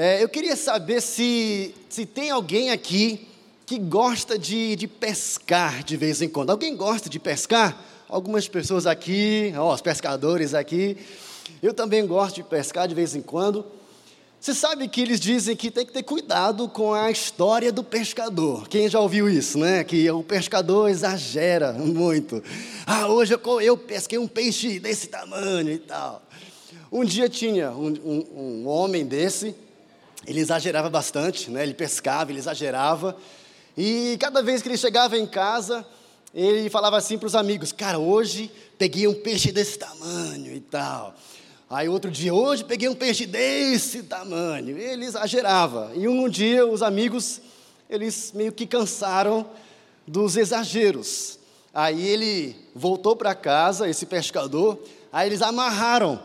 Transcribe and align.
É, 0.00 0.22
eu 0.22 0.28
queria 0.28 0.54
saber 0.54 1.02
se, 1.02 1.74
se 1.88 2.06
tem 2.06 2.30
alguém 2.30 2.70
aqui 2.70 3.26
que 3.66 3.80
gosta 3.80 4.38
de, 4.38 4.76
de 4.76 4.86
pescar 4.86 5.82
de 5.82 5.96
vez 5.96 6.22
em 6.22 6.28
quando. 6.28 6.50
Alguém 6.50 6.76
gosta 6.76 7.10
de 7.10 7.18
pescar? 7.18 7.84
Algumas 8.08 8.46
pessoas 8.46 8.86
aqui, 8.86 9.52
ó, 9.58 9.74
os 9.74 9.80
pescadores 9.80 10.54
aqui. 10.54 10.96
Eu 11.60 11.74
também 11.74 12.06
gosto 12.06 12.36
de 12.36 12.44
pescar 12.44 12.86
de 12.86 12.94
vez 12.94 13.16
em 13.16 13.20
quando. 13.20 13.66
Você 14.40 14.54
sabe 14.54 14.86
que 14.86 15.00
eles 15.00 15.18
dizem 15.18 15.56
que 15.56 15.68
tem 15.68 15.84
que 15.84 15.92
ter 15.92 16.04
cuidado 16.04 16.68
com 16.68 16.94
a 16.94 17.10
história 17.10 17.72
do 17.72 17.82
pescador. 17.82 18.68
Quem 18.68 18.88
já 18.88 19.00
ouviu 19.00 19.28
isso, 19.28 19.58
né? 19.58 19.82
Que 19.82 20.08
o 20.12 20.22
pescador 20.22 20.88
exagera 20.88 21.72
muito. 21.72 22.40
Ah, 22.86 23.08
hoje 23.08 23.34
eu, 23.34 23.60
eu 23.60 23.76
pesquei 23.76 24.16
um 24.16 24.28
peixe 24.28 24.78
desse 24.78 25.08
tamanho 25.08 25.72
e 25.72 25.78
tal. 25.78 26.22
Um 26.92 27.04
dia 27.04 27.28
tinha 27.28 27.72
um, 27.72 27.88
um, 28.04 28.26
um 28.36 28.68
homem 28.68 29.04
desse, 29.04 29.56
ele 30.28 30.40
exagerava 30.40 30.90
bastante, 30.90 31.50
né? 31.50 31.62
Ele 31.62 31.72
pescava, 31.72 32.30
ele 32.30 32.38
exagerava. 32.38 33.16
E 33.74 34.18
cada 34.20 34.42
vez 34.42 34.60
que 34.60 34.68
ele 34.68 34.76
chegava 34.76 35.16
em 35.16 35.26
casa, 35.26 35.86
ele 36.34 36.68
falava 36.68 36.98
assim 36.98 37.16
para 37.16 37.26
os 37.26 37.34
amigos: 37.34 37.72
Cara, 37.72 37.98
hoje 37.98 38.50
peguei 38.76 39.08
um 39.08 39.14
peixe 39.14 39.50
desse 39.50 39.78
tamanho 39.78 40.54
e 40.54 40.60
tal. 40.60 41.14
Aí 41.70 41.88
outro 41.88 42.10
dia, 42.10 42.34
hoje 42.34 42.62
peguei 42.62 42.90
um 42.90 42.94
peixe 42.94 43.24
desse 43.24 44.02
tamanho. 44.02 44.76
Ele 44.76 45.06
exagerava. 45.06 45.92
E 45.94 46.06
um 46.06 46.28
dia 46.28 46.66
os 46.66 46.82
amigos, 46.82 47.40
eles 47.88 48.30
meio 48.34 48.52
que 48.52 48.66
cansaram 48.66 49.46
dos 50.06 50.36
exageros. 50.36 51.38
Aí 51.72 52.06
ele 52.06 52.54
voltou 52.74 53.16
para 53.16 53.34
casa, 53.34 53.88
esse 53.88 54.04
pescador, 54.04 54.78
aí 55.10 55.26
eles 55.26 55.40
amarraram 55.40 56.20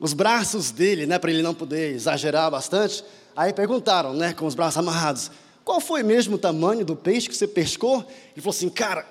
os 0.00 0.12
braços 0.12 0.70
dele, 0.70 1.06
né, 1.06 1.18
para 1.18 1.30
ele 1.30 1.42
não 1.42 1.54
poder 1.54 1.94
exagerar 1.94 2.50
bastante. 2.50 3.04
Aí 3.38 3.52
perguntaram, 3.52 4.14
né, 4.14 4.32
com 4.32 4.46
os 4.46 4.56
braços 4.56 4.78
amarrados, 4.78 5.30
qual 5.64 5.80
foi 5.80 6.02
mesmo 6.02 6.34
o 6.34 6.38
tamanho 6.38 6.84
do 6.84 6.96
peixe 6.96 7.28
que 7.28 7.36
você 7.36 7.46
pescou? 7.46 7.98
Ele 8.32 8.42
falou 8.42 8.50
assim, 8.50 8.68
cara, 8.68 9.06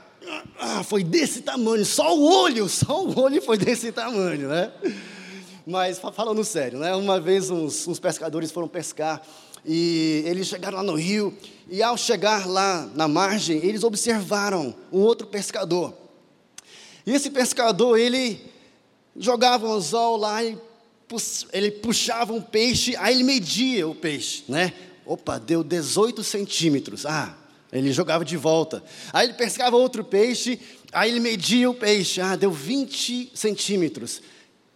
ah, 0.60 0.84
foi 0.84 1.02
desse 1.02 1.44
tamanho, 1.44 1.86
só 1.86 2.14
o 2.14 2.30
olho, 2.44 2.68
só 2.68 3.06
o 3.06 3.18
olho 3.18 3.42
foi 3.42 3.58
desse 3.58 3.90
tamanho, 3.90 4.50
né? 4.50 4.70
Mas 5.66 5.98
falando 5.98 6.44
sério, 6.44 6.78
né? 6.78 6.94
Uma 6.94 7.22
vez 7.22 7.50
uns, 7.50 7.88
uns 7.88 8.02
pescadores 8.02 8.52
foram 8.52 8.68
pescar 8.68 9.22
e 9.66 10.24
eles 10.26 10.48
chegaram 10.48 10.80
lá 10.80 10.84
no 10.84 10.96
rio 10.96 11.34
e 11.70 11.82
ao 11.82 11.96
chegar 11.96 12.46
lá 12.46 12.86
na 12.96 13.08
margem, 13.08 13.64
eles 13.64 13.86
observaram 13.86 14.76
um 14.92 15.00
outro 15.00 15.26
pescador. 15.26 15.94
E 17.06 17.14
esse 17.14 17.30
pescador, 17.30 17.98
ele 17.98 18.42
jogava 19.16 19.66
um 19.66 19.72
anzol 19.72 20.18
lá 20.18 20.44
e 20.44 20.58
ele 21.54 21.72
puxava 21.72 22.34
um 22.34 22.42
peixe, 22.42 22.96
aí 22.98 23.16
ele 23.16 23.24
media 23.24 23.88
o 23.88 23.96
peixe, 23.96 24.44
né? 24.48 24.74
Opa, 25.06 25.38
deu 25.38 25.64
18 25.64 26.24
centímetros. 26.24 27.06
Ah, 27.06 27.36
ele 27.72 27.92
jogava 27.92 28.26
de 28.26 28.36
volta. 28.36 28.84
Aí 29.14 29.28
ele 29.28 29.34
pescava 29.34 29.76
outro 29.78 30.04
peixe, 30.04 30.60
aí 30.92 31.10
ele 31.10 31.20
media 31.20 31.70
o 31.70 31.74
peixe. 31.74 32.20
Ah, 32.20 32.36
deu 32.36 32.52
20 32.52 33.32
centímetros 33.34 34.22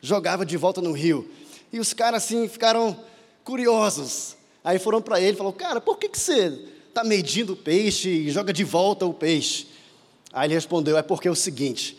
jogava 0.02 0.46
de 0.46 0.58
volta 0.58 0.82
no 0.82 0.92
rio. 0.92 1.30
E 1.72 1.80
os 1.80 1.94
caras 1.94 2.24
assim 2.24 2.48
ficaram 2.50 2.98
curiosos. 3.44 4.36
Aí 4.64 4.80
foram 4.80 5.02
para 5.02 5.22
ele 5.22 5.34
e 5.34 5.36
falaram: 5.36 5.56
Cara, 5.56 5.80
por 5.80 5.98
que, 5.98 6.10
que 6.10 6.20
você 6.20 6.60
está 6.90 7.04
medindo 7.04 7.54
o 7.54 7.56
peixe 7.56 8.10
e 8.10 8.32
joga 8.32 8.52
de 8.52 8.64
volta 8.64 9.06
o 9.06 9.14
peixe? 9.14 9.68
Aí 10.34 10.48
ele 10.48 10.56
respondeu: 10.56 10.98
É 10.98 11.02
porque 11.02 11.28
é 11.28 11.32
o 11.32 11.36
seguinte. 11.36 11.98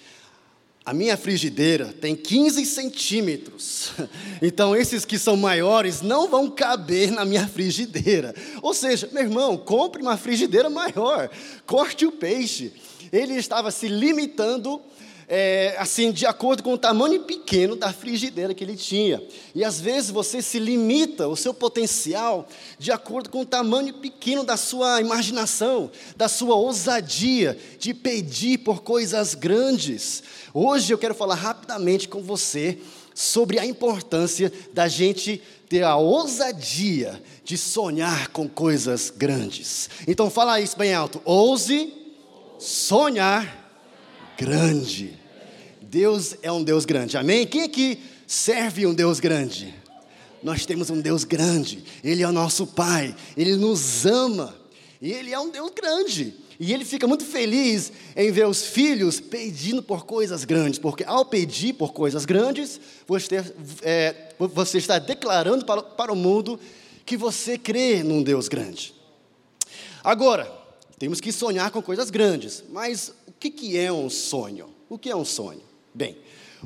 A 0.84 0.92
minha 0.92 1.16
frigideira 1.16 1.94
tem 2.00 2.16
15 2.16 2.66
centímetros, 2.66 3.92
então 4.42 4.75
esses 4.75 5.05
que 5.05 5.16
são 5.16 5.36
maiores 5.36 6.02
não 6.02 6.28
vão 6.28 6.50
caber 6.50 7.12
na 7.12 7.24
minha 7.24 7.47
frigideira. 7.47 8.34
Ou 8.61 8.74
seja, 8.74 9.08
meu 9.12 9.22
irmão, 9.22 9.56
compre 9.56 10.02
uma 10.02 10.16
frigideira 10.16 10.69
maior, 10.69 11.30
corte 11.66 12.05
o 12.05 12.11
peixe. 12.11 12.72
Ele 13.12 13.34
estava 13.34 13.70
se 13.70 13.86
limitando 13.86 14.80
é, 15.35 15.75
assim, 15.79 16.13
de 16.13 16.27
acordo 16.27 16.63
com 16.63 16.75
o 16.75 16.79
tamanho 16.79 17.23
pequeno 17.23 17.75
da 17.75 17.91
frigideira 17.91 18.53
que 18.53 18.63
ele 18.63 18.77
tinha. 18.77 19.23
E 19.55 19.65
às 19.65 19.81
vezes 19.81 20.11
você 20.11 20.43
se 20.43 20.59
limita 20.59 21.27
o 21.27 21.35
seu 21.35 21.55
potencial 21.55 22.47
de 22.79 22.93
acordo 22.93 23.31
com 23.31 23.41
o 23.41 23.47
tamanho 23.47 23.95
pequeno 23.95 24.45
da 24.45 24.59
sua 24.59 25.01
imaginação, 25.01 25.91
da 26.19 26.29
sua 26.29 26.55
ousadia 26.57 27.59
de 27.79 27.95
pedir 27.95 28.59
por 28.59 28.83
coisas 28.83 29.35
grandes. 29.35 30.23
Hoje 30.53 30.93
eu 30.93 30.98
quero 30.98 31.15
falar 31.15 31.37
rapidamente 31.37 32.09
com 32.09 32.20
você 32.20 32.77
sobre 33.14 33.59
a 33.59 33.64
importância 33.64 34.53
da 34.75 34.87
gente 34.87 35.41
ter 35.67 35.83
a 35.83 35.97
ousadia 35.97 37.23
de 37.43 37.57
sonhar 37.57 38.29
com 38.29 38.47
coisas 38.47 39.09
grandes. 39.09 39.89
Então 40.07 40.29
fala 40.29 40.61
isso 40.61 40.77
bem 40.77 40.93
alto. 40.93 41.23
Ouse 41.25 41.91
sonhar 42.59 43.63
grande. 44.37 45.21
Deus 45.92 46.36
é 46.41 46.51
um 46.51 46.64
Deus 46.64 46.86
grande, 46.86 47.19
amém? 47.19 47.47
Quem 47.47 47.64
aqui 47.64 48.03
serve 48.27 48.86
um 48.86 48.95
Deus 48.95 49.20
grande? 49.20 49.75
Nós 50.42 50.64
temos 50.64 50.89
um 50.89 50.98
Deus 50.98 51.23
grande, 51.23 51.85
Ele 52.03 52.23
é 52.23 52.27
o 52.27 52.33
nosso 52.33 52.67
Pai, 52.67 53.14
Ele 53.36 53.57
nos 53.57 54.07
ama, 54.07 54.57
e 55.02 55.13
Ele 55.13 55.35
é 55.35 55.39
um 55.39 55.51
Deus 55.51 55.70
grande. 55.77 56.35
E 56.58 56.73
Ele 56.73 56.86
fica 56.86 57.07
muito 57.07 57.27
feliz 57.27 57.92
em 58.17 58.33
ver 58.33 58.47
os 58.47 58.64
filhos 58.64 59.20
pedindo 59.20 59.83
por 59.83 60.07
coisas 60.07 60.47
grandes, 60.47 60.79
porque 60.79 61.05
ao 61.05 61.27
pedir 61.27 61.75
por 61.75 61.92
coisas 61.92 62.25
grandes, 62.25 62.81
você, 63.07 63.45
é, 63.83 64.31
você 64.39 64.79
está 64.79 64.98
declarando 64.98 65.67
para, 65.67 65.83
para 65.83 66.11
o 66.11 66.17
mundo 66.17 66.58
que 67.05 67.19
você 67.19 67.58
crê 67.58 68.02
num 68.02 68.23
Deus 68.23 68.48
grande. 68.48 68.95
Agora, 70.02 70.51
temos 70.98 71.20
que 71.20 71.31
sonhar 71.31 71.70
com 71.70 71.83
coisas 71.83 72.08
grandes, 72.08 72.64
mas 72.70 73.13
o 73.29 73.33
que, 73.39 73.51
que 73.51 73.77
é 73.77 73.92
um 73.92 74.08
sonho? 74.08 74.70
O 74.89 74.97
que 74.97 75.11
é 75.11 75.14
um 75.14 75.27
sonho? 75.27 75.70
Bem, 75.95 76.17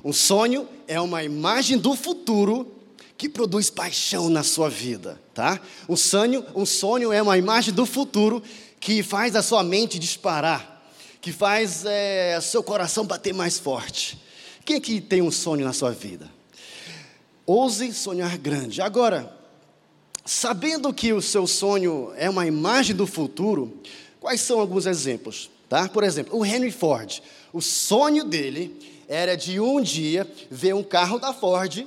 um 0.04 0.12
sonho 0.12 0.69
é 0.87 1.00
uma 1.00 1.25
imagem 1.25 1.78
do 1.78 1.97
futuro 1.97 2.72
que 3.19 3.28
produz 3.28 3.70
paixão 3.70 4.28
na 4.28 4.42
sua 4.42 4.69
vida, 4.69 5.20
tá? 5.34 5.60
Um 5.88 5.97
sonho, 5.97 6.44
um 6.54 6.66
sonho 6.66 7.12
é 7.12 7.20
uma 7.20 7.36
imagem 7.36 7.75
do 7.75 7.84
futuro 7.84 8.42
que 8.78 9.03
faz 9.03 9.34
a 9.34 9.42
sua 9.42 9.65
mente 9.65 9.98
disparar, 9.98 10.88
que 11.20 11.32
faz 11.32 11.84
é, 11.84 12.38
seu 12.41 12.62
coração 12.62 13.04
bater 13.04 13.34
mais 13.34 13.59
forte. 13.59 14.19
Quem 14.65 14.81
que 14.81 15.00
tem 15.00 15.22
um 15.22 15.31
sonho 15.31 15.65
na 15.65 15.72
sua 15.72 15.91
vida? 15.91 16.31
Ouse 17.44 17.92
sonhar 17.92 18.36
grande. 18.36 18.82
Agora, 18.82 19.34
sabendo 20.25 20.92
que 20.92 21.12
o 21.12 21.22
seu 21.22 21.47
sonho 21.47 22.12
é 22.16 22.28
uma 22.28 22.47
imagem 22.47 22.94
do 22.94 23.06
futuro, 23.06 23.81
quais 24.20 24.41
são 24.41 24.60
alguns 24.60 24.86
exemplos? 24.86 25.50
Tá? 25.69 25.88
Por 25.88 26.04
exemplo, 26.04 26.38
o 26.38 26.44
Henry 26.44 26.70
Ford, 26.70 27.20
o 27.53 27.60
sonho 27.60 28.25
dele 28.25 28.95
era 29.08 29.36
de 29.36 29.60
um 29.60 29.80
dia 29.80 30.26
ver 30.50 30.74
um 30.74 30.82
carro 30.82 31.18
da 31.18 31.32
Ford, 31.32 31.86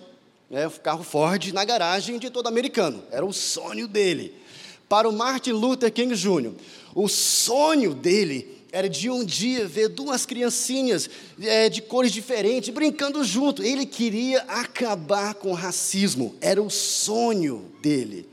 né, 0.49 0.67
o 0.67 0.71
carro 0.71 1.03
Ford, 1.03 1.51
na 1.51 1.63
garagem 1.63 2.17
de 2.17 2.29
todo 2.29 2.47
americano. 2.47 3.03
Era 3.11 3.25
o 3.25 3.33
sonho 3.33 3.87
dele. 3.87 4.33
Para 4.87 5.07
o 5.07 5.13
Martin 5.13 5.51
Luther 5.51 5.91
King 5.91 6.15
Jr., 6.15 6.51
o 6.95 7.07
sonho 7.07 7.93
dele 7.93 8.57
era 8.71 8.89
de 8.89 9.09
um 9.09 9.23
dia 9.23 9.67
ver 9.67 9.89
duas 9.89 10.25
criancinhas 10.25 11.09
é, 11.41 11.69
de 11.69 11.81
cores 11.81 12.11
diferentes 12.11 12.69
brincando 12.69 13.23
junto. 13.23 13.63
Ele 13.63 13.85
queria 13.85 14.41
acabar 14.41 15.35
com 15.35 15.51
o 15.51 15.55
racismo, 15.55 16.35
era 16.41 16.61
o 16.61 16.69
sonho 16.69 17.71
dele. 17.81 18.27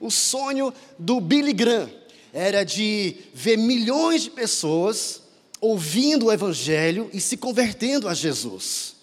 O 0.00 0.10
sonho 0.10 0.72
do 0.98 1.20
Billy 1.20 1.52
Graham 1.52 1.90
era 2.32 2.64
de 2.64 3.16
ver 3.32 3.56
milhões 3.56 4.22
de 4.22 4.30
pessoas 4.30 5.22
ouvindo 5.64 6.26
o 6.26 6.32
Evangelho 6.32 7.08
e 7.12 7.20
se 7.20 7.38
convertendo 7.38 8.06
a 8.06 8.12
Jesus. 8.12 8.94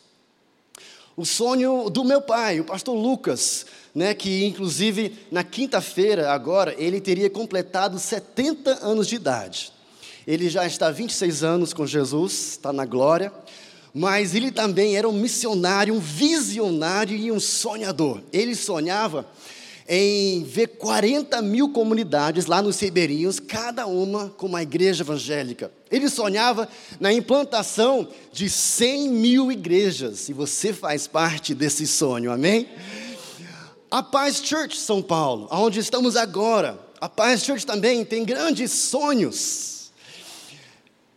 O 1.17 1.25
sonho 1.25 1.89
do 1.89 2.03
meu 2.03 2.22
pai, 2.22 2.59
o 2.59 2.63
pastor 2.63 2.95
Lucas, 2.95 3.66
né, 3.95 4.13
que 4.13 4.45
inclusive 4.45 5.17
na 5.31 5.44
quinta-feira, 5.44 6.31
agora, 6.31 6.75
ele 6.78 7.02
teria 7.02 7.29
completado 7.29 7.97
70 7.97 8.85
anos 8.85 9.08
de 9.08 9.16
idade. 9.16 9.73
Ele 10.28 10.49
já 10.49 10.66
está 10.66 10.87
há 10.87 10.91
26 10.91 11.43
anos 11.43 11.73
com 11.73 11.85
Jesus, 11.87 12.52
está 12.52 12.72
na 12.72 12.85
glória, 12.85 13.34
mas 13.91 14.35
ele 14.35 14.52
também 14.52 14.96
era 14.96 15.09
um 15.09 15.14
missionário, 15.14 15.96
um 15.96 15.99
visionário 15.99 17.17
e 17.17 17.31
um 17.31 17.40
sonhador. 17.40 18.22
Ele 18.31 18.55
sonhava 18.55 19.25
em 19.87 20.43
ver 20.43 20.67
40 20.67 21.41
mil 21.41 21.69
comunidades 21.69 22.45
lá 22.45 22.61
nos 22.61 22.79
Ribeirinhos, 22.79 23.39
cada 23.39 23.85
uma 23.87 24.29
com 24.29 24.47
uma 24.47 24.61
igreja 24.61 25.03
evangélica. 25.03 25.72
Ele 25.89 26.09
sonhava 26.09 26.67
na 26.99 27.11
implantação 27.11 28.07
de 28.31 28.49
100 28.49 29.09
mil 29.09 29.51
igrejas, 29.51 30.29
e 30.29 30.33
você 30.33 30.72
faz 30.72 31.07
parte 31.07 31.53
desse 31.53 31.85
sonho, 31.85 32.31
amém? 32.31 32.67
A 33.89 34.01
Paz 34.01 34.41
Church 34.43 34.78
São 34.78 35.01
Paulo, 35.01 35.47
onde 35.51 35.79
estamos 35.79 36.16
agora, 36.16 36.79
a 36.99 37.09
Paz 37.09 37.43
Church 37.43 37.66
também 37.66 38.05
tem 38.05 38.23
grandes 38.23 38.72
sonhos. 38.72 39.91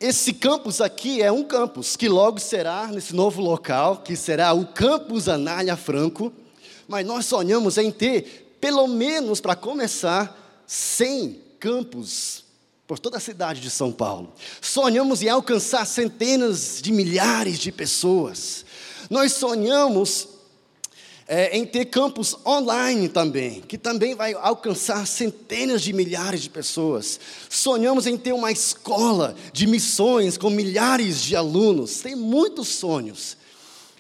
Esse 0.00 0.32
campus 0.32 0.80
aqui 0.80 1.22
é 1.22 1.30
um 1.30 1.44
campus 1.44 1.96
que 1.96 2.08
logo 2.08 2.38
será 2.40 2.88
nesse 2.88 3.14
novo 3.14 3.40
local, 3.40 3.98
que 3.98 4.16
será 4.16 4.52
o 4.52 4.66
Campus 4.66 5.28
Anália 5.28 5.76
Franco, 5.76 6.32
mas 6.88 7.06
nós 7.06 7.26
sonhamos 7.26 7.78
em 7.78 7.90
ter 7.90 8.43
pelo 8.64 8.88
menos 8.88 9.42
para 9.42 9.54
começar, 9.54 10.64
100 10.66 11.38
campos 11.60 12.44
por 12.86 12.98
toda 12.98 13.18
a 13.18 13.20
cidade 13.20 13.60
de 13.60 13.68
São 13.68 13.92
Paulo. 13.92 14.32
Sonhamos 14.62 15.20
em 15.20 15.28
alcançar 15.28 15.84
centenas 15.86 16.80
de 16.80 16.90
milhares 16.90 17.58
de 17.58 17.70
pessoas. 17.70 18.64
Nós 19.10 19.34
sonhamos 19.34 20.28
é, 21.28 21.54
em 21.54 21.66
ter 21.66 21.84
campos 21.84 22.38
online 22.46 23.10
também, 23.10 23.60
que 23.60 23.76
também 23.76 24.14
vai 24.14 24.32
alcançar 24.32 25.06
centenas 25.06 25.82
de 25.82 25.92
milhares 25.92 26.40
de 26.40 26.48
pessoas. 26.48 27.20
Sonhamos 27.50 28.06
em 28.06 28.16
ter 28.16 28.32
uma 28.32 28.50
escola 28.50 29.36
de 29.52 29.66
missões 29.66 30.38
com 30.38 30.48
milhares 30.48 31.20
de 31.20 31.36
alunos. 31.36 31.98
Tem 31.98 32.16
muitos 32.16 32.68
sonhos. 32.68 33.36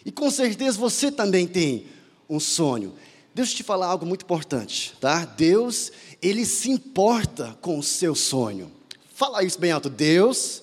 E 0.06 0.10
com 0.10 0.30
certeza 0.30 0.78
você 0.78 1.12
também 1.12 1.46
tem 1.46 1.86
um 2.30 2.40
sonho. 2.40 2.94
Deixa 3.34 3.52
eu 3.52 3.56
te 3.56 3.62
falar 3.64 3.88
algo 3.88 4.06
muito 4.06 4.22
importante, 4.22 4.94
tá? 5.00 5.24
Deus, 5.24 5.90
ele 6.22 6.46
se 6.46 6.70
importa 6.70 7.58
com 7.60 7.76
o 7.76 7.82
seu 7.82 8.14
sonho. 8.14 8.70
Fala 9.12 9.42
isso 9.42 9.58
bem 9.58 9.72
alto. 9.72 9.90
Deus 9.90 10.62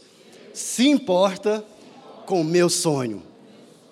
se 0.53 0.87
importa 0.87 1.65
com 2.25 2.39
o 2.39 2.45
meu 2.45 2.69
sonho. 2.69 3.21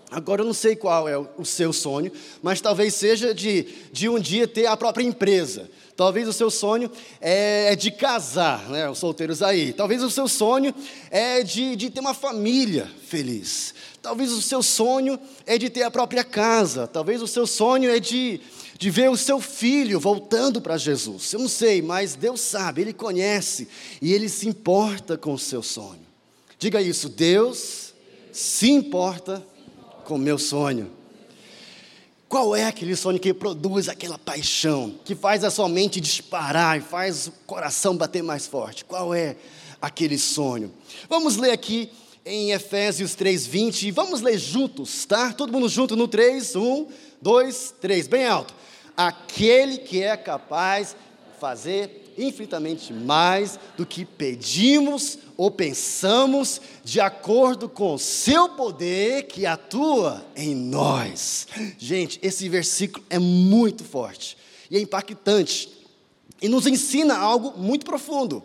Agora 0.09 0.41
eu 0.41 0.45
não 0.45 0.53
sei 0.53 0.75
qual 0.77 1.09
é 1.09 1.17
o 1.17 1.43
seu 1.43 1.71
sonho, 1.73 2.11
mas 2.41 2.61
talvez 2.61 2.95
seja 2.95 3.33
de, 3.33 3.67
de 3.91 4.07
um 4.07 4.17
dia 4.17 4.47
ter 4.47 4.65
a 4.65 4.77
própria 4.77 5.03
empresa. 5.03 5.69
Talvez 5.95 6.27
o 6.29 6.33
seu 6.33 6.49
sonho 6.49 6.89
é, 7.19 7.73
é 7.73 7.75
de 7.75 7.91
casar, 7.91 8.69
né, 8.69 8.89
os 8.89 8.97
solteiros 8.97 9.43
aí. 9.43 9.73
Talvez 9.73 10.01
o 10.01 10.09
seu 10.09 10.27
sonho 10.27 10.73
é 11.11 11.43
de, 11.43 11.75
de 11.75 11.89
ter 11.89 11.99
uma 11.99 12.13
família 12.13 12.89
feliz. 13.05 13.75
Talvez 14.01 14.31
o 14.31 14.41
seu 14.41 14.63
sonho 14.63 15.19
é 15.45 15.57
de 15.57 15.69
ter 15.69 15.83
a 15.83 15.91
própria 15.91 16.23
casa. 16.23 16.87
Talvez 16.87 17.21
o 17.21 17.27
seu 17.27 17.45
sonho 17.45 17.91
é 17.91 17.99
de, 17.99 18.39
de 18.79 18.89
ver 18.89 19.09
o 19.09 19.17
seu 19.17 19.41
filho 19.41 19.99
voltando 19.99 20.61
para 20.61 20.77
Jesus. 20.77 21.33
Eu 21.33 21.41
não 21.41 21.49
sei, 21.49 21.81
mas 21.81 22.15
Deus 22.15 22.39
sabe, 22.39 22.81
Ele 22.81 22.93
conhece 22.93 23.67
e 24.01 24.13
Ele 24.13 24.29
se 24.29 24.47
importa 24.47 25.17
com 25.17 25.33
o 25.33 25.37
seu 25.37 25.61
sonho. 25.61 25.99
Diga 26.57 26.81
isso, 26.81 27.09
Deus 27.09 27.93
se 28.31 28.71
importa 28.71 29.45
com 30.05 30.15
o 30.15 30.17
meu 30.17 30.37
sonho. 30.37 30.89
Qual 32.29 32.55
é 32.55 32.67
aquele 32.67 32.95
sonho 32.95 33.19
que 33.19 33.33
produz 33.33 33.89
aquela 33.89 34.17
paixão, 34.17 34.97
que 35.03 35.13
faz 35.13 35.43
a 35.43 35.51
sua 35.51 35.67
mente 35.67 35.99
disparar 35.99 36.77
e 36.77 36.81
faz 36.81 37.27
o 37.27 37.31
coração 37.45 37.97
bater 37.97 38.23
mais 38.23 38.47
forte? 38.47 38.85
Qual 38.85 39.13
é 39.13 39.35
aquele 39.81 40.17
sonho? 40.17 40.71
Vamos 41.09 41.35
ler 41.35 41.51
aqui 41.51 41.91
em 42.25 42.51
Efésios 42.51 43.13
3:20 43.13 43.87
e 43.87 43.91
vamos 43.91 44.21
ler 44.21 44.37
juntos, 44.37 45.05
tá? 45.05 45.33
Todo 45.33 45.51
mundo 45.51 45.67
junto 45.67 45.97
no 45.97 46.07
3, 46.07 46.55
1, 46.55 46.87
2, 47.21 47.73
3, 47.81 48.07
bem 48.07 48.25
alto. 48.25 48.53
Aquele 49.01 49.77
que 49.77 50.03
é 50.03 50.17
capaz 50.17 50.89
de 50.89 51.39
fazer 51.39 52.13
infinitamente 52.17 52.91
mais 52.91 53.57
do 53.77 53.85
que 53.85 54.03
pedimos 54.03 55.17
ou 55.37 55.49
pensamos, 55.49 56.59
de 56.83 56.99
acordo 56.99 57.69
com 57.69 57.93
o 57.93 57.97
seu 57.97 58.49
poder 58.49 59.23
que 59.27 59.45
atua 59.45 60.25
em 60.35 60.53
nós. 60.53 61.47
Gente, 61.77 62.19
esse 62.21 62.49
versículo 62.49 63.05
é 63.09 63.17
muito 63.17 63.85
forte 63.85 64.37
e 64.69 64.75
é 64.75 64.81
impactante 64.81 65.71
e 66.41 66.49
nos 66.49 66.67
ensina 66.67 67.17
algo 67.17 67.57
muito 67.57 67.85
profundo. 67.85 68.43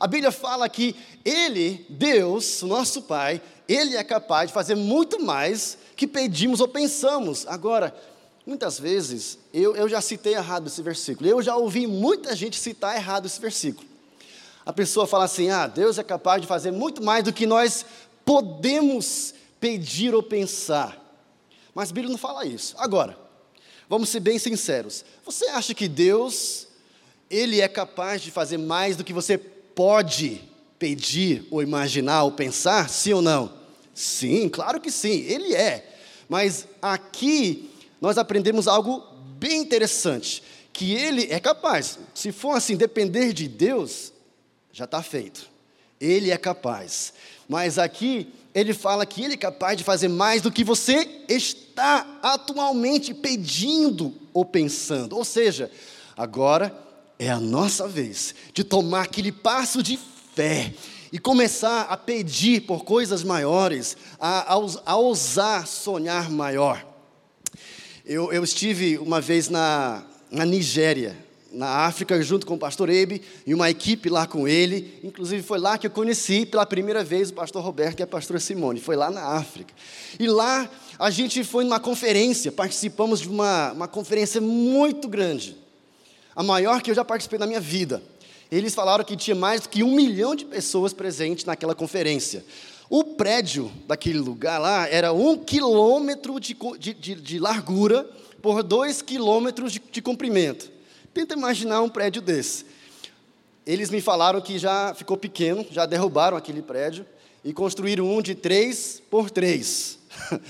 A 0.00 0.06
Bíblia 0.06 0.32
fala 0.32 0.66
que 0.66 0.96
Ele, 1.22 1.84
Deus, 1.90 2.62
nosso 2.62 3.02
Pai, 3.02 3.42
Ele 3.68 3.96
é 3.96 4.02
capaz 4.02 4.48
de 4.48 4.54
fazer 4.54 4.76
muito 4.76 5.22
mais 5.22 5.76
que 5.94 6.06
pedimos 6.06 6.60
ou 6.60 6.68
pensamos. 6.68 7.46
Agora, 7.46 7.94
Muitas 8.46 8.78
vezes, 8.78 9.38
eu, 9.54 9.74
eu 9.74 9.88
já 9.88 10.02
citei 10.02 10.34
errado 10.34 10.66
esse 10.66 10.82
versículo. 10.82 11.28
Eu 11.28 11.42
já 11.42 11.56
ouvi 11.56 11.86
muita 11.86 12.36
gente 12.36 12.58
citar 12.58 12.94
errado 12.94 13.24
esse 13.24 13.40
versículo. 13.40 13.86
A 14.66 14.72
pessoa 14.72 15.06
fala 15.06 15.24
assim: 15.24 15.48
ah, 15.48 15.66
Deus 15.66 15.98
é 15.98 16.02
capaz 16.02 16.42
de 16.42 16.48
fazer 16.48 16.70
muito 16.70 17.02
mais 17.02 17.24
do 17.24 17.32
que 17.32 17.46
nós 17.46 17.86
podemos 18.24 19.34
pedir 19.58 20.14
ou 20.14 20.22
pensar. 20.22 21.00
Mas 21.74 21.90
Bíblia 21.90 22.12
não 22.12 22.18
fala 22.18 22.44
isso. 22.44 22.74
Agora, 22.78 23.18
vamos 23.88 24.10
ser 24.10 24.20
bem 24.20 24.38
sinceros. 24.38 25.04
Você 25.24 25.46
acha 25.46 25.72
que 25.72 25.88
Deus, 25.88 26.68
Ele 27.30 27.62
é 27.62 27.68
capaz 27.68 28.20
de 28.20 28.30
fazer 28.30 28.58
mais 28.58 28.96
do 28.96 29.04
que 29.04 29.12
você 29.12 29.38
pode 29.38 30.42
pedir, 30.78 31.46
ou 31.50 31.62
imaginar, 31.62 32.24
ou 32.24 32.32
pensar? 32.32 32.90
Sim 32.90 33.14
ou 33.14 33.22
não? 33.22 33.52
Sim, 33.94 34.50
claro 34.50 34.80
que 34.80 34.90
sim, 34.90 35.22
Ele 35.22 35.54
é. 35.54 35.94
Mas 36.28 36.68
aqui 36.82 37.70
nós 38.04 38.18
aprendemos 38.18 38.68
algo 38.68 39.02
bem 39.38 39.62
interessante, 39.62 40.42
que 40.74 40.92
ele 40.92 41.32
é 41.32 41.40
capaz. 41.40 41.98
Se 42.12 42.32
for 42.32 42.54
assim, 42.54 42.76
depender 42.76 43.32
de 43.32 43.48
Deus, 43.48 44.12
já 44.70 44.84
está 44.84 45.02
feito. 45.02 45.48
Ele 45.98 46.30
é 46.30 46.36
capaz. 46.36 47.14
Mas 47.48 47.78
aqui 47.78 48.30
ele 48.54 48.74
fala 48.74 49.06
que 49.06 49.24
ele 49.24 49.32
é 49.32 49.38
capaz 49.38 49.78
de 49.78 49.84
fazer 49.84 50.08
mais 50.08 50.42
do 50.42 50.52
que 50.52 50.62
você 50.62 51.24
está 51.30 52.18
atualmente 52.22 53.14
pedindo 53.14 54.12
ou 54.34 54.44
pensando. 54.44 55.16
Ou 55.16 55.24
seja, 55.24 55.70
agora 56.14 56.78
é 57.18 57.30
a 57.30 57.40
nossa 57.40 57.88
vez 57.88 58.34
de 58.52 58.62
tomar 58.62 59.04
aquele 59.04 59.32
passo 59.32 59.82
de 59.82 59.98
fé 60.34 60.74
e 61.10 61.18
começar 61.18 61.82
a 61.82 61.96
pedir 61.96 62.66
por 62.66 62.84
coisas 62.84 63.24
maiores, 63.24 63.96
a, 64.20 64.54
a, 64.54 64.60
a 64.84 64.96
ousar 64.96 65.66
sonhar 65.66 66.30
maior. 66.30 66.93
Eu, 68.06 68.30
eu 68.30 68.44
estive 68.44 68.98
uma 68.98 69.18
vez 69.18 69.48
na, 69.48 70.02
na 70.30 70.44
Nigéria, 70.44 71.16
na 71.50 71.86
África, 71.86 72.20
junto 72.22 72.46
com 72.46 72.52
o 72.52 72.58
pastor 72.58 72.90
Ebe 72.90 73.22
e 73.46 73.54
uma 73.54 73.70
equipe 73.70 74.10
lá 74.10 74.26
com 74.26 74.46
ele. 74.46 75.00
Inclusive, 75.02 75.42
foi 75.42 75.58
lá 75.58 75.78
que 75.78 75.86
eu 75.86 75.90
conheci 75.90 76.44
pela 76.44 76.66
primeira 76.66 77.02
vez 77.02 77.30
o 77.30 77.32
pastor 77.32 77.64
Roberto 77.64 78.00
e 78.00 78.02
a 78.02 78.06
pastora 78.06 78.38
Simone. 78.38 78.78
Foi 78.78 78.94
lá 78.94 79.10
na 79.10 79.22
África. 79.22 79.72
E 80.20 80.26
lá 80.26 80.68
a 80.98 81.08
gente 81.08 81.42
foi 81.44 81.64
numa 81.64 81.80
conferência, 81.80 82.52
participamos 82.52 83.20
de 83.20 83.28
uma, 83.28 83.72
uma 83.72 83.88
conferência 83.88 84.38
muito 84.38 85.08
grande. 85.08 85.56
A 86.36 86.42
maior 86.42 86.82
que 86.82 86.90
eu 86.90 86.94
já 86.94 87.06
participei 87.06 87.38
na 87.38 87.46
minha 87.46 87.60
vida. 87.60 88.02
Eles 88.52 88.74
falaram 88.74 89.02
que 89.02 89.16
tinha 89.16 89.34
mais 89.34 89.62
do 89.62 89.70
que 89.70 89.82
um 89.82 89.94
milhão 89.94 90.34
de 90.34 90.44
pessoas 90.44 90.92
presentes 90.92 91.46
naquela 91.46 91.74
conferência. 91.74 92.44
O 92.88 93.02
prédio 93.02 93.72
daquele 93.86 94.18
lugar 94.18 94.58
lá 94.58 94.88
era 94.88 95.12
um 95.12 95.36
quilômetro 95.36 96.38
de, 96.38 96.54
de, 96.78 97.14
de 97.14 97.38
largura 97.38 98.04
por 98.42 98.62
dois 98.62 99.00
quilômetros 99.00 99.72
de, 99.72 99.82
de 99.90 100.02
comprimento. 100.02 100.70
Tenta 101.12 101.34
imaginar 101.34 101.80
um 101.80 101.88
prédio 101.88 102.20
desse. 102.20 102.66
Eles 103.66 103.88
me 103.88 104.00
falaram 104.00 104.40
que 104.40 104.58
já 104.58 104.92
ficou 104.94 105.16
pequeno, 105.16 105.64
já 105.70 105.86
derrubaram 105.86 106.36
aquele 106.36 106.60
prédio 106.60 107.06
e 107.42 107.52
construíram 107.52 108.06
um 108.06 108.20
de 108.20 108.34
três 108.34 109.02
por 109.10 109.30
três. 109.30 109.98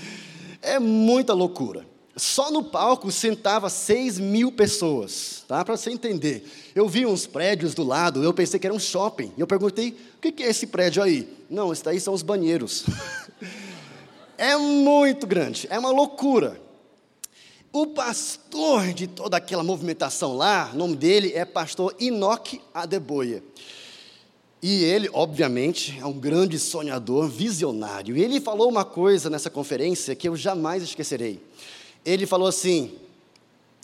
É 0.61 0.79
muita 0.79 1.31
loucura. 1.31 1.85
Só 2.17 2.49
no 2.49 2.63
palco 2.63 3.11
sentava 3.11 3.69
6 3.69 4.19
mil 4.19 4.49
pessoas, 4.49 5.43
tá? 5.49 5.65
Para 5.65 5.75
você 5.75 5.89
entender. 5.89 6.49
Eu 6.73 6.87
vi 6.87 7.05
uns 7.05 7.27
prédios 7.27 7.73
do 7.73 7.83
lado, 7.83 8.23
eu 8.23 8.33
pensei 8.33 8.57
que 8.57 8.65
era 8.65 8.73
um 8.73 8.79
shopping. 8.79 9.33
Eu 9.37 9.45
perguntei, 9.45 9.97
o 10.17 10.31
que 10.31 10.41
é 10.41 10.49
esse 10.49 10.67
prédio 10.67 11.03
aí? 11.03 11.27
Não, 11.49 11.73
esse 11.73 11.83
daí 11.83 11.99
são 11.99 12.13
os 12.13 12.21
banheiros. 12.21 12.85
é 14.37 14.55
muito 14.55 15.27
grande, 15.27 15.67
é 15.69 15.77
uma 15.77 15.91
loucura. 15.91 16.61
O 17.73 17.87
pastor 17.87 18.93
de 18.93 19.07
toda 19.07 19.35
aquela 19.35 19.61
movimentação 19.61 20.37
lá, 20.37 20.71
o 20.73 20.77
nome 20.77 20.95
dele 20.95 21.33
é 21.33 21.43
pastor 21.43 21.93
Enoque 21.99 22.61
Adeboia. 22.73 23.43
E 24.63 24.85
ele, 24.85 25.09
obviamente, 25.11 25.99
é 25.99 26.05
um 26.05 26.13
grande 26.13 26.57
sonhador, 26.57 27.27
visionário. 27.27 28.15
E 28.15 28.23
ele 28.23 28.39
falou 28.39 28.69
uma 28.69 28.85
coisa 28.85 29.29
nessa 29.29 29.49
conferência 29.49 30.15
que 30.15 30.29
eu 30.29 30.35
jamais 30.37 30.81
esquecerei 30.81 31.41
ele 32.05 32.25
falou 32.25 32.47
assim: 32.47 32.93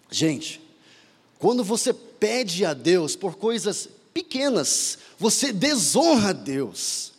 gente, 0.10 0.62
quando 1.40 1.64
você 1.64 1.92
pede 1.94 2.64
a 2.64 2.74
Deus 2.74 3.16
por 3.16 3.36
coisas 3.36 3.90
pequenas, 4.14 5.00
você 5.18 5.52
desonra 5.52 6.30
a 6.30 6.34
Deus. 6.34 7.12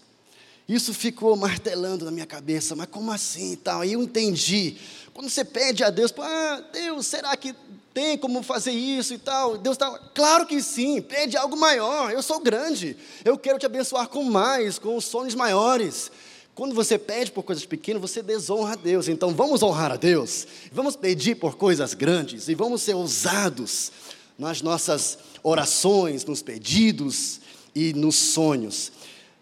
Isso 0.69 0.95
ficou 0.95 1.37
martelando 1.37 2.05
na 2.05 2.11
minha 2.11 2.25
cabeça, 2.25 2.77
mas 2.77 2.87
como 2.87 3.11
assim 3.11 3.53
e 3.53 3.57
tal? 3.57 3.81
Aí 3.81 3.95
eu 3.95 4.03
entendi. 4.03 4.77
Quando 5.13 5.29
você 5.29 5.45
pede 5.45 5.83
a 5.85 5.91
Deus, 5.91 6.15
ah, 6.19 6.63
Deus, 6.73 7.07
será 7.07 7.37
que 7.37 7.55
tem 7.93 8.17
como 8.17 8.43
fazer 8.43 8.71
isso 8.71 9.13
e 9.13 9.19
tal? 9.19 9.59
Deus 9.59 9.75
está, 9.75 9.91
claro 10.15 10.47
que 10.47 10.63
sim, 10.63 11.03
pede 11.03 11.37
algo 11.37 11.57
maior. 11.57 12.11
Eu 12.11 12.23
sou 12.23 12.41
grande, 12.41 12.97
eu 13.25 13.37
quero 13.37 13.59
te 13.59 13.67
abençoar 13.67 14.09
com 14.09 14.25
mais, 14.25 14.79
com 14.79 14.99
sonhos 15.01 15.35
maiores. 15.35 16.11
Quando 16.55 16.75
você 16.75 16.99
pede 16.99 17.33
por 17.33 17.43
coisas 17.43 17.65
pequenas, 17.65 18.03
você 18.03 18.23
desonra 18.23 18.75
a 18.75 18.77
Deus. 18.77 19.09
Então 19.09 19.35
vamos 19.35 19.63
honrar 19.63 19.93
a 19.93 19.97
Deus. 19.97 20.47
Vamos 20.71 20.97
pedir 20.97 21.37
por 21.37 21.57
coisas 21.57 21.95
grandes 21.95 22.49
e 22.49 22.55
vamos 22.55 22.83
ser 22.83 22.95
ousados 22.95 23.91
nas 24.39 24.61
nossas 24.61 25.19
orações, 25.43 26.25
nos 26.25 26.43
pedidos 26.43 27.41
e 27.75 27.95
nos 27.95 28.17
sonhos. 28.17 28.93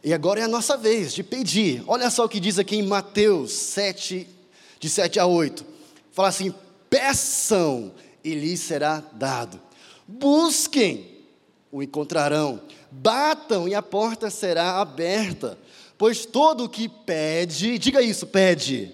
E 0.04 0.14
agora 0.14 0.40
é 0.40 0.44
a 0.44 0.48
nossa 0.48 0.76
vez 0.76 1.12
de 1.12 1.22
pedir. 1.22 1.82
Olha 1.86 2.10
só 2.10 2.24
o 2.24 2.28
que 2.28 2.38
diz 2.38 2.58
aqui 2.58 2.76
em 2.76 2.86
Mateus 2.86 3.52
7, 3.52 4.26
de 4.78 4.88
7 4.88 5.18
a 5.18 5.26
8. 5.26 5.64
Fala 6.12 6.28
assim: 6.28 6.54
peçam 6.88 7.92
e 8.22 8.34
lhes 8.34 8.60
será 8.60 9.02
dado. 9.12 9.60
Busquem, 10.06 11.06
o 11.72 11.82
encontrarão. 11.82 12.60
Batam 12.90 13.68
e 13.68 13.74
a 13.74 13.82
porta 13.82 14.30
será 14.30 14.80
aberta. 14.80 15.58
Pois 16.00 16.24
todo 16.24 16.66
que 16.66 16.88
pede, 16.88 17.78
diga 17.78 18.00
isso, 18.00 18.26
pede. 18.26 18.90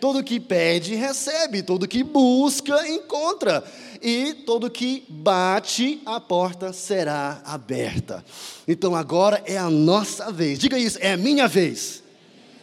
Todo 0.00 0.24
que 0.24 0.40
pede, 0.40 0.94
recebe. 0.94 1.62
Todo 1.62 1.86
que 1.86 2.02
busca, 2.02 2.88
encontra. 2.88 3.62
E 4.00 4.32
todo 4.32 4.70
que 4.70 5.04
bate, 5.06 6.00
a 6.06 6.18
porta 6.18 6.72
será 6.72 7.42
aberta. 7.44 8.24
Então 8.66 8.96
agora 8.96 9.42
é 9.44 9.58
a 9.58 9.68
nossa 9.68 10.32
vez. 10.32 10.58
Diga 10.58 10.78
isso, 10.78 10.96
é 11.02 11.12
a 11.12 11.16
minha 11.18 11.46
vez. 11.46 12.02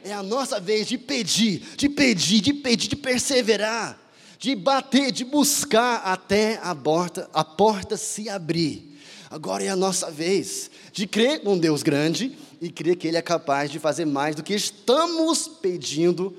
É 0.04 0.12
a 0.12 0.24
nossa 0.24 0.60
vez 0.60 0.88
de 0.88 0.98
pedir, 0.98 1.62
de 1.78 1.88
pedir, 1.88 2.42
de 2.42 2.52
pedir, 2.52 2.88
de 2.88 2.96
perseverar, 2.96 4.00
de 4.40 4.56
bater, 4.56 5.12
de 5.12 5.24
buscar 5.24 5.98
até 5.98 6.60
a 6.64 6.74
porta, 6.74 7.30
a 7.32 7.44
porta 7.44 7.96
se 7.96 8.28
abrir. 8.28 8.98
Agora 9.30 9.64
é 9.64 9.70
a 9.70 9.76
nossa 9.76 10.10
vez 10.10 10.72
de 10.94 11.08
crer 11.08 11.42
num 11.44 11.58
Deus 11.58 11.82
grande 11.82 12.38
e 12.62 12.70
crer 12.70 12.96
que 12.96 13.08
Ele 13.08 13.18
é 13.18 13.22
capaz 13.22 13.72
de 13.72 13.80
fazer 13.80 14.06
mais 14.06 14.36
do 14.36 14.44
que 14.44 14.54
estamos 14.54 15.48
pedindo 15.48 16.38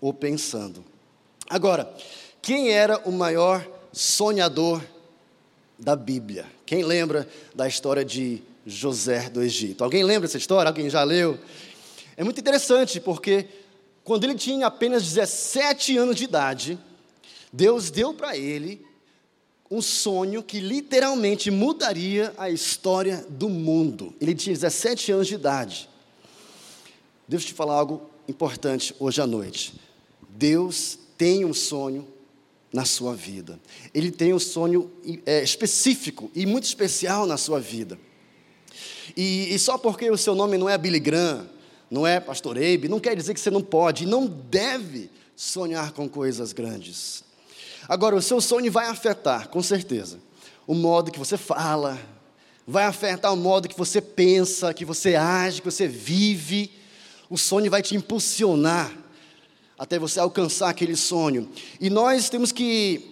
ou 0.00 0.12
pensando. 0.12 0.84
Agora, 1.48 1.88
quem 2.42 2.72
era 2.72 2.98
o 3.08 3.12
maior 3.12 3.64
sonhador 3.92 4.82
da 5.78 5.94
Bíblia? 5.94 6.44
Quem 6.66 6.82
lembra 6.82 7.28
da 7.54 7.68
história 7.68 8.04
de 8.04 8.42
José 8.66 9.30
do 9.30 9.40
Egito? 9.40 9.84
Alguém 9.84 10.02
lembra 10.02 10.22
dessa 10.22 10.38
história? 10.38 10.68
Alguém 10.68 10.90
já 10.90 11.04
leu? 11.04 11.38
É 12.16 12.24
muito 12.24 12.40
interessante 12.40 13.00
porque 13.00 13.46
quando 14.02 14.24
ele 14.24 14.34
tinha 14.34 14.66
apenas 14.66 15.04
17 15.04 15.96
anos 15.96 16.16
de 16.16 16.24
idade, 16.24 16.76
Deus 17.52 17.88
deu 17.88 18.12
para 18.12 18.36
ele 18.36 18.84
um 19.72 19.80
sonho 19.80 20.42
que 20.42 20.60
literalmente 20.60 21.50
mudaria 21.50 22.34
a 22.36 22.50
história 22.50 23.24
do 23.26 23.48
mundo. 23.48 24.14
Ele 24.20 24.34
tinha 24.34 24.52
17 24.52 25.12
anos 25.12 25.26
de 25.26 25.34
idade. 25.34 25.88
Deixa 27.26 27.46
eu 27.46 27.48
te 27.48 27.54
falar 27.54 27.76
algo 27.76 28.10
importante 28.28 28.94
hoje 29.00 29.22
à 29.22 29.26
noite. 29.26 29.72
Deus 30.28 30.98
tem 31.16 31.46
um 31.46 31.54
sonho 31.54 32.06
na 32.70 32.84
sua 32.84 33.14
vida. 33.14 33.58
Ele 33.94 34.10
tem 34.10 34.34
um 34.34 34.38
sonho 34.38 34.90
é, 35.24 35.42
específico 35.42 36.30
e 36.34 36.44
muito 36.44 36.64
especial 36.64 37.24
na 37.24 37.38
sua 37.38 37.58
vida. 37.58 37.98
E, 39.16 39.54
e, 39.54 39.58
só 39.58 39.78
porque 39.78 40.10
o 40.10 40.18
seu 40.18 40.34
nome 40.34 40.58
não 40.58 40.68
é 40.68 40.76
Billy 40.76 41.00
Graham, 41.00 41.48
não 41.90 42.06
é 42.06 42.20
Pastor 42.20 42.58
Abe, 42.58 42.88
não 42.90 43.00
quer 43.00 43.16
dizer 43.16 43.32
que 43.32 43.40
você 43.40 43.50
não 43.50 43.62
pode, 43.62 44.04
não 44.04 44.26
deve 44.26 45.10
sonhar 45.34 45.92
com 45.92 46.06
coisas 46.06 46.52
grandes. 46.52 47.24
Agora, 47.88 48.16
o 48.16 48.22
seu 48.22 48.40
sonho 48.40 48.70
vai 48.70 48.86
afetar, 48.86 49.48
com 49.48 49.62
certeza, 49.62 50.18
o 50.66 50.74
modo 50.74 51.10
que 51.10 51.18
você 51.18 51.36
fala, 51.36 51.98
vai 52.66 52.84
afetar 52.84 53.32
o 53.32 53.36
modo 53.36 53.68
que 53.68 53.76
você 53.76 54.00
pensa, 54.00 54.72
que 54.72 54.84
você 54.84 55.14
age, 55.14 55.60
que 55.60 55.70
você 55.70 55.88
vive. 55.88 56.70
O 57.28 57.36
sonho 57.36 57.70
vai 57.70 57.82
te 57.82 57.96
impulsionar 57.96 58.92
até 59.78 59.98
você 59.98 60.20
alcançar 60.20 60.68
aquele 60.68 60.96
sonho. 60.96 61.50
E 61.80 61.90
nós 61.90 62.28
temos 62.28 62.52
que 62.52 63.10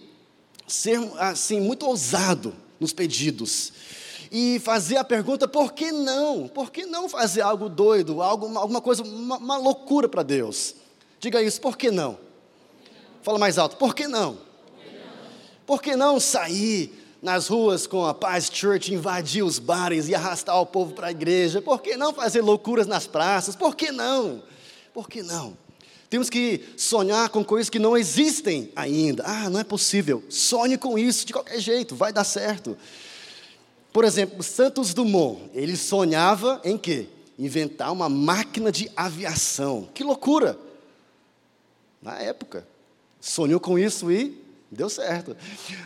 ser 0.67 1.01
assim 1.19 1.61
muito 1.61 1.85
ousado 1.87 2.55
nos 2.79 2.93
pedidos 2.93 3.73
e 4.31 4.61
fazer 4.61 4.97
a 4.97 5.05
pergunta: 5.05 5.49
por 5.49 5.73
que 5.73 5.91
não? 5.91 6.47
Por 6.47 6.71
que 6.71 6.87
não 6.87 7.09
fazer 7.09 7.41
algo 7.41 7.69
doido, 7.69 8.23
algo, 8.23 8.57
alguma 8.57 8.81
coisa, 8.81 9.03
uma, 9.03 9.39
uma 9.39 9.57
loucura 9.57 10.09
para 10.09 10.23
Deus? 10.23 10.77
Diga 11.19 11.43
isso, 11.43 11.61
por 11.61 11.77
que 11.77 11.91
não? 11.91 12.19
Fala 13.23 13.39
mais 13.39 13.59
alto, 13.59 13.77
por 13.77 13.95
que 13.95 14.07
não? 14.07 14.39
Por 15.71 15.81
que 15.81 15.95
não 15.95 16.19
sair 16.19 16.93
nas 17.23 17.47
ruas 17.47 17.87
com 17.87 18.05
a 18.05 18.13
Paz 18.13 18.51
Church, 18.53 18.93
invadir 18.93 19.45
os 19.45 19.61
bares 19.61 20.09
e 20.09 20.15
arrastar 20.17 20.61
o 20.61 20.67
povo 20.67 20.95
para 20.95 21.07
a 21.07 21.11
igreja? 21.13 21.63
Por 21.63 21.81
que 21.81 21.97
não 21.97 22.13
fazer 22.13 22.41
loucuras 22.41 22.89
nas 22.89 23.07
praças? 23.07 23.55
Por 23.55 23.77
que 23.77 23.93
não? 23.93 24.43
Por 24.93 25.09
que 25.09 25.23
não? 25.23 25.57
Temos 26.09 26.29
que 26.29 26.61
sonhar 26.77 27.29
com 27.29 27.45
coisas 27.45 27.71
que 27.71 27.79
não 27.79 27.97
existem 27.97 28.73
ainda. 28.75 29.23
Ah, 29.25 29.49
não 29.49 29.61
é 29.61 29.63
possível. 29.63 30.25
Sonhe 30.29 30.77
com 30.77 30.99
isso 30.99 31.25
de 31.25 31.33
qualquer 31.33 31.61
jeito, 31.61 31.95
vai 31.95 32.13
dar 32.13 32.25
certo. 32.25 32.77
Por 33.93 34.05
exemplo, 34.05 34.43
Santos 34.43 34.93
Dumont, 34.93 35.53
ele 35.55 35.77
sonhava 35.77 36.61
em 36.65 36.77
quê? 36.77 37.07
Inventar 37.39 37.93
uma 37.93 38.09
máquina 38.09 38.73
de 38.73 38.91
aviação. 38.97 39.89
Que 39.95 40.03
loucura! 40.03 40.59
Na 42.03 42.19
época. 42.19 42.67
Sonhou 43.21 43.61
com 43.61 43.79
isso 43.79 44.11
e 44.11 44.50
Deu 44.71 44.89
certo. 44.89 45.37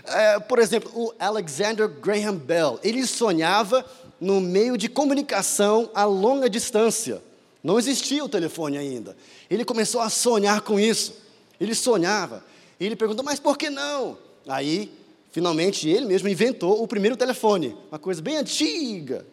É, 0.05 0.38
por 0.38 0.59
exemplo, 0.59 0.91
o 0.95 1.12
Alexander 1.19 1.88
Graham 1.88 2.37
Bell, 2.37 2.79
ele 2.83 3.07
sonhava 3.07 3.85
no 4.21 4.41
meio 4.41 4.76
de 4.76 4.88
comunicação 4.88 5.91
a 5.95 6.05
longa 6.05 6.50
distância. 6.50 7.23
Não 7.62 7.79
existia 7.79 8.23
o 8.23 8.29
telefone 8.29 8.76
ainda. 8.76 9.17
Ele 9.49 9.64
começou 9.64 10.03
a 10.03 10.11
sonhar 10.11 10.61
com 10.61 10.79
isso. 10.79 11.14
Ele 11.59 11.75
sonhava. 11.75 12.45
Ele 12.79 12.95
perguntou, 12.95 13.25
mas 13.25 13.41
por 13.41 13.57
que 13.57 13.71
não? 13.71 14.19
Aí, 14.47 14.93
finalmente, 15.33 15.88
ele 15.88 16.05
mesmo 16.05 16.29
inventou 16.29 16.83
o 16.83 16.87
primeiro 16.87 17.17
telefone, 17.17 17.75
uma 17.91 17.99
coisa 17.99 18.21
bem 18.21 18.37
antiga. 18.37 19.25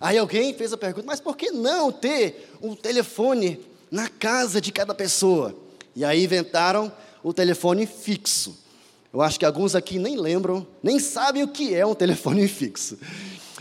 Aí 0.00 0.16
alguém 0.16 0.54
fez 0.54 0.72
a 0.72 0.76
pergunta, 0.76 1.04
mas 1.04 1.18
por 1.18 1.36
que 1.36 1.50
não 1.50 1.90
ter 1.90 2.48
um 2.62 2.76
telefone 2.76 3.58
na 3.90 4.08
casa 4.08 4.60
de 4.60 4.70
cada 4.70 4.94
pessoa? 4.94 5.56
E 5.96 6.04
aí 6.04 6.22
inventaram 6.22 6.92
o 7.24 7.32
telefone 7.32 7.86
fixo. 7.86 8.67
Eu 9.12 9.22
acho 9.22 9.38
que 9.38 9.44
alguns 9.44 9.74
aqui 9.74 9.98
nem 9.98 10.16
lembram, 10.16 10.66
nem 10.82 10.98
sabem 10.98 11.42
o 11.42 11.48
que 11.48 11.74
é 11.74 11.84
um 11.84 11.94
telefone 11.94 12.46
fixo. 12.48 12.98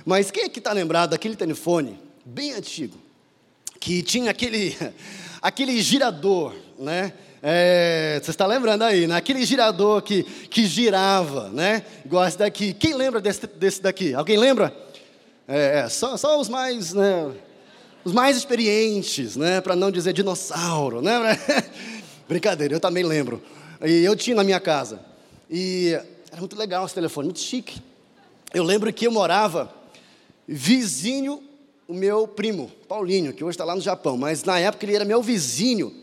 Mas 0.06 0.30
quem 0.30 0.44
é 0.44 0.50
que 0.50 0.60
está 0.60 0.74
lembrado 0.74 1.12
daquele 1.12 1.36
telefone 1.36 1.98
bem 2.26 2.54
antigo, 2.54 2.98
que 3.80 4.02
tinha 4.04 4.32
aquele, 4.32 4.76
aquele 5.42 5.82
girador, 5.82 6.54
né? 6.78 7.14
É, 7.42 8.20
você 8.22 8.32
está 8.32 8.46
lembrando 8.46 8.84
aí, 8.84 9.08
né? 9.08 9.16
Aquele 9.16 9.46
girador 9.46 10.02
que, 10.02 10.24
que 10.24 10.66
girava, 10.66 11.50
né? 11.50 11.84
Igual 12.04 12.28
esse 12.28 12.38
daqui. 12.38 12.74
Quem 12.74 12.94
lembra 12.94 13.22
desse, 13.22 13.46
desse 13.48 13.82
daqui? 13.82 14.14
Alguém 14.14 14.38
lembra? 14.38 14.76
É, 15.48 15.80
é 15.80 15.90
só, 15.90 16.18
só 16.18 16.40
os 16.40 16.50
mais, 16.50 16.94
né? 16.94 17.32
Os 18.04 18.12
mais 18.12 18.36
experientes, 18.36 19.38
né? 19.38 19.62
Para 19.62 19.76
não 19.76 19.92
dizer 19.92 20.14
dinossauro, 20.14 21.02
né? 21.02 21.40
Brincadeira, 22.28 22.74
eu 22.74 22.80
também 22.80 23.04
lembro. 23.04 23.42
E 23.86 24.04
eu 24.04 24.16
tinha 24.16 24.36
na 24.36 24.44
minha 24.44 24.60
casa. 24.60 25.07
E 25.50 25.92
era 26.32 26.40
muito 26.40 26.58
legal 26.58 26.86
esse 26.86 26.96
telefone, 26.96 27.28
muito 27.28 27.40
chique. 27.40 27.82
Eu 28.54 28.64
lembro 28.64 28.92
que 28.92 29.08
eu 29.08 29.12
morava 29.12 29.74
vizinho 30.48 31.44
o 31.88 31.94
meu 31.94 32.28
primo, 32.28 32.70
Paulinho, 32.88 33.34
que 33.34 33.44
hoje 33.44 33.56
está 33.56 33.64
lá 33.64 33.76
no 33.76 33.82
Japão, 33.82 34.18
mas 34.18 34.44
na 34.44 34.60
época 34.60 34.86
ele 34.86 34.96
era 34.96 35.06
meu 35.06 35.22
vizinho. 35.22 35.94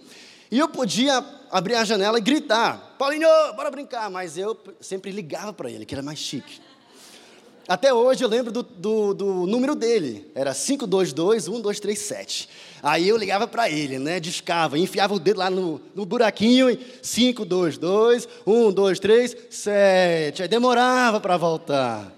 E 0.50 0.58
eu 0.58 0.68
podia 0.68 1.24
abrir 1.50 1.74
a 1.74 1.84
janela 1.84 2.18
e 2.18 2.22
gritar: 2.22 2.96
Paulinho, 2.98 3.28
bora 3.54 3.70
brincar. 3.70 4.10
Mas 4.10 4.38
eu 4.38 4.58
sempre 4.80 5.10
ligava 5.10 5.52
para 5.52 5.70
ele, 5.70 5.84
que 5.84 5.94
era 5.94 6.02
mais 6.02 6.18
chique. 6.18 6.60
Até 7.66 7.94
hoje 7.94 8.22
eu 8.22 8.28
lembro 8.28 8.52
do, 8.52 8.62
do, 8.62 9.14
do 9.14 9.46
número 9.46 9.74
dele, 9.74 10.30
era 10.34 10.52
522-1237. 10.52 12.46
Aí 12.82 13.08
eu 13.08 13.16
ligava 13.16 13.48
para 13.48 13.70
ele, 13.70 13.98
né, 13.98 14.20
discava, 14.20 14.78
enfiava 14.78 15.14
o 15.14 15.18
dedo 15.18 15.38
lá 15.38 15.48
no, 15.48 15.80
no 15.94 16.04
buraquinho, 16.04 16.68
e 16.68 16.76
522, 16.76 18.28
123, 18.44 19.36
Aí 20.42 20.48
demorava 20.48 21.18
para 21.20 21.38
voltar. 21.38 22.12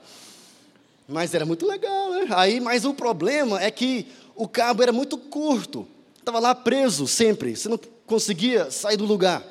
Mas 1.08 1.32
era 1.32 1.46
muito 1.46 1.64
legal, 1.64 2.10
né? 2.10 2.26
Aí, 2.30 2.58
mas 2.58 2.84
o 2.84 2.92
problema 2.92 3.62
é 3.62 3.70
que 3.70 4.08
o 4.34 4.48
cabo 4.48 4.82
era 4.82 4.92
muito 4.92 5.16
curto. 5.16 5.86
Estava 6.18 6.40
lá 6.40 6.56
preso 6.56 7.06
sempre, 7.06 7.54
você 7.54 7.68
não 7.68 7.78
conseguia 8.04 8.68
sair 8.72 8.96
do 8.96 9.04
lugar. 9.04 9.44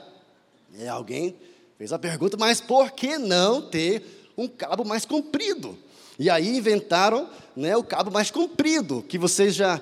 E 0.78 0.86
alguém 0.86 1.34
fez 1.78 1.94
a 1.94 2.00
pergunta, 2.00 2.36
mas 2.36 2.60
por 2.60 2.92
que 2.92 3.18
não 3.18 3.62
ter 3.62 4.04
um 4.38 4.50
cabo 4.50 4.84
mais 4.84 5.06
comprido? 5.06 5.85
E 6.18 6.30
aí 6.30 6.58
inventaram 6.58 7.30
né, 7.56 7.76
o 7.76 7.84
cabo 7.84 8.12
mais 8.12 8.32
comprido, 8.32 9.04
que 9.08 9.18
vocês 9.18 9.54
já 9.56 9.82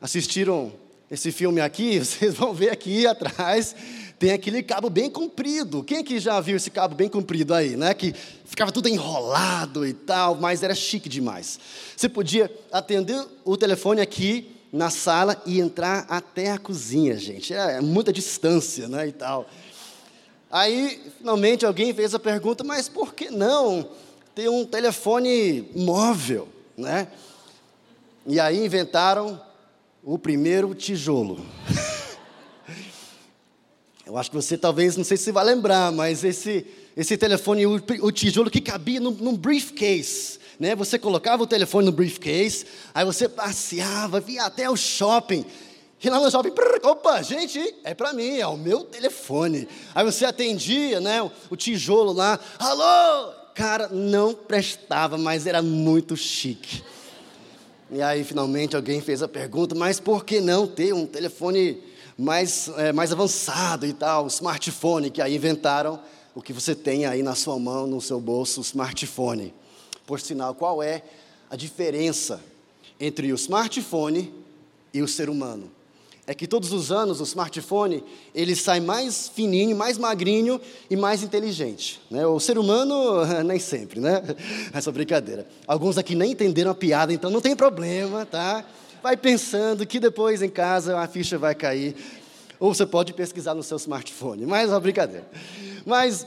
assistiram 0.00 0.72
esse 1.10 1.30
filme 1.30 1.60
aqui, 1.60 1.98
vocês 2.04 2.34
vão 2.34 2.54
ver 2.54 2.70
aqui 2.70 3.06
atrás, 3.06 3.74
tem 4.18 4.32
aquele 4.32 4.62
cabo 4.62 4.88
bem 4.88 5.10
comprido. 5.10 5.82
Quem 5.82 6.02
que 6.02 6.18
já 6.18 6.40
viu 6.40 6.56
esse 6.56 6.70
cabo 6.70 6.94
bem 6.94 7.08
comprido 7.08 7.52
aí, 7.52 7.76
né? 7.76 7.92
Que 7.92 8.14
ficava 8.44 8.72
tudo 8.72 8.88
enrolado 8.88 9.86
e 9.86 9.92
tal, 9.92 10.36
mas 10.36 10.62
era 10.62 10.74
chique 10.74 11.08
demais. 11.08 11.58
Você 11.96 12.08
podia 12.08 12.50
atender 12.72 13.22
o 13.44 13.56
telefone 13.56 14.00
aqui 14.00 14.50
na 14.72 14.90
sala 14.90 15.40
e 15.46 15.60
entrar 15.60 16.06
até 16.08 16.50
a 16.50 16.58
cozinha, 16.58 17.16
gente. 17.16 17.52
É 17.54 17.80
muita 17.80 18.12
distância, 18.12 18.88
né, 18.88 19.06
e 19.06 19.12
tal. 19.12 19.48
Aí, 20.50 21.00
finalmente, 21.18 21.66
alguém 21.66 21.92
fez 21.92 22.14
a 22.14 22.18
pergunta, 22.18 22.64
mas 22.64 22.88
por 22.88 23.14
que 23.14 23.30
não 23.30 23.88
ter 24.34 24.48
um 24.48 24.64
telefone 24.64 25.70
móvel, 25.76 26.48
né? 26.76 27.08
E 28.26 28.40
aí 28.40 28.64
inventaram 28.64 29.40
o 30.02 30.18
primeiro 30.18 30.74
tijolo. 30.74 31.44
Eu 34.04 34.18
acho 34.18 34.30
que 34.30 34.36
você 34.36 34.58
talvez, 34.58 34.96
não 34.96 35.04
sei 35.04 35.16
se 35.16 35.30
vai 35.30 35.44
lembrar, 35.44 35.92
mas 35.92 36.24
esse, 36.24 36.66
esse 36.96 37.16
telefone, 37.16 37.64
o, 37.66 37.80
o 38.02 38.12
tijolo 38.12 38.50
que 38.50 38.60
cabia 38.60 39.00
num, 39.00 39.12
num 39.12 39.36
briefcase. 39.36 40.40
Né? 40.58 40.74
Você 40.74 40.98
colocava 40.98 41.42
o 41.42 41.46
telefone 41.46 41.86
no 41.86 41.92
briefcase, 41.92 42.66
aí 42.92 43.04
você 43.04 43.28
passeava, 43.28 44.20
via 44.20 44.44
até 44.44 44.68
o 44.68 44.76
shopping. 44.76 45.44
E 46.02 46.10
lá 46.10 46.20
no 46.20 46.30
shopping, 46.30 46.52
opa, 46.82 47.22
gente, 47.22 47.74
é 47.82 47.94
para 47.94 48.12
mim, 48.12 48.38
é 48.38 48.46
o 48.46 48.58
meu 48.58 48.84
telefone. 48.84 49.66
Aí 49.94 50.04
você 50.04 50.26
atendia, 50.26 51.00
né, 51.00 51.22
o 51.48 51.56
tijolo 51.56 52.12
lá, 52.12 52.38
alô, 52.58 53.43
cara, 53.54 53.88
não 53.88 54.34
prestava, 54.34 55.16
mas 55.16 55.46
era 55.46 55.62
muito 55.62 56.16
chique. 56.16 56.82
E 57.90 58.02
aí 58.02 58.24
finalmente 58.24 58.74
alguém 58.74 59.00
fez 59.00 59.22
a 59.22 59.28
pergunta, 59.28 59.74
mas 59.74 60.00
por 60.00 60.24
que 60.24 60.40
não 60.40 60.66
ter 60.66 60.92
um 60.92 61.06
telefone 61.06 61.80
mais, 62.18 62.68
é, 62.76 62.92
mais 62.92 63.12
avançado 63.12 63.86
e 63.86 63.92
tal, 63.92 64.26
smartphone, 64.26 65.10
que 65.10 65.22
aí 65.22 65.36
inventaram 65.36 66.00
o 66.34 66.42
que 66.42 66.52
você 66.52 66.74
tem 66.74 67.06
aí 67.06 67.22
na 67.22 67.34
sua 67.34 67.58
mão, 67.58 67.86
no 67.86 68.00
seu 68.00 68.20
bolso, 68.20 68.60
o 68.60 68.64
smartphone. 68.64 69.54
Por 70.06 70.20
sinal, 70.20 70.54
qual 70.54 70.82
é 70.82 71.02
a 71.48 71.56
diferença 71.56 72.40
entre 72.98 73.32
o 73.32 73.36
smartphone 73.36 74.34
e 74.92 75.00
o 75.02 75.08
ser 75.08 75.30
humano? 75.30 75.70
É 76.26 76.34
que 76.34 76.46
todos 76.46 76.72
os 76.72 76.90
anos 76.90 77.20
o 77.20 77.24
smartphone 77.24 78.02
ele 78.34 78.56
sai 78.56 78.80
mais 78.80 79.28
fininho, 79.28 79.76
mais 79.76 79.98
magrinho 79.98 80.60
e 80.88 80.96
mais 80.96 81.22
inteligente. 81.22 82.00
Né? 82.10 82.26
O 82.26 82.40
ser 82.40 82.58
humano 82.58 82.94
nem 83.44 83.58
sempre, 83.58 84.00
né? 84.00 84.22
Essa 84.72 84.90
brincadeira. 84.90 85.46
Alguns 85.66 85.98
aqui 85.98 86.14
nem 86.14 86.32
entenderam 86.32 86.70
a 86.70 86.74
piada, 86.74 87.12
então 87.12 87.30
não 87.30 87.40
tem 87.40 87.54
problema, 87.54 88.24
tá? 88.24 88.64
Vai 89.02 89.16
pensando 89.16 89.86
que 89.86 90.00
depois 90.00 90.40
em 90.40 90.48
casa 90.48 90.98
a 90.98 91.06
ficha 91.06 91.36
vai 91.36 91.54
cair. 91.54 91.94
Ou 92.58 92.72
você 92.72 92.86
pode 92.86 93.12
pesquisar 93.12 93.54
no 93.54 93.62
seu 93.62 93.76
smartphone, 93.76 94.46
mas 94.46 94.70
é 94.70 94.72
uma 94.72 94.80
brincadeira. 94.80 95.28
Mas 95.84 96.26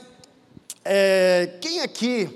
é, 0.84 1.58
quem 1.60 1.80
aqui 1.80 2.28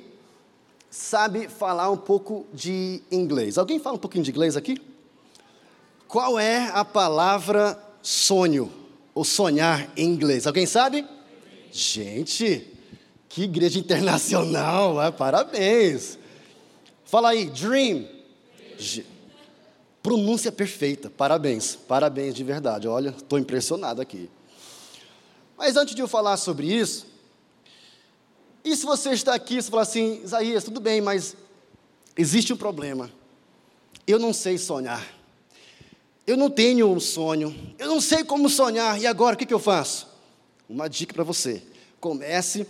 sabe 0.91 1.47
falar 1.47 1.91
um 1.91 1.97
pouco 1.97 2.45
de 2.53 3.01
inglês? 3.11 3.57
Alguém 3.57 3.79
fala 3.79 3.95
um 3.95 4.01
pouquinho 4.01 4.25
de 4.25 4.31
inglês 4.33 4.57
aqui? 4.57 4.77
Qual 6.13 6.39
é 6.39 6.71
a 6.75 6.85
palavra 6.85 7.83
sonho 8.03 8.71
ou 9.15 9.25
sonhar 9.25 9.91
em 9.97 10.05
inglês? 10.05 10.47
Alguém 10.47 10.67
sabe? 10.67 11.07
Gente, 11.73 12.71
que 13.31 13.45
igreja 13.45 13.79
internacional, 13.79 15.03
é? 15.03 15.09
parabéns. 15.17 16.19
Fala 17.07 17.31
aí, 17.31 17.47
dream. 17.47 18.07
Pronúncia 20.03 20.53
perfeita, 20.53 21.09
parabéns, 21.09 21.77
parabéns 21.77 22.35
de 22.35 22.45
verdade. 22.45 22.87
Olha, 22.87 23.09
estou 23.09 23.39
impressionado 23.39 24.03
aqui. 24.03 24.29
Mas 25.57 25.79
antes 25.79 25.95
de 25.95 26.03
eu 26.03 26.09
falar 26.09 26.37
sobre 26.37 26.67
isso, 26.67 27.07
e 28.63 28.77
se 28.77 28.85
você 28.85 29.13
está 29.13 29.35
aqui 29.35 29.57
e 29.57 29.63
fala 29.63 29.81
assim, 29.81 30.21
Isaías, 30.23 30.63
tudo 30.63 30.79
bem, 30.79 31.01
mas 31.01 31.35
existe 32.15 32.53
um 32.53 32.57
problema. 32.59 33.11
Eu 34.07 34.19
não 34.19 34.35
sei 34.35 34.59
sonhar. 34.59 35.22
Eu 36.27 36.37
não 36.37 36.49
tenho 36.49 36.91
um 36.91 37.01
sonho, 37.01 37.55
eu 37.79 37.89
não 37.89 38.01
sei 38.01 38.23
como 38.23 38.49
sonhar, 38.49 39.01
e 39.01 39.07
agora 39.07 39.35
o 39.35 39.39
que, 39.39 39.47
que 39.47 39.55
eu 39.55 39.59
faço? 39.59 40.07
Uma 40.69 40.89
dica 40.89 41.13
para 41.13 41.25
você: 41.25 41.63
comece 42.01 42.67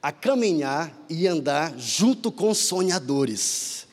a 0.00 0.12
caminhar 0.12 0.92
e 1.08 1.26
andar 1.26 1.76
junto 1.76 2.30
com 2.30 2.54
sonhadores. 2.54 3.86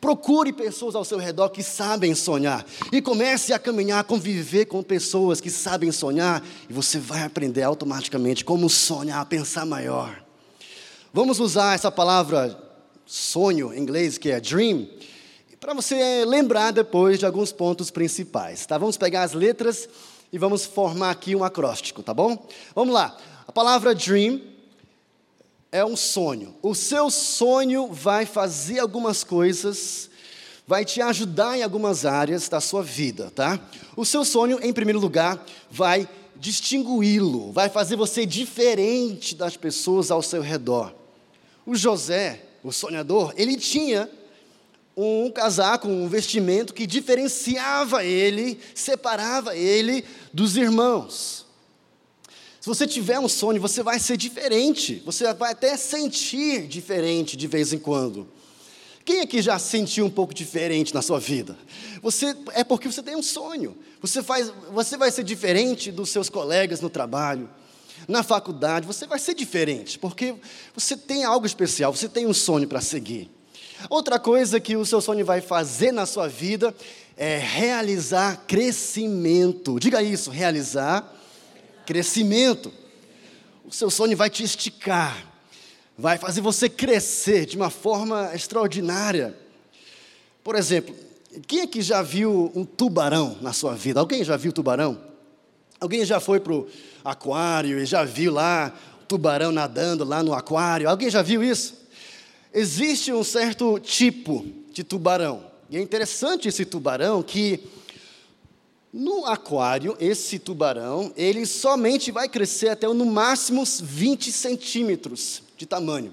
Procure 0.00 0.52
pessoas 0.52 0.94
ao 0.94 1.04
seu 1.04 1.18
redor 1.18 1.48
que 1.48 1.62
sabem 1.62 2.14
sonhar 2.14 2.64
e 2.92 3.02
comece 3.02 3.52
a 3.52 3.58
caminhar, 3.58 4.04
conviver 4.04 4.66
com 4.66 4.80
pessoas 4.82 5.40
que 5.40 5.50
sabem 5.50 5.90
sonhar 5.90 6.44
e 6.70 6.72
você 6.72 6.98
vai 6.98 7.24
aprender 7.24 7.64
automaticamente 7.64 8.44
como 8.44 8.70
sonhar, 8.70 9.26
pensar 9.26 9.66
maior. 9.66 10.22
Vamos 11.12 11.40
usar 11.40 11.74
essa 11.74 11.90
palavra 11.90 12.56
sonho 13.04 13.74
em 13.74 13.80
inglês, 13.80 14.18
que 14.18 14.30
é 14.30 14.38
dream, 14.38 14.86
para 15.60 15.74
você 15.74 16.24
lembrar 16.24 16.70
depois 16.70 17.18
de 17.18 17.26
alguns 17.26 17.50
pontos 17.50 17.90
principais, 17.90 18.64
tá? 18.64 18.78
Vamos 18.78 18.96
pegar 18.96 19.24
as 19.24 19.32
letras 19.32 19.88
e 20.32 20.38
vamos 20.38 20.64
formar 20.64 21.10
aqui 21.10 21.34
um 21.34 21.42
acróstico, 21.42 22.02
tá 22.02 22.14
bom? 22.14 22.46
Vamos 22.74 22.94
lá. 22.94 23.16
A 23.46 23.50
palavra 23.50 23.94
dream 23.94 24.40
é 25.72 25.84
um 25.84 25.96
sonho. 25.96 26.54
O 26.62 26.74
seu 26.74 27.10
sonho 27.10 27.88
vai 27.88 28.24
fazer 28.24 28.78
algumas 28.78 29.24
coisas, 29.24 30.08
vai 30.66 30.84
te 30.84 31.00
ajudar 31.00 31.58
em 31.58 31.62
algumas 31.62 32.06
áreas 32.06 32.48
da 32.48 32.60
sua 32.60 32.82
vida, 32.82 33.32
tá? 33.34 33.58
O 33.96 34.04
seu 34.04 34.24
sonho, 34.24 34.60
em 34.62 34.72
primeiro 34.72 35.00
lugar, 35.00 35.44
vai 35.68 36.08
distingui-lo, 36.36 37.50
vai 37.50 37.68
fazer 37.68 37.96
você 37.96 38.24
diferente 38.24 39.34
das 39.34 39.56
pessoas 39.56 40.12
ao 40.12 40.22
seu 40.22 40.40
redor. 40.40 40.94
O 41.66 41.74
José, 41.74 42.44
o 42.62 42.70
sonhador, 42.70 43.34
ele 43.36 43.56
tinha 43.56 44.08
um 45.00 45.30
casaco, 45.30 45.86
um 45.86 46.08
vestimento 46.08 46.74
que 46.74 46.84
diferenciava 46.84 48.04
ele, 48.04 48.58
separava 48.74 49.56
ele 49.56 50.04
dos 50.32 50.56
irmãos. 50.56 51.46
Se 52.60 52.66
você 52.66 52.84
tiver 52.84 53.20
um 53.20 53.28
sonho, 53.28 53.60
você 53.60 53.80
vai 53.80 54.00
ser 54.00 54.16
diferente, 54.16 55.00
você 55.06 55.32
vai 55.34 55.52
até 55.52 55.76
sentir 55.76 56.66
diferente 56.66 57.36
de 57.36 57.46
vez 57.46 57.72
em 57.72 57.78
quando. 57.78 58.26
Quem 59.04 59.20
aqui 59.20 59.40
já 59.40 59.56
sentiu 59.58 60.04
um 60.04 60.10
pouco 60.10 60.34
diferente 60.34 60.92
na 60.92 61.00
sua 61.00 61.20
vida? 61.20 61.56
Você 62.02 62.36
é 62.52 62.64
porque 62.64 62.90
você 62.90 63.02
tem 63.02 63.14
um 63.14 63.22
sonho. 63.22 63.78
Você 64.02 64.20
faz, 64.20 64.52
você 64.72 64.96
vai 64.96 65.12
ser 65.12 65.22
diferente 65.22 65.92
dos 65.92 66.10
seus 66.10 66.28
colegas 66.28 66.80
no 66.80 66.90
trabalho, 66.90 67.48
na 68.08 68.24
faculdade. 68.24 68.86
Você 68.86 69.06
vai 69.06 69.20
ser 69.20 69.34
diferente 69.34 69.96
porque 69.96 70.34
você 70.74 70.96
tem 70.96 71.24
algo 71.24 71.46
especial. 71.46 71.94
Você 71.94 72.08
tem 72.08 72.26
um 72.26 72.34
sonho 72.34 72.66
para 72.66 72.80
seguir. 72.80 73.37
Outra 73.88 74.18
coisa 74.18 74.58
que 74.58 74.76
o 74.76 74.84
seu 74.84 75.00
sonho 75.00 75.24
vai 75.24 75.40
fazer 75.40 75.92
na 75.92 76.06
sua 76.06 76.28
vida 76.28 76.74
é 77.16 77.38
realizar 77.38 78.44
crescimento. 78.46 79.78
Diga 79.78 80.02
isso, 80.02 80.30
realizar 80.30 81.14
crescimento. 81.86 82.72
O 83.64 83.72
seu 83.72 83.90
sonho 83.90 84.16
vai 84.16 84.30
te 84.30 84.42
esticar, 84.42 85.26
vai 85.96 86.16
fazer 86.16 86.40
você 86.40 86.68
crescer 86.68 87.46
de 87.46 87.56
uma 87.56 87.70
forma 87.70 88.34
extraordinária. 88.34 89.36
Por 90.42 90.54
exemplo, 90.54 90.94
quem 91.46 91.62
aqui 91.62 91.82
já 91.82 92.02
viu 92.02 92.50
um 92.54 92.64
tubarão 92.64 93.36
na 93.40 93.52
sua 93.52 93.74
vida? 93.74 94.00
Alguém 94.00 94.24
já 94.24 94.36
viu 94.36 94.52
tubarão? 94.52 94.98
Alguém 95.80 96.04
já 96.04 96.18
foi 96.18 96.40
para 96.40 96.52
o 96.52 96.66
aquário 97.04 97.78
e 97.78 97.86
já 97.86 98.04
viu 98.04 98.32
lá 98.32 98.72
tubarão 99.06 99.52
nadando 99.52 100.04
lá 100.04 100.22
no 100.22 100.34
aquário? 100.34 100.88
Alguém 100.88 101.10
já 101.10 101.22
viu 101.22 101.42
isso? 101.42 101.77
Existe 102.52 103.12
um 103.12 103.24
certo 103.24 103.78
tipo 103.78 104.46
de 104.72 104.82
tubarão. 104.82 105.44
E 105.70 105.76
é 105.76 105.80
interessante 105.80 106.48
esse 106.48 106.64
tubarão 106.64 107.22
que 107.22 107.60
no 108.92 109.26
aquário, 109.26 109.96
esse 110.00 110.38
tubarão, 110.38 111.12
ele 111.14 111.44
somente 111.44 112.10
vai 112.10 112.28
crescer 112.28 112.70
até 112.70 112.88
no 112.88 113.04
máximo 113.04 113.62
20 113.64 114.32
centímetros 114.32 115.42
de 115.56 115.66
tamanho. 115.66 116.12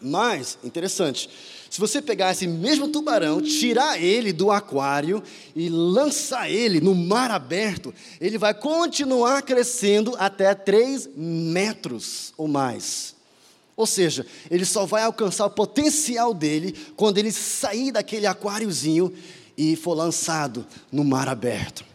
Mas, 0.00 0.56
interessante, 0.64 1.28
se 1.68 1.78
você 1.78 2.00
pegar 2.00 2.32
esse 2.32 2.46
mesmo 2.46 2.88
tubarão, 2.88 3.42
tirar 3.42 4.02
ele 4.02 4.32
do 4.32 4.50
aquário 4.50 5.22
e 5.54 5.68
lançar 5.68 6.50
ele 6.50 6.80
no 6.80 6.94
mar 6.94 7.30
aberto, 7.30 7.92
ele 8.18 8.38
vai 8.38 8.54
continuar 8.54 9.42
crescendo 9.42 10.16
até 10.18 10.54
3 10.54 11.10
metros 11.14 12.32
ou 12.36 12.48
mais. 12.48 13.14
Ou 13.80 13.86
seja, 13.86 14.26
ele 14.50 14.66
só 14.66 14.84
vai 14.84 15.04
alcançar 15.04 15.46
o 15.46 15.50
potencial 15.50 16.34
dele 16.34 16.76
quando 16.96 17.16
ele 17.16 17.32
sair 17.32 17.90
daquele 17.90 18.26
aquáriozinho 18.26 19.10
e 19.56 19.74
for 19.74 19.94
lançado 19.94 20.66
no 20.92 21.02
mar 21.02 21.28
aberto. 21.28 21.89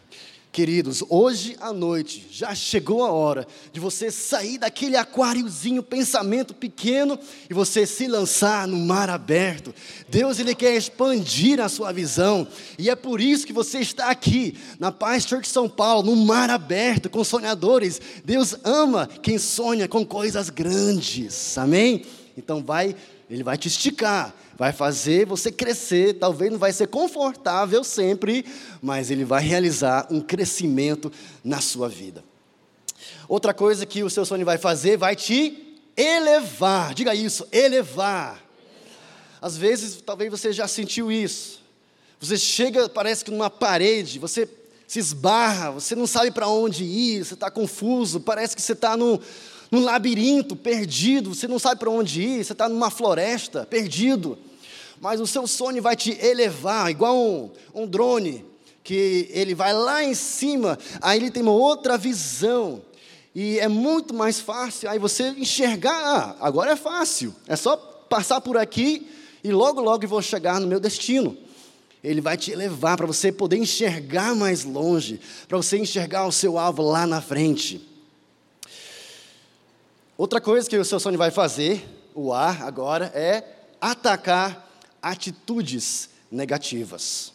Queridos, 0.56 1.04
hoje 1.10 1.58
à 1.60 1.74
noite 1.74 2.28
já 2.32 2.56
chegou 2.56 3.04
a 3.04 3.12
hora 3.12 3.46
de 3.74 3.80
você 3.82 4.10
sair 4.10 4.58
daquele 4.58 4.96
aquáriozinho, 4.96 5.84
pensamento 5.84 6.54
pequeno, 6.54 7.20
e 7.50 7.54
você 7.54 7.86
se 7.86 8.08
lançar 8.08 8.66
no 8.66 8.78
mar 8.78 9.10
aberto. 9.10 9.76
Deus 10.08 10.40
ele 10.40 10.56
quer 10.56 10.78
expandir 10.78 11.60
a 11.60 11.68
sua 11.68 11.92
visão, 11.92 12.48
e 12.80 12.90
é 12.90 12.96
por 12.96 13.20
isso 13.20 13.46
que 13.46 13.52
você 13.52 13.80
está 13.80 14.10
aqui 14.10 14.58
na 14.80 14.94
Paz 14.94 15.26
Church 15.26 15.50
São 15.50 15.68
Paulo, 15.68 16.16
no 16.16 16.26
mar 16.26 16.50
aberto, 16.50 17.10
com 17.10 17.22
sonhadores. 17.22 18.00
Deus 18.24 18.56
ama 18.64 19.10
quem 19.22 19.38
sonha 19.38 19.90
com 19.90 20.06
coisas 20.06 20.50
grandes. 20.50 21.58
Amém? 21.58 22.06
Então 22.38 22.64
vai, 22.64 22.96
ele 23.30 23.44
vai 23.44 23.58
te 23.58 23.68
esticar 23.68 24.34
vai 24.56 24.72
fazer 24.72 25.26
você 25.26 25.52
crescer, 25.52 26.14
talvez 26.14 26.52
não 26.52 26.60
vai 26.60 26.72
ser 26.72 26.88
confortável 26.88 27.84
sempre, 27.84 28.46
mas 28.82 29.12
ele 29.12 29.26
vai 29.26 29.44
realizar 29.44 30.08
um 30.10 30.22
crescimento 30.22 31.12
na 31.44 31.62
sua 31.62 31.90
vida. 31.90 32.24
Outra 33.28 33.54
coisa 33.54 33.86
que 33.86 34.04
o 34.04 34.10
seu 34.10 34.26
sonho 34.26 34.46
vai 34.46 34.58
fazer, 34.58 34.98
vai 34.98 35.16
te 35.16 35.78
elevar. 35.98 36.94
Diga 36.94 37.14
isso, 37.14 37.48
elevar. 37.52 38.42
Às 39.42 39.58
vezes, 39.58 40.02
talvez 40.02 40.32
você 40.32 40.52
já 40.52 40.68
sentiu 40.68 41.12
isso. 41.12 41.62
Você 42.20 42.38
chega, 42.38 42.88
parece 42.88 43.24
que 43.24 43.32
numa 43.32 43.50
parede, 43.50 44.20
você 44.20 44.48
se 44.88 45.00
esbarra, 45.00 45.72
você 45.72 45.96
não 45.96 46.08
sabe 46.08 46.32
para 46.32 46.48
onde 46.48 46.84
ir, 46.84 47.26
você 47.26 47.34
está 47.34 47.50
confuso, 47.50 48.20
parece 48.20 48.56
que 48.56 48.62
você 48.62 48.74
está 48.74 48.96
num, 48.96 49.20
num 49.72 49.84
labirinto, 49.84 50.56
perdido, 50.56 51.34
você 51.34 51.48
não 51.48 51.60
sabe 51.60 51.80
para 51.80 51.90
onde 51.90 52.22
ir, 52.22 52.44
você 52.44 52.54
está 52.54 52.70
numa 52.70 52.90
floresta, 52.90 53.66
perdido. 53.66 54.38
Mas 55.00 55.20
o 55.20 55.28
seu 55.28 55.48
sonho 55.48 55.82
vai 55.82 55.96
te 55.96 56.18
elevar, 56.26 56.90
igual 56.90 57.18
um, 57.18 57.50
um 57.74 57.88
drone, 57.88 58.46
que 58.84 59.28
ele 59.32 59.56
vai 59.56 59.74
lá 59.74 60.04
em 60.04 60.14
cima, 60.14 60.78
aí 61.02 61.20
ele 61.20 61.32
tem 61.32 61.42
uma 61.42 61.52
outra 61.52 61.98
visão. 61.98 62.82
E 63.34 63.60
é 63.60 63.68
muito 63.68 64.14
mais 64.14 64.40
fácil 64.40 64.90
aí 64.90 64.98
você 64.98 65.30
enxergar, 65.30 65.92
ah, 65.92 66.36
agora 66.40 66.72
é 66.72 66.76
fácil, 66.76 67.36
é 67.48 67.56
só 67.56 67.76
passar 67.76 68.40
por 68.40 68.58
aqui 68.58 69.10
e 69.44 69.52
logo, 69.52 69.82
logo 69.82 70.06
eu 70.06 70.10
vou 70.10 70.22
chegar 70.22 70.60
no 70.60 70.68
meu 70.68 70.80
destino. 70.80 71.38
Ele 72.04 72.22
vai 72.22 72.38
te 72.38 72.56
levar 72.56 72.96
para 72.96 73.08
você 73.08 73.32
poder 73.32 73.58
enxergar 73.58 74.36
mais 74.36 74.64
longe, 74.64 75.20
para 75.48 75.58
você 75.58 75.78
enxergar 75.78 76.28
o 76.28 76.32
seu 76.32 76.58
alvo 76.58 76.84
lá 76.84 77.06
na 77.08 77.20
frente. 77.20 77.95
Outra 80.18 80.40
coisa 80.40 80.70
que 80.70 80.78
o 80.78 80.86
seu 80.86 80.98
sonho 80.98 81.18
vai 81.18 81.30
fazer, 81.30 81.86
o 82.14 82.32
ar 82.32 82.64
agora, 82.64 83.12
é 83.14 83.44
atacar 83.82 84.66
atitudes 85.02 86.10
negativas. 86.32 87.34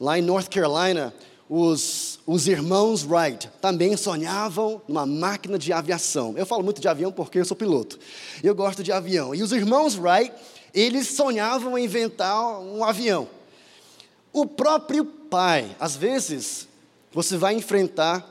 Lá 0.00 0.18
em 0.18 0.22
North 0.22 0.48
Carolina, 0.48 1.14
os, 1.48 2.18
os 2.26 2.48
irmãos 2.48 3.04
Wright 3.04 3.48
também 3.60 3.96
sonhavam 3.96 4.82
numa 4.88 5.06
máquina 5.06 5.56
de 5.56 5.72
aviação. 5.72 6.34
Eu 6.36 6.44
falo 6.44 6.64
muito 6.64 6.80
de 6.80 6.88
avião 6.88 7.12
porque 7.12 7.38
eu 7.38 7.44
sou 7.44 7.56
piloto. 7.56 7.96
Eu 8.42 8.56
gosto 8.56 8.82
de 8.82 8.90
avião. 8.90 9.32
E 9.32 9.40
os 9.40 9.52
irmãos 9.52 9.96
Wright, 9.96 10.34
eles 10.74 11.06
sonhavam 11.08 11.78
em 11.78 11.84
inventar 11.84 12.58
um 12.58 12.82
avião. 12.82 13.28
O 14.32 14.46
próprio 14.46 15.04
pai, 15.04 15.76
às 15.78 15.94
vezes, 15.94 16.66
você 17.12 17.36
vai 17.36 17.54
enfrentar 17.54 18.28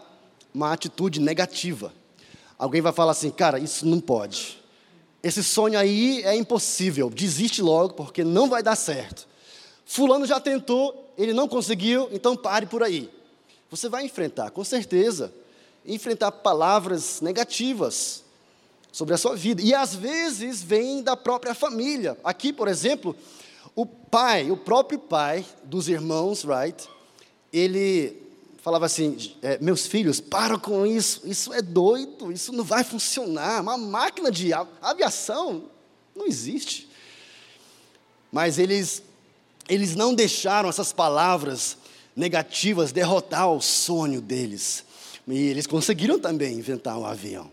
uma 0.53 0.73
atitude 0.73 1.21
negativa. 1.21 1.93
Alguém 2.63 2.79
vai 2.79 2.93
falar 2.93 3.11
assim, 3.11 3.29
cara, 3.29 3.59
isso 3.59 3.85
não 3.85 3.99
pode. 3.99 4.57
Esse 5.21 5.43
sonho 5.43 5.77
aí 5.77 6.23
é 6.23 6.33
impossível, 6.33 7.09
desiste 7.09 7.61
logo, 7.61 7.93
porque 7.93 8.23
não 8.23 8.47
vai 8.47 8.63
dar 8.63 8.77
certo. 8.77 9.27
Fulano 9.85 10.25
já 10.25 10.39
tentou, 10.39 11.13
ele 11.17 11.33
não 11.33 11.45
conseguiu, 11.45 12.07
então 12.13 12.37
pare 12.37 12.65
por 12.65 12.81
aí. 12.81 13.11
Você 13.69 13.89
vai 13.89 14.05
enfrentar, 14.05 14.49
com 14.51 14.63
certeza, 14.63 15.33
enfrentar 15.85 16.31
palavras 16.31 17.19
negativas 17.19 18.23
sobre 18.93 19.13
a 19.13 19.17
sua 19.17 19.35
vida. 19.35 19.61
E 19.61 19.73
às 19.73 19.93
vezes 19.93 20.63
vem 20.63 21.03
da 21.03 21.17
própria 21.17 21.53
família. 21.53 22.17
Aqui, 22.23 22.53
por 22.53 22.69
exemplo, 22.69 23.13
o 23.75 23.85
pai, 23.85 24.49
o 24.49 24.55
próprio 24.55 24.99
pai 24.99 25.45
dos 25.65 25.89
irmãos 25.89 26.45
Wright, 26.45 26.87
ele 27.51 28.22
falava 28.63 28.85
assim: 28.85 29.17
é, 29.41 29.59
meus 29.59 29.85
filhos, 29.85 30.19
para 30.21 30.57
com 30.57 30.87
isso, 30.87 31.21
isso 31.25 31.53
é 31.53 31.61
doido, 31.61 32.31
isso 32.31 32.51
não 32.53 32.63
vai 32.63 32.83
funcionar. 32.83 33.61
Uma 33.61 33.77
máquina 33.77 34.31
de 34.31 34.51
aviação 34.81 35.65
não 36.15 36.25
existe. 36.25 36.89
Mas 38.31 38.57
eles, 38.57 39.03
eles 39.67 39.95
não 39.95 40.15
deixaram 40.15 40.69
essas 40.69 40.93
palavras 40.93 41.77
negativas 42.15 42.91
derrotar 42.91 43.51
o 43.51 43.61
sonho 43.61 44.21
deles. 44.21 44.85
E 45.27 45.37
eles 45.37 45.67
conseguiram 45.67 46.17
também 46.17 46.57
inventar 46.57 46.97
um 46.97 47.05
avião. 47.05 47.51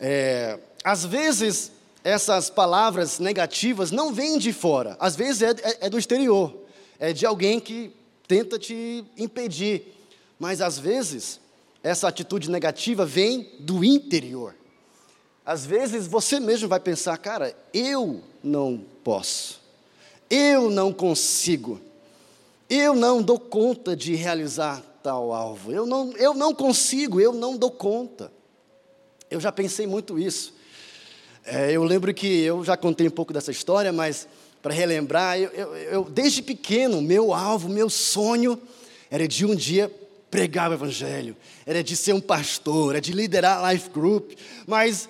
É, 0.00 0.58
às 0.82 1.04
vezes, 1.04 1.70
essas 2.02 2.48
palavras 2.48 3.18
negativas 3.18 3.90
não 3.90 4.12
vêm 4.12 4.38
de 4.38 4.52
fora, 4.52 4.96
às 4.98 5.14
vezes 5.14 5.42
é, 5.42 5.50
é, 5.50 5.86
é 5.86 5.90
do 5.90 5.98
exterior, 5.98 6.54
é 6.98 7.12
de 7.12 7.26
alguém 7.26 7.60
que 7.60 7.92
tenta 8.26 8.58
te 8.58 9.04
impedir. 9.18 9.99
Mas 10.40 10.62
às 10.62 10.78
vezes, 10.78 11.38
essa 11.82 12.08
atitude 12.08 12.50
negativa 12.50 13.04
vem 13.04 13.52
do 13.60 13.84
interior. 13.84 14.54
Às 15.44 15.66
vezes 15.66 16.06
você 16.06 16.40
mesmo 16.40 16.66
vai 16.66 16.80
pensar, 16.80 17.18
cara, 17.18 17.54
eu 17.74 18.22
não 18.42 18.82
posso, 19.04 19.60
eu 20.30 20.70
não 20.70 20.94
consigo, 20.94 21.78
eu 22.70 22.94
não 22.94 23.20
dou 23.22 23.38
conta 23.38 23.94
de 23.94 24.14
realizar 24.14 24.82
tal 25.02 25.32
alvo, 25.32 25.72
eu 25.72 25.84
não, 25.84 26.12
eu 26.16 26.32
não 26.32 26.54
consigo, 26.54 27.20
eu 27.20 27.32
não 27.32 27.56
dou 27.56 27.70
conta. 27.70 28.32
Eu 29.30 29.40
já 29.40 29.52
pensei 29.52 29.86
muito 29.86 30.18
isso. 30.18 30.54
É, 31.44 31.72
eu 31.72 31.84
lembro 31.84 32.14
que 32.14 32.26
eu 32.26 32.64
já 32.64 32.76
contei 32.76 33.06
um 33.08 33.10
pouco 33.10 33.32
dessa 33.32 33.50
história, 33.50 33.92
mas 33.92 34.26
para 34.62 34.72
relembrar, 34.72 35.38
eu, 35.38 35.50
eu, 35.50 35.76
eu, 35.76 36.04
desde 36.04 36.42
pequeno, 36.42 37.02
meu 37.02 37.34
alvo, 37.34 37.68
meu 37.68 37.90
sonho 37.90 38.60
era 39.10 39.26
de 39.26 39.44
um 39.44 39.54
dia 39.54 39.90
pregar 40.30 40.70
o 40.70 40.74
Evangelho, 40.74 41.36
era 41.66 41.82
de 41.82 41.96
ser 41.96 42.12
um 42.12 42.20
pastor, 42.20 42.92
era 42.92 43.00
de 43.00 43.12
liderar 43.12 43.62
a 43.62 43.72
life 43.72 43.90
group, 43.90 44.32
mas 44.66 45.08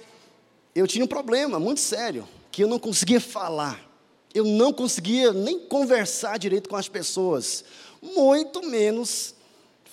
eu 0.74 0.87
tinha 0.87 1.04
um 1.04 1.09
problema 1.09 1.59
muito 1.59 1.80
sério, 1.80 2.26
que 2.50 2.64
eu 2.64 2.68
não 2.68 2.78
conseguia 2.78 3.20
falar, 3.20 3.80
eu 4.35 4.44
não 4.44 4.72
conseguia 4.72 5.33
nem 5.33 5.59
conversar 5.59 6.38
direito 6.38 6.68
com 6.68 6.76
as 6.76 6.88
pessoas, 6.88 7.64
muito 8.00 8.62
menos 8.66 9.35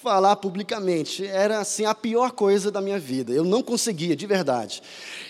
falar 0.07 0.37
publicamente. 0.37 1.25
Era 1.25 1.59
assim 1.59 1.83
a 1.83 1.93
pior 1.93 2.31
coisa 2.31 2.71
da 2.71 2.79
minha 2.79 2.97
vida. 2.97 3.33
Eu 3.33 3.43
não 3.43 3.61
conseguia, 3.61 4.15
de 4.15 4.25
verdade. 4.25 4.81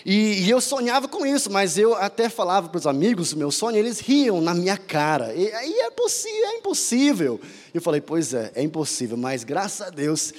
E, 0.06 0.44
e 0.44 0.50
eu 0.50 0.60
sonhava 0.60 1.08
com 1.08 1.26
isso, 1.26 1.50
mas 1.50 1.76
eu 1.76 1.96
até 1.96 2.28
falava 2.28 2.68
para 2.68 2.78
os 2.78 2.86
amigos 2.86 3.32
o 3.32 3.38
meu 3.38 3.50
sonho, 3.50 3.76
eles 3.76 3.98
riam 3.98 4.40
na 4.40 4.54
minha 4.54 4.76
cara. 4.76 5.34
E 5.34 5.52
aí 5.52 5.72
é 5.80 5.90
possível, 5.90 6.46
é 6.46 6.58
impossível. 6.58 7.40
Eu 7.74 7.82
falei, 7.82 8.00
pois 8.00 8.32
é, 8.32 8.52
é 8.54 8.62
impossível, 8.62 9.16
mas 9.16 9.42
graças 9.42 9.84
a 9.84 9.90
Deus 9.90 10.32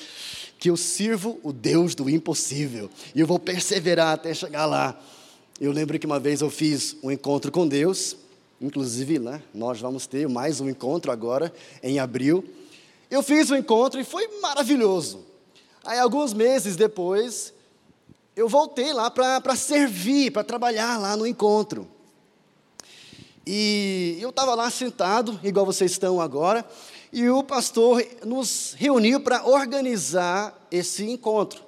que 0.57 0.69
eu 0.69 0.77
sirvo 0.77 1.37
o 1.43 1.51
Deus 1.51 1.93
do 1.93 2.09
impossível. 2.09 2.89
E 3.13 3.19
eu 3.19 3.27
vou 3.27 3.39
perseverar 3.39 4.13
até 4.13 4.33
chegar 4.33 4.65
lá. 4.65 4.97
Eu 5.59 5.73
lembro 5.73 5.99
que 5.99 6.05
uma 6.05 6.19
vez 6.19 6.39
eu 6.39 6.49
fiz 6.49 6.95
um 7.03 7.11
encontro 7.11 7.51
com 7.51 7.67
Deus, 7.67 8.15
inclusive, 8.61 9.19
né, 9.19 9.41
nós 9.53 9.81
vamos 9.81 10.07
ter 10.07 10.29
mais 10.29 10.61
um 10.61 10.69
encontro 10.69 11.11
agora 11.11 11.53
em 11.83 11.99
abril. 11.99 12.45
Eu 13.09 13.23
fiz 13.23 13.49
o 13.49 13.55
encontro 13.55 13.99
e 13.99 14.03
foi 14.03 14.27
maravilhoso. 14.39 15.25
Aí, 15.83 15.97
alguns 15.97 16.33
meses 16.33 16.75
depois, 16.75 17.53
eu 18.35 18.47
voltei 18.47 18.93
lá 18.93 19.09
para 19.09 19.55
servir, 19.55 20.31
para 20.31 20.43
trabalhar 20.43 20.97
lá 20.99 21.17
no 21.17 21.25
encontro. 21.25 21.87
E 23.47 24.17
eu 24.21 24.29
estava 24.29 24.53
lá 24.53 24.69
sentado, 24.69 25.39
igual 25.43 25.65
vocês 25.65 25.91
estão 25.91 26.21
agora, 26.21 26.63
e 27.11 27.27
o 27.29 27.43
pastor 27.43 28.05
nos 28.23 28.75
reuniu 28.77 29.19
para 29.21 29.43
organizar 29.47 30.67
esse 30.69 31.03
encontro. 31.03 31.63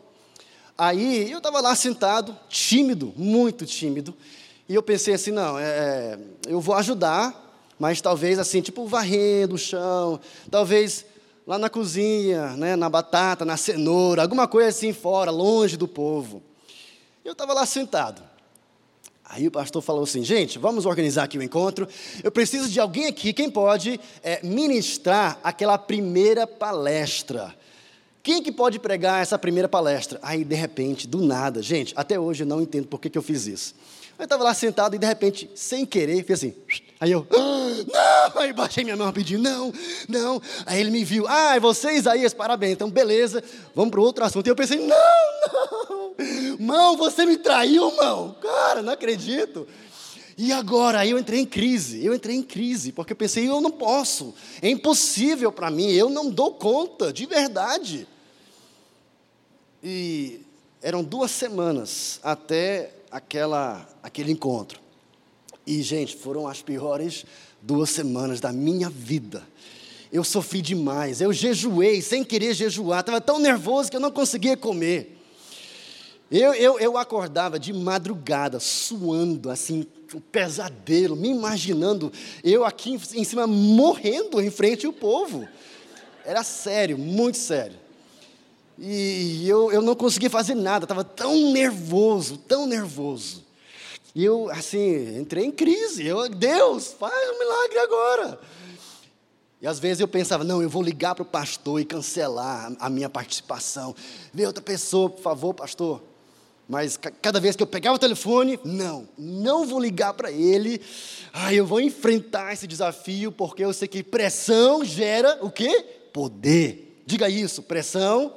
Aí 0.78 1.32
eu 1.32 1.40
estava 1.40 1.60
lá 1.60 1.76
sentado, 1.76 2.38
tímido, 2.48 3.12
muito 3.18 3.66
tímido, 3.66 4.16
e 4.70 4.76
eu 4.76 4.84
pensei 4.84 5.16
assim: 5.16 5.32
não, 5.32 5.58
é, 5.58 5.64
é 5.64 6.20
eu 6.48 6.62
vou 6.62 6.76
ajudar, 6.76 7.36
mas 7.80 8.00
talvez 8.00 8.38
assim, 8.38 8.62
tipo 8.62 8.86
varrendo 8.86 9.56
o 9.56 9.58
chão, 9.58 10.20
talvez 10.52 11.06
lá 11.46 11.58
na 11.58 11.70
cozinha, 11.70 12.56
né, 12.58 12.76
na 12.76 12.90
batata, 12.90 13.44
na 13.44 13.58
cenoura, 13.58 14.22
alguma 14.22 14.48
coisa 14.48 14.70
assim 14.70 14.94
fora, 14.94 15.32
longe 15.32 15.78
do 15.78 15.88
povo. 15.88 16.42
Eu 17.24 17.34
estava 17.34 17.54
lá 17.54 17.66
sentado. 17.66 18.22
Aí 19.24 19.48
o 19.48 19.52
pastor 19.52 19.82
falou 19.82 20.04
assim: 20.04 20.24
gente, 20.24 20.60
vamos 20.60 20.86
organizar 20.86 21.24
aqui 21.24 21.38
o 21.38 21.44
encontro. 21.44 21.88
Eu 22.24 22.32
preciso 22.32 22.70
de 22.70 22.80
alguém 22.80 23.08
aqui, 23.08 23.32
quem 23.32 23.50
pode 23.50 24.00
é, 24.22 24.42
ministrar 24.44 25.40
aquela 25.44 25.78
primeira 25.78 26.46
palestra. 26.46 27.56
Quem 28.24 28.44
que 28.44 28.52
pode 28.52 28.78
pregar 28.78 29.22
essa 29.22 29.40
primeira 29.40 29.68
palestra? 29.68 30.20
Aí, 30.22 30.44
de 30.44 30.54
repente, 30.54 31.08
do 31.08 31.22
nada, 31.22 31.62
gente, 31.62 31.94
até 31.96 32.20
hoje 32.20 32.44
eu 32.44 32.48
não 32.48 32.62
entendo 32.62 32.88
por 32.88 33.00
que, 33.00 33.10
que 33.10 33.18
eu 33.18 33.22
fiz 33.24 33.48
isso. 33.48 33.74
Eu 34.20 34.26
estava 34.26 34.44
lá 34.44 34.54
sentado 34.54 34.96
e 34.96 35.00
de 35.00 35.08
repente, 35.08 35.50
sem 35.56 35.86
querer, 35.86 36.24
fiz 36.24 36.38
assim. 36.38 36.54
Aí 37.02 37.12
eu, 37.12 37.26
ah, 37.32 38.32
não! 38.36 38.42
Aí 38.44 38.54
baixei 38.54 38.84
minha 38.84 38.96
mão 38.96 39.08
rapidinho, 39.08 39.40
não, 39.40 39.74
não. 40.08 40.40
Aí 40.68 40.80
ele 40.80 40.92
me 40.92 41.04
viu, 41.04 41.26
ah, 41.28 41.56
é 41.56 41.60
você, 41.60 41.94
Isaías, 41.94 42.32
parabéns. 42.32 42.74
Então, 42.74 42.92
beleza, 42.92 43.44
vamos 43.74 43.90
para 43.90 44.02
outro 44.02 44.24
assunto. 44.24 44.46
E 44.46 44.52
eu 44.52 44.56
pensei, 44.56 44.78
não, 44.78 44.96
não, 45.52 46.58
mão, 46.60 46.96
você 46.96 47.26
me 47.26 47.38
traiu, 47.38 47.92
mão. 47.96 48.36
Cara, 48.40 48.84
não 48.84 48.94
acredito. 48.94 49.68
E 50.38 50.52
agora, 50.52 51.00
aí 51.00 51.10
eu 51.10 51.18
entrei 51.18 51.40
em 51.40 51.46
crise, 51.46 52.06
eu 52.06 52.14
entrei 52.14 52.36
em 52.36 52.44
crise, 52.44 52.92
porque 52.92 53.14
eu 53.14 53.18
pensei, 53.18 53.50
eu 53.50 53.60
não 53.60 53.72
posso, 53.72 54.36
é 54.62 54.70
impossível 54.70 55.52
para 55.52 55.72
mim, 55.72 55.90
eu 55.90 56.08
não 56.08 56.30
dou 56.30 56.54
conta, 56.54 57.12
de 57.12 57.26
verdade. 57.26 58.08
E 59.84 60.42
eram 60.84 61.04
duas 61.04 61.32
semanas 61.32 62.20
até 62.22 62.92
aquela, 63.10 63.90
aquele 64.04 64.32
encontro. 64.32 64.80
E, 65.72 65.82
gente, 65.82 66.18
foram 66.18 66.50
as 66.50 66.62
piores 66.62 67.26
duas 67.62 67.90
semanas 67.90 68.42
da 68.42 68.52
minha 68.52 68.90
vida. 68.90 69.42
Eu 70.12 70.22
sofri 70.22 70.62
demais, 70.62 71.22
eu 71.22 71.32
jejuei 71.32 72.02
sem 72.02 72.26
querer 72.26 72.54
jejuar, 72.54 73.00
estava 73.00 73.22
tão 73.22 73.40
nervoso 73.40 73.90
que 73.90 73.96
eu 73.96 74.02
não 74.02 74.12
conseguia 74.12 74.58
comer. 74.58 75.18
Eu, 76.30 76.54
eu, 76.56 76.78
eu 76.78 76.98
acordava 76.98 77.58
de 77.58 77.72
madrugada, 77.72 78.60
suando, 78.60 79.50
assim, 79.50 79.88
um 80.14 80.20
pesadelo, 80.20 81.16
me 81.16 81.30
imaginando, 81.30 82.12
eu 82.44 82.66
aqui 82.66 83.00
em 83.14 83.24
cima 83.24 83.48
morrendo 83.48 84.42
em 84.42 84.52
frente 84.52 84.86
ao 84.86 84.92
povo. 84.92 85.48
Era 86.26 86.44
sério, 86.44 86.98
muito 86.98 87.38
sério. 87.38 87.80
E 88.78 89.48
eu, 89.48 89.72
eu 89.72 89.82
não 89.82 89.96
conseguia 89.96 90.30
fazer 90.30 90.54
nada, 90.54 90.84
estava 90.84 91.06
tão 91.06 91.54
nervoso, 91.54 92.36
tão 92.36 92.68
nervoso. 92.68 93.51
E 94.14 94.26
eu, 94.26 94.50
assim, 94.50 95.18
entrei 95.18 95.46
em 95.46 95.52
crise. 95.52 96.06
Eu, 96.06 96.28
Deus, 96.30 96.94
faz 97.00 97.30
um 97.30 97.40
milagre 97.40 97.80
agora. 97.80 98.40
E 99.62 99.68
às 99.68 99.80
vezes 99.80 100.02
eu 100.02 100.08
pensava, 100.08 100.44
não, 100.44 100.62
eu 100.62 100.70
vou 100.70 100.82
ligar 100.82 101.14
para 101.14 101.22
o 101.22 101.26
pastor 101.26 101.80
e 101.80 101.86
cancelar 101.86 102.74
a 102.80 102.90
minha 102.90 103.10
participação. 103.10 103.96
Vê 104.34 104.46
outra 104.46 104.62
pessoa, 104.62 105.10
por 105.10 105.22
favor, 105.22 105.54
pastor. 105.54 106.02
Mas 106.68 106.98
cada 107.22 107.40
vez 107.40 107.56
que 107.56 107.62
eu 107.62 107.68
pegava 107.68 107.96
o 107.96 108.00
telefone, 108.00 108.60
não, 108.64 109.08
não 109.18 109.68
vou 109.68 109.80
ligar 109.80 110.14
para 110.14 110.32
ele. 110.32 110.82
Ah, 111.34 111.54
eu 111.54 111.66
vou 111.66 111.80
enfrentar 111.80 112.54
esse 112.54 112.66
desafio 112.66 113.32
porque 113.32 113.64
eu 113.64 113.74
sei 113.74 113.88
que 113.88 114.02
pressão 114.02 114.84
gera 114.84 115.38
o 115.42 115.52
quê? 115.52 115.86
Poder. 116.12 117.04
Diga 117.06 117.30
isso, 117.30 117.62
pressão 117.62 118.34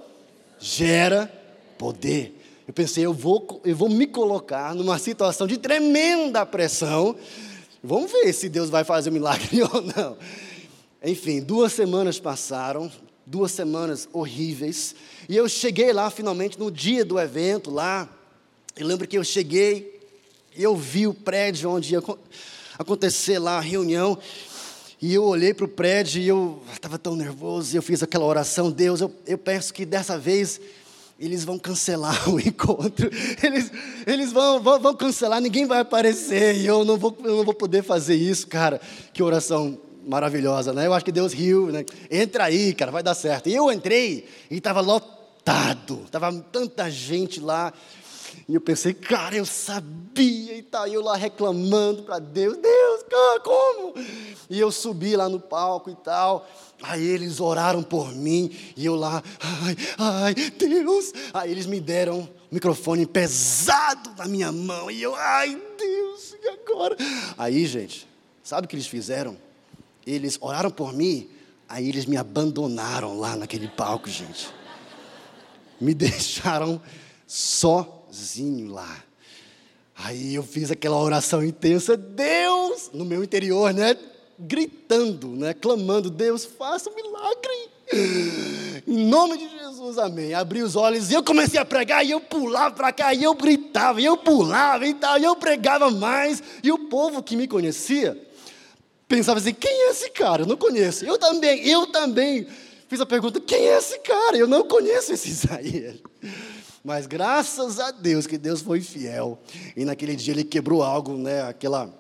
gera 0.59 1.33
poder. 1.79 2.44
Eu 2.67 2.73
pensei, 2.73 3.05
eu 3.05 3.13
vou, 3.13 3.61
eu 3.63 3.77
vou 3.77 3.91
me 3.91 4.07
colocar 4.07 4.75
numa 4.75 4.99
situação 4.99 5.47
de 5.47 5.59
tremenda 5.59 6.47
pressão. 6.47 7.15
Vamos 7.83 8.11
ver 8.11 8.33
se 8.33 8.49
Deus 8.49 8.71
vai 8.71 8.85
fazer 8.85 9.11
um 9.11 9.13
milagre 9.13 9.61
ou 9.71 9.83
não. 9.83 10.17
Enfim, 11.05 11.43
duas 11.43 11.75
semanas 11.75 12.19
passaram, 12.19 12.91
duas 13.27 13.53
semanas 13.53 14.09
horríveis, 14.11 14.95
e 15.29 15.37
eu 15.37 15.47
cheguei 15.47 15.93
lá 15.93 16.09
finalmente 16.09 16.59
no 16.59 16.71
dia 16.71 17.05
do 17.05 17.21
evento 17.21 17.71
lá. 17.71 18.09
Eu 18.75 18.87
lembro 18.87 19.07
que 19.07 19.19
eu 19.19 19.23
cheguei, 19.23 20.01
eu 20.57 20.75
vi 20.75 21.07
o 21.07 21.13
prédio 21.13 21.71
onde 21.71 21.93
ia 21.93 22.03
acontecer 22.79 23.39
lá 23.39 23.59
a 23.59 23.61
reunião, 23.61 24.19
e 25.03 25.13
eu 25.13 25.25
olhei 25.25 25.53
para 25.53 25.67
o 25.67 25.69
prédio 25.69 26.23
e 26.23 26.27
eu 26.27 26.63
estava 26.73 26.99
tão 26.99 27.15
nervoso, 27.15 27.75
e 27.75 27.77
eu 27.77 27.83
fiz 27.83 28.03
aquela 28.03 28.25
oração, 28.25 28.71
Deus, 28.71 29.03
eu, 29.03 29.13
eu 29.27 29.37
peço 29.37 29.75
que 29.75 29.85
dessa 29.85 30.19
vez 30.19 30.59
eles 31.19 31.45
vão 31.45 31.59
cancelar 31.59 32.29
o 32.31 32.41
encontro, 32.41 33.11
eles, 33.43 33.71
eles 34.07 34.33
vão, 34.33 34.61
vão, 34.61 34.81
vão 34.81 34.95
cancelar, 34.95 35.41
ninguém 35.41 35.67
vai 35.67 35.81
aparecer, 35.81 36.57
e 36.57 36.67
eu 36.67 36.85
não, 36.85 36.97
vou, 36.97 37.17
eu 37.25 37.37
não 37.37 37.45
vou 37.45 37.55
poder 37.55 37.83
fazer 37.83 38.17
isso, 38.17 38.47
cara. 38.47 38.81
Que 39.13 39.23
oração 39.23 39.79
maravilhosa, 40.07 40.73
né? 40.73 40.87
Eu 40.87 40.95
acho 40.95 41.05
que 41.05 41.13
Deus 41.13 41.33
riu, 41.33 41.67
né? 41.71 41.85
Entra 42.11 42.45
aí, 42.45 42.75
cara, 42.75 42.91
vai 42.91 43.03
dar 43.03 43.15
certo. 43.15 43.49
E 43.49 43.55
eu 43.55 43.71
entrei 43.73 44.27
e 44.51 44.57
estava 44.57 44.81
lotado, 44.81 46.03
estava 46.05 46.33
tanta 46.53 46.91
gente 46.91 47.41
lá. 47.41 47.73
E 48.49 48.55
eu 48.55 48.61
pensei, 48.61 48.93
cara, 48.93 49.37
eu 49.37 49.45
sabia 49.45 50.57
e 50.57 50.63
tal. 50.63 50.87
E 50.87 50.95
eu 50.95 51.03
lá 51.03 51.17
reclamando 51.17 52.03
para 52.03 52.19
Deus, 52.19 52.57
Deus, 52.57 53.05
como? 53.43 53.95
E 54.51 54.59
eu 54.59 54.71
subi 54.71 55.17
lá 55.17 55.29
no 55.29 55.41
palco 55.41 55.91
e 55.91 55.95
tal. 55.97 56.49
Aí 56.83 57.05
eles 57.05 57.41
oraram 57.41 57.83
por 57.83 58.15
mim 58.15 58.51
e 58.77 58.85
eu 58.85 58.95
lá, 58.95 59.23
ai, 59.41 59.77
ai, 59.99 60.35
Deus. 60.35 61.13
Aí 61.33 61.51
eles 61.51 61.67
me 61.67 61.81
deram 61.81 62.21
um 62.21 62.29
microfone 62.51 63.07
pesado 63.07 64.11
na 64.19 64.27
minha 64.27 64.53
mão 64.53 64.91
e 64.91 65.03
eu, 65.03 65.15
ai, 65.15 65.61
Deus, 65.79 66.37
e 66.43 66.49
agora? 66.49 66.97
Aí, 67.39 67.65
gente, 67.67 68.07
sabe 68.43 68.67
o 68.67 68.69
que 68.69 68.77
eles 68.77 68.87
fizeram? 68.87 69.37
eles 70.07 70.39
oraram 70.41 70.71
por 70.71 70.93
mim, 70.93 71.29
aí 71.69 71.89
eles 71.89 72.07
me 72.07 72.17
abandonaram 72.17 73.19
lá 73.19 73.37
naquele 73.37 73.69
palco, 73.69 74.09
gente. 74.09 74.49
Me 75.81 75.95
deixaram 75.95 76.81
sozinho 78.15 78.73
lá. 78.73 79.05
Aí 79.97 80.35
eu 80.35 80.43
fiz 80.43 80.71
aquela 80.71 80.99
oração 80.99 81.45
intensa, 81.45 81.97
Deus, 81.97 82.91
no 82.93 83.05
meu 83.05 83.23
interior, 83.23 83.73
né? 83.73 83.97
Gritando, 84.39 85.29
né? 85.29 85.55
Clamando, 85.55 86.11
Deus, 86.11 86.45
faça 86.45 86.91
um 86.91 86.95
milagre. 86.95 88.83
Em 88.87 89.07
nome 89.07 89.37
de 89.37 89.49
Jesus, 89.49 89.99
amém. 89.99 90.35
Abri 90.35 90.63
os 90.63 90.75
olhos 90.75 91.11
e 91.11 91.15
eu 91.15 91.23
comecei 91.23 91.61
a 91.61 91.65
pregar, 91.65 92.05
e 92.05 92.11
eu 92.11 92.21
pulava 92.21 92.75
para 92.75 92.93
cá, 92.93 93.15
e 93.15 93.23
eu 93.23 93.35
gritava, 93.35 94.01
e 94.01 94.05
eu 94.05 94.17
pulava 94.17 94.87
e 94.87 94.95
tal, 94.95 95.19
e 95.19 95.25
eu 95.25 95.37
pregava 95.37 95.91
mais. 95.91 96.43
E 96.63 96.73
o 96.73 96.89
povo 96.89 97.23
que 97.23 97.37
me 97.37 97.47
conhecia, 97.47 98.21
pensava 99.07 99.39
assim: 99.39 99.55
quem 99.55 99.71
é 99.71 99.91
esse 99.91 100.11
cara? 100.11 100.43
Eu 100.43 100.47
não 100.47 100.57
conheço. 100.57 101.05
Eu 101.05 101.19
também, 101.19 101.67
eu 101.69 101.87
também 101.87 102.47
fiz 102.89 103.01
a 103.01 103.07
pergunta: 103.07 103.41
quem 103.41 103.69
é 103.69 103.79
esse 103.79 103.99
cara? 104.01 104.37
Eu 104.37 104.49
não 104.49 104.65
conheço 104.65 105.13
esse 105.13 105.29
Isaías. 105.29 105.97
Mas 106.85 107.07
graças 107.07 107.81
a 107.81 107.91
Deus 107.91 108.27
que 108.27 108.37
Deus 108.37 108.61
foi 108.61 108.83
fiel. 108.83 109.39
E 109.75 109.87
naquele 109.87 110.15
dia 110.15 110.35
ele 110.35 110.45
quebrou 110.45 110.83
algo, 110.83 111.17
né? 111.17 111.41
Aquela, 111.41 111.91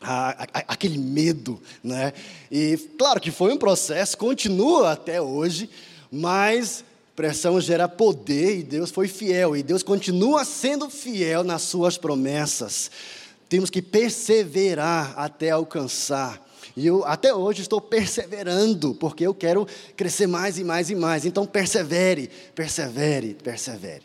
a, 0.00 0.44
a, 0.44 0.58
aquele 0.68 0.98
medo, 0.98 1.60
né? 1.82 2.12
E 2.48 2.76
claro 2.96 3.20
que 3.20 3.32
foi 3.32 3.52
um 3.52 3.56
processo, 3.56 4.16
continua 4.16 4.92
até 4.92 5.20
hoje, 5.20 5.68
mas 6.12 6.84
pressão 7.16 7.60
gera 7.60 7.88
poder 7.88 8.58
e 8.58 8.62
Deus 8.62 8.92
foi 8.92 9.08
fiel. 9.08 9.56
E 9.56 9.64
Deus 9.64 9.82
continua 9.82 10.44
sendo 10.44 10.88
fiel 10.88 11.42
nas 11.42 11.62
suas 11.62 11.98
promessas. 11.98 12.88
Temos 13.48 13.68
que 13.68 13.82
perseverar 13.82 15.12
até 15.16 15.50
alcançar. 15.50 16.40
E 16.76 16.86
eu 16.86 17.04
até 17.04 17.34
hoje 17.34 17.62
estou 17.62 17.80
perseverando, 17.80 18.94
porque 18.94 19.26
eu 19.26 19.34
quero 19.34 19.66
crescer 19.96 20.28
mais 20.28 20.56
e 20.56 20.62
mais 20.62 20.88
e 20.88 20.94
mais. 20.94 21.26
Então 21.26 21.44
persevere, 21.44 22.30
persevere, 22.54 23.34
persevere. 23.34 24.04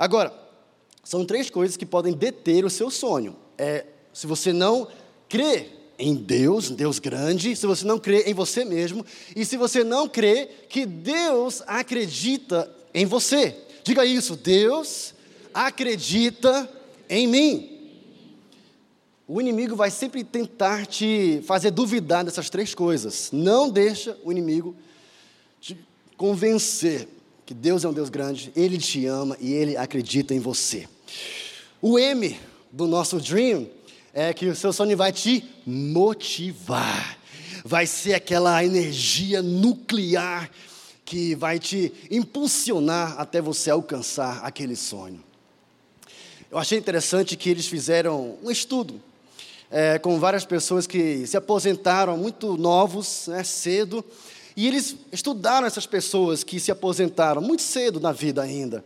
Agora, 0.00 0.32
são 1.04 1.26
três 1.26 1.50
coisas 1.50 1.76
que 1.76 1.84
podem 1.84 2.14
deter 2.14 2.64
o 2.64 2.70
seu 2.70 2.90
sonho. 2.90 3.36
É, 3.58 3.84
se 4.14 4.26
você 4.26 4.50
não 4.50 4.88
crê 5.28 5.66
em 5.98 6.14
Deus, 6.14 6.70
Deus 6.70 6.98
grande, 6.98 7.54
se 7.54 7.66
você 7.66 7.84
não 7.84 7.98
crê 7.98 8.22
em 8.22 8.32
você 8.32 8.64
mesmo, 8.64 9.04
e 9.36 9.44
se 9.44 9.58
você 9.58 9.84
não 9.84 10.08
crê 10.08 10.48
que 10.70 10.86
Deus 10.86 11.62
acredita 11.66 12.74
em 12.94 13.04
você. 13.04 13.54
Diga 13.84 14.06
isso, 14.06 14.36
Deus 14.36 15.12
acredita 15.52 16.66
em 17.06 17.26
mim. 17.26 17.78
O 19.28 19.38
inimigo 19.38 19.76
vai 19.76 19.90
sempre 19.90 20.24
tentar 20.24 20.86
te 20.86 21.42
fazer 21.44 21.72
duvidar 21.72 22.24
dessas 22.24 22.48
três 22.48 22.74
coisas. 22.74 23.28
Não 23.34 23.68
deixa 23.68 24.16
o 24.24 24.32
inimigo 24.32 24.74
te 25.60 25.76
convencer 26.16 27.06
que 27.50 27.54
Deus 27.54 27.84
é 27.84 27.88
um 27.88 27.92
Deus 27.92 28.08
grande, 28.08 28.52
Ele 28.54 28.78
te 28.78 29.06
ama 29.06 29.36
e 29.40 29.52
Ele 29.52 29.76
acredita 29.76 30.32
em 30.32 30.38
você. 30.38 30.88
O 31.82 31.98
M 31.98 32.38
do 32.70 32.86
nosso 32.86 33.18
Dream 33.18 33.66
é 34.14 34.32
que 34.32 34.46
o 34.46 34.54
seu 34.54 34.72
sonho 34.72 34.96
vai 34.96 35.10
te 35.10 35.44
motivar. 35.66 37.18
Vai 37.64 37.88
ser 37.88 38.14
aquela 38.14 38.64
energia 38.64 39.42
nuclear 39.42 40.48
que 41.04 41.34
vai 41.34 41.58
te 41.58 41.92
impulsionar 42.08 43.16
até 43.18 43.40
você 43.40 43.68
alcançar 43.68 44.44
aquele 44.44 44.76
sonho. 44.76 45.20
Eu 46.52 46.56
achei 46.56 46.78
interessante 46.78 47.36
que 47.36 47.50
eles 47.50 47.66
fizeram 47.66 48.38
um 48.44 48.50
estudo 48.52 49.02
é, 49.72 49.98
com 49.98 50.20
várias 50.20 50.44
pessoas 50.44 50.86
que 50.86 51.26
se 51.26 51.36
aposentaram 51.36 52.16
muito 52.16 52.56
novos, 52.56 53.26
né, 53.26 53.42
cedo, 53.42 54.04
e 54.60 54.66
eles 54.66 54.94
estudaram 55.10 55.66
essas 55.66 55.86
pessoas 55.86 56.44
que 56.44 56.60
se 56.60 56.70
aposentaram 56.70 57.40
muito 57.40 57.62
cedo 57.62 57.98
na 57.98 58.12
vida 58.12 58.42
ainda. 58.42 58.84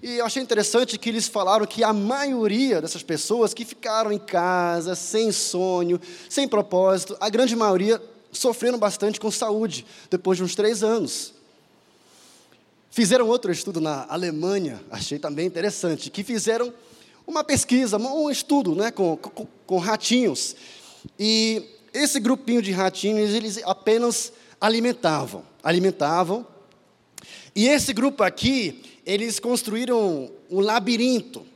E 0.00 0.18
eu 0.18 0.24
achei 0.24 0.40
interessante 0.40 0.96
que 0.96 1.08
eles 1.08 1.26
falaram 1.26 1.66
que 1.66 1.82
a 1.82 1.92
maioria 1.92 2.80
dessas 2.80 3.02
pessoas 3.02 3.52
que 3.52 3.64
ficaram 3.64 4.12
em 4.12 4.20
casa, 4.20 4.94
sem 4.94 5.32
sonho, 5.32 6.00
sem 6.30 6.46
propósito, 6.46 7.16
a 7.18 7.28
grande 7.28 7.56
maioria 7.56 8.00
sofreram 8.30 8.78
bastante 8.78 9.18
com 9.18 9.28
saúde 9.28 9.84
depois 10.08 10.38
de 10.38 10.44
uns 10.44 10.54
três 10.54 10.84
anos. 10.84 11.34
Fizeram 12.88 13.26
outro 13.26 13.50
estudo 13.50 13.80
na 13.80 14.06
Alemanha, 14.08 14.80
achei 14.92 15.18
também 15.18 15.44
interessante, 15.44 16.08
que 16.08 16.22
fizeram 16.22 16.72
uma 17.26 17.42
pesquisa, 17.42 17.98
um 17.98 18.30
estudo 18.30 18.76
né, 18.76 18.92
com, 18.92 19.16
com, 19.16 19.44
com 19.66 19.78
ratinhos. 19.78 20.54
E 21.18 21.64
esse 21.92 22.20
grupinho 22.20 22.62
de 22.62 22.70
ratinhos, 22.70 23.34
eles 23.34 23.60
apenas 23.64 24.32
alimentavam, 24.60 25.44
alimentavam. 25.62 26.46
E 27.54 27.66
esse 27.68 27.92
grupo 27.92 28.22
aqui, 28.22 28.82
eles 29.04 29.38
construíram 29.38 30.30
um 30.50 30.60
labirinto. 30.60 31.46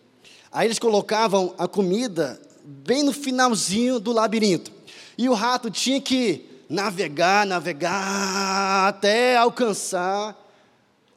Aí 0.53 0.67
eles 0.67 0.79
colocavam 0.79 1.55
a 1.59 1.69
comida 1.69 2.41
bem 2.65 3.03
no 3.03 3.13
finalzinho 3.13 4.01
do 4.01 4.13
labirinto. 4.13 4.73
E 5.17 5.29
o 5.29 5.35
rato 5.35 5.71
tinha 5.71 6.01
que 6.01 6.47
navegar, 6.69 7.47
navegar 7.47 8.89
até 8.89 9.37
alcançar 9.37 10.37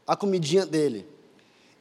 a 0.06 0.16
comidinha 0.16 0.66
dele. 0.66 1.06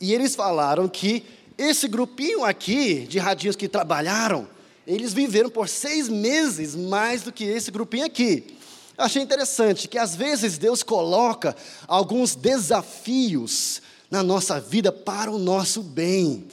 E 0.01 0.13
eles 0.13 0.35
falaram 0.35 0.89
que 0.89 1.25
esse 1.57 1.89
grupinho 1.89 2.45
aqui 2.45 3.07
de 3.07 3.19
radinhos 3.19 3.57
que 3.57 3.69
trabalharam, 3.69 4.49
eles 4.87 5.13
viveram 5.13 5.49
por 5.49 5.69
seis 5.69 6.09
meses 6.09 6.75
mais 6.75 7.23
do 7.23 7.33
que 7.33 7.45
esse 7.45 7.71
grupinho 7.71 8.05
aqui. 8.05 8.57
Eu 8.97 9.05
achei 9.05 9.23
interessante 9.23 9.89
que 9.89 9.99
às 9.99 10.15
vezes 10.15 10.59
Deus 10.59 10.83
coloca 10.83 11.57
alguns 11.87 12.35
desafios 12.35 13.81
na 14.11 14.23
nossa 14.23 14.61
vida 14.61 14.93
para 14.93 15.31
o 15.31 15.39
nosso 15.39 15.83
bem. 15.83 16.47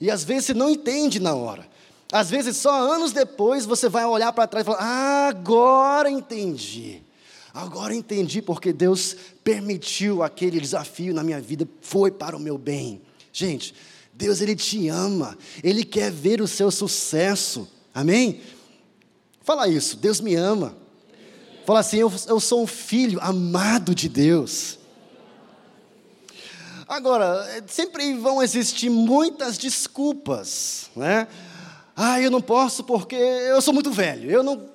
E 0.00 0.10
às 0.10 0.24
vezes 0.24 0.46
você 0.46 0.54
não 0.54 0.70
entende 0.70 1.18
na 1.18 1.34
hora. 1.34 1.66
Às 2.12 2.30
vezes 2.30 2.56
só 2.56 2.92
anos 2.92 3.12
depois 3.12 3.64
você 3.64 3.88
vai 3.88 4.04
olhar 4.04 4.32
para 4.32 4.46
trás 4.46 4.64
e 4.64 4.70
falar: 4.70 4.80
ah, 4.80 5.28
agora 5.28 6.10
entendi. 6.10 7.02
Agora 7.54 7.94
entendi 7.94 8.40
porque 8.40 8.72
Deus 8.72 9.16
permitiu 9.44 10.22
aquele 10.22 10.60
desafio 10.60 11.12
na 11.12 11.22
minha 11.22 11.40
vida, 11.40 11.68
foi 11.80 12.10
para 12.10 12.36
o 12.36 12.40
meu 12.40 12.56
bem. 12.56 13.02
Gente, 13.32 13.74
Deus 14.14 14.40
ele 14.40 14.54
te 14.54 14.88
ama, 14.88 15.36
ele 15.62 15.84
quer 15.84 16.10
ver 16.10 16.40
o 16.40 16.48
seu 16.48 16.70
sucesso. 16.70 17.68
Amém? 17.94 18.40
Fala 19.42 19.68
isso, 19.68 19.96
Deus 19.96 20.20
me 20.20 20.34
ama. 20.34 20.81
Fala 21.64 21.80
assim, 21.80 21.98
eu, 21.98 22.12
eu 22.26 22.40
sou 22.40 22.62
um 22.62 22.66
filho 22.66 23.20
amado 23.22 23.94
de 23.94 24.08
Deus. 24.08 24.78
Agora, 26.88 27.64
sempre 27.68 28.14
vão 28.14 28.42
existir 28.42 28.90
muitas 28.90 29.56
desculpas, 29.56 30.90
né? 30.96 31.28
Ah, 31.96 32.20
eu 32.20 32.30
não 32.30 32.40
posso 32.40 32.82
porque 32.82 33.14
eu 33.14 33.62
sou 33.62 33.72
muito 33.72 33.92
velho. 33.92 34.30
Eu 34.30 34.42
não 34.42 34.68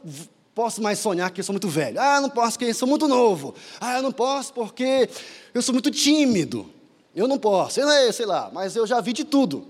posso 0.56 0.82
mais 0.82 0.98
sonhar 0.98 1.30
que 1.30 1.42
eu 1.42 1.44
sou 1.44 1.54
muito 1.54 1.68
velho. 1.68 2.00
Ah, 2.00 2.16
eu 2.16 2.22
não 2.22 2.30
posso 2.30 2.58
porque 2.58 2.72
eu 2.72 2.76
sou 2.76 2.88
muito 2.88 3.08
novo. 3.08 3.54
Ah, 3.82 3.98
eu 3.98 4.02
não 4.02 4.12
posso 4.12 4.54
porque 4.54 5.10
eu 5.54 5.62
sou 5.62 5.74
muito 5.74 5.92
tímido. 5.92 6.72
Eu 7.14 7.28
não 7.28 7.38
posso. 7.38 7.82
Eu, 7.82 8.14
sei 8.14 8.26
lá, 8.26 8.50
mas 8.54 8.76
eu 8.76 8.88
já 8.88 9.02
vi 9.02 9.12
de 9.12 9.26
tudo. 9.26 9.68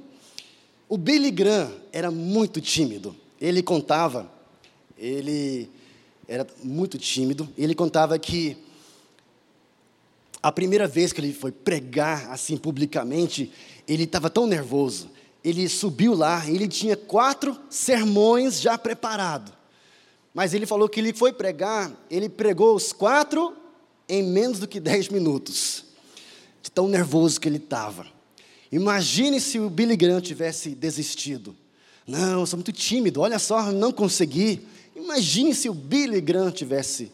O 0.87 0.97
Billy 0.97 1.31
Graham 1.31 1.71
era 1.91 2.11
muito 2.11 2.61
tímido. 2.61 3.15
Ele 3.41 3.63
contava, 3.63 4.31
ele 4.97 5.69
era 6.27 6.45
muito 6.63 6.97
tímido. 6.97 7.47
Ele 7.57 7.73
contava 7.73 8.17
que 8.19 8.57
a 10.41 10.51
primeira 10.51 10.87
vez 10.87 11.13
que 11.13 11.21
ele 11.21 11.33
foi 11.33 11.51
pregar 11.51 12.29
assim 12.31 12.57
publicamente, 12.57 13.51
ele 13.87 14.03
estava 14.03 14.29
tão 14.29 14.45
nervoso. 14.45 15.09
Ele 15.43 15.67
subiu 15.69 16.13
lá, 16.13 16.47
ele 16.49 16.67
tinha 16.67 16.97
quatro 16.97 17.57
sermões 17.69 18.59
já 18.59 18.77
preparados. 18.77 19.53
Mas 20.33 20.53
ele 20.53 20.65
falou 20.65 20.87
que 20.87 20.99
ele 20.99 21.13
foi 21.13 21.33
pregar, 21.33 21.91
ele 22.11 22.29
pregou 22.29 22.75
os 22.75 22.91
quatro 22.91 23.55
em 24.07 24.21
menos 24.21 24.59
do 24.59 24.67
que 24.67 24.79
dez 24.79 25.09
minutos. 25.09 25.85
De 26.61 26.69
tão 26.69 26.87
nervoso 26.87 27.39
que 27.39 27.47
ele 27.47 27.57
estava. 27.57 28.05
Imagine 28.71 29.39
se 29.39 29.59
o 29.59 29.69
Billy 29.69 29.95
Graham 29.95 30.21
tivesse 30.21 30.71
desistido. 30.71 31.55
Não, 32.05 32.41
eu 32.41 32.45
sou 32.45 32.57
muito 32.57 32.71
tímido, 32.71 33.21
olha 33.21 33.39
só, 33.39 33.71
não 33.71 33.91
consegui. 33.91 34.61
Imagine 34.97 35.53
se 35.53 35.69
o 35.69 35.73
Billy 35.75 36.19
Graham 36.19 36.49
tivesse 36.49 37.11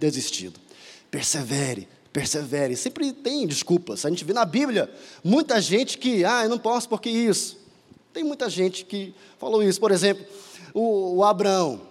desistido. 0.00 0.58
Persevere, 1.10 1.86
persevere. 2.10 2.74
Sempre 2.74 3.12
tem 3.12 3.46
desculpas. 3.46 4.06
A 4.06 4.08
gente 4.08 4.24
vê 4.24 4.32
na 4.32 4.46
Bíblia 4.46 4.90
muita 5.22 5.60
gente 5.60 5.98
que, 5.98 6.24
ah, 6.24 6.44
eu 6.44 6.48
não 6.48 6.58
posso 6.58 6.88
porque 6.88 7.10
isso. 7.10 7.58
Tem 8.14 8.24
muita 8.24 8.48
gente 8.48 8.86
que 8.86 9.14
falou 9.38 9.62
isso. 9.62 9.78
Por 9.78 9.92
exemplo, 9.92 10.24
o, 10.72 11.16
o 11.16 11.24
Abraão. 11.24 11.82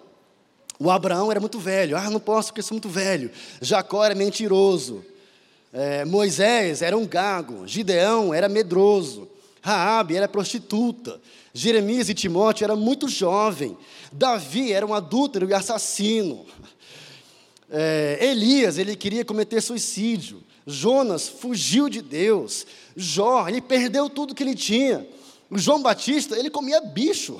O 0.80 0.90
Abraão 0.90 1.30
era 1.30 1.38
muito 1.38 1.60
velho. 1.60 1.96
Ah, 1.96 2.10
não 2.10 2.18
posso 2.18 2.48
porque 2.48 2.60
sou 2.60 2.74
muito 2.74 2.88
velho. 2.88 3.30
Jacó 3.60 4.04
era 4.04 4.16
mentiroso. 4.16 5.04
É, 5.72 6.04
Moisés 6.04 6.82
era 6.82 6.98
um 6.98 7.06
gago. 7.06 7.68
Gideão 7.68 8.34
era 8.34 8.48
medroso. 8.48 9.28
Raabe 9.66 10.14
era 10.14 10.28
prostituta. 10.28 11.20
Jeremias 11.52 12.08
e 12.08 12.14
Timóteo 12.14 12.64
eram 12.64 12.76
muito 12.76 13.08
jovem. 13.08 13.76
Davi 14.12 14.72
era 14.72 14.86
um 14.86 14.94
adúltero 14.94 15.48
e 15.48 15.52
assassino. 15.52 16.46
É, 17.68 18.18
Elias, 18.20 18.78
ele 18.78 18.94
queria 18.94 19.24
cometer 19.24 19.60
suicídio. 19.60 20.40
Jonas 20.64 21.28
fugiu 21.28 21.88
de 21.88 22.00
Deus. 22.00 22.64
Jó, 22.94 23.48
ele 23.48 23.60
perdeu 23.60 24.08
tudo 24.08 24.34
que 24.34 24.42
ele 24.42 24.54
tinha. 24.54 25.06
João 25.50 25.82
Batista, 25.82 26.38
ele 26.38 26.50
comia 26.50 26.80
bicho. 26.80 27.36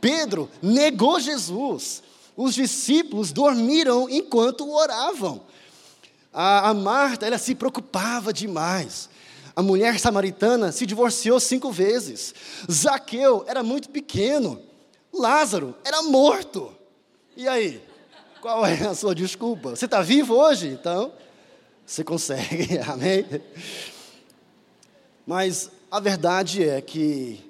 Pedro 0.00 0.50
negou 0.62 1.20
Jesus 1.20 2.02
os 2.36 2.54
discípulos 2.54 3.32
dormiram 3.32 4.08
enquanto 4.08 4.68
oravam. 4.68 5.42
A, 6.32 6.70
a 6.70 6.74
Marta, 6.74 7.26
ela 7.26 7.38
se 7.38 7.54
preocupava 7.54 8.32
demais. 8.32 9.08
A 9.56 9.62
mulher 9.62 10.00
samaritana 10.00 10.72
se 10.72 10.84
divorciou 10.84 11.38
cinco 11.38 11.70
vezes. 11.70 12.34
Zaqueu 12.70 13.44
era 13.46 13.62
muito 13.62 13.88
pequeno. 13.88 14.60
Lázaro 15.12 15.74
era 15.84 16.02
morto. 16.02 16.74
E 17.36 17.46
aí? 17.46 17.80
Qual 18.40 18.66
é 18.66 18.86
a 18.86 18.94
sua 18.94 19.14
desculpa? 19.14 19.70
Você 19.70 19.84
está 19.84 20.02
vivo 20.02 20.34
hoje? 20.34 20.68
Então, 20.68 21.12
você 21.86 22.02
consegue, 22.02 22.78
amém? 22.86 23.24
Mas 25.26 25.70
a 25.90 26.00
verdade 26.00 26.68
é 26.68 26.80
que 26.80 27.40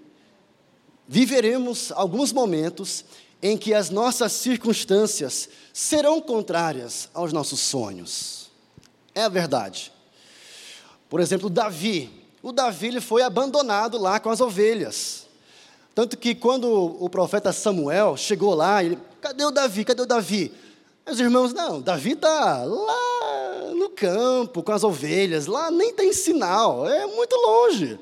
viveremos 1.09 1.91
alguns 1.93 2.33
momentos 2.33 3.05
em 3.43 3.57
que 3.57 3.75
as 3.75 3.91
nossas 3.91 4.33
circunstâncias 4.33 5.49
serão 5.73 6.21
contrárias 6.21 7.09
aos 7.15 7.33
nossos 7.33 7.61
sonhos. 7.61 8.51
É 9.15 9.23
a 9.23 9.29
verdade. 9.29 9.94
Por 11.15 11.21
exemplo, 11.21 11.49
Davi. 11.49 12.11
O 12.43 12.51
Davi 12.51 12.89
ele 12.89 13.01
foi 13.01 13.23
abandonado 13.23 13.97
lá 13.99 14.19
com 14.19 14.31
as 14.31 14.41
ovelhas. 14.41 15.29
Tanto 15.95 16.19
que 16.19 16.35
quando 16.35 16.67
o 16.69 17.09
profeta 17.09 17.53
Samuel 17.53 18.17
chegou 18.17 18.53
lá, 18.53 18.83
ele, 18.83 18.99
cadê 19.21 19.45
o 19.45 19.53
Davi? 19.53 19.85
Cadê 19.85 20.03
o 20.03 20.07
Davi? 20.07 20.53
Os 21.07 21.21
irmãos, 21.21 21.53
não, 21.53 21.81
Davi 21.81 22.15
está 22.15 22.65
lá 22.65 23.73
no 23.77 23.91
campo 23.91 24.61
com 24.61 24.73
as 24.73 24.83
ovelhas, 24.83 25.47
lá 25.47 25.71
nem 25.71 25.95
tem 25.95 26.13
sinal, 26.13 26.89
é 26.89 27.07
muito 27.07 27.37
longe. 27.37 27.97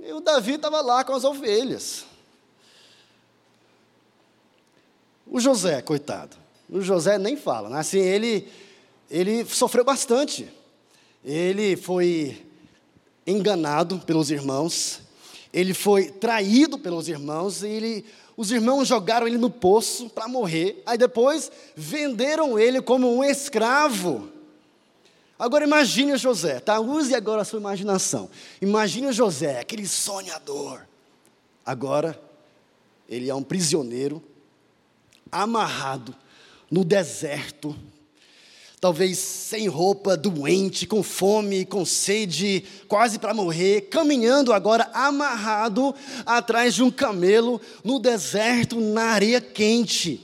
E 0.00 0.10
o 0.10 0.20
Davi 0.20 0.54
estava 0.54 0.80
lá 0.80 1.04
com 1.04 1.12
as 1.12 1.24
ovelhas. 1.24 2.06
O 5.26 5.38
José, 5.38 5.82
coitado. 5.82 6.34
O 6.70 6.80
José 6.80 7.18
nem 7.18 7.36
fala, 7.36 7.68
né? 7.68 7.78
Assim, 7.78 8.00
ele, 8.00 8.50
ele 9.10 9.44
sofreu 9.44 9.84
bastante. 9.84 10.50
Ele 11.24 11.76
foi 11.76 12.46
enganado 13.26 13.98
pelos 14.00 14.30
irmãos, 14.30 15.00
ele 15.52 15.72
foi 15.72 16.10
traído 16.10 16.78
pelos 16.78 17.08
irmãos, 17.08 17.62
e 17.62 17.68
ele, 17.68 18.04
os 18.36 18.50
irmãos 18.50 18.86
jogaram 18.86 19.26
ele 19.26 19.38
no 19.38 19.48
poço 19.48 20.10
para 20.10 20.28
morrer, 20.28 20.82
aí 20.84 20.98
depois 20.98 21.50
venderam 21.74 22.58
ele 22.58 22.82
como 22.82 23.16
um 23.16 23.24
escravo. 23.24 24.28
Agora 25.38 25.64
imagine 25.64 26.12
o 26.12 26.18
José, 26.18 26.60
tá? 26.60 26.78
Use 26.78 27.14
agora 27.14 27.42
a 27.42 27.44
sua 27.44 27.58
imaginação. 27.58 28.30
Imagine 28.60 29.08
o 29.08 29.12
José, 29.12 29.58
aquele 29.58 29.86
sonhador. 29.86 30.86
Agora, 31.66 32.20
ele 33.08 33.28
é 33.28 33.34
um 33.34 33.42
prisioneiro 33.42 34.22
amarrado 35.32 36.14
no 36.70 36.84
deserto, 36.84 37.76
talvez 38.84 39.16
sem 39.16 39.66
roupa, 39.66 40.14
doente, 40.14 40.86
com 40.86 41.02
fome, 41.02 41.64
com 41.64 41.86
sede, 41.86 42.62
quase 42.86 43.18
para 43.18 43.32
morrer, 43.32 43.88
caminhando 43.88 44.52
agora 44.52 44.90
amarrado 44.92 45.94
atrás 46.26 46.74
de 46.74 46.82
um 46.82 46.90
camelo 46.90 47.58
no 47.82 47.98
deserto, 47.98 48.78
na 48.78 49.04
areia 49.04 49.40
quente, 49.40 50.20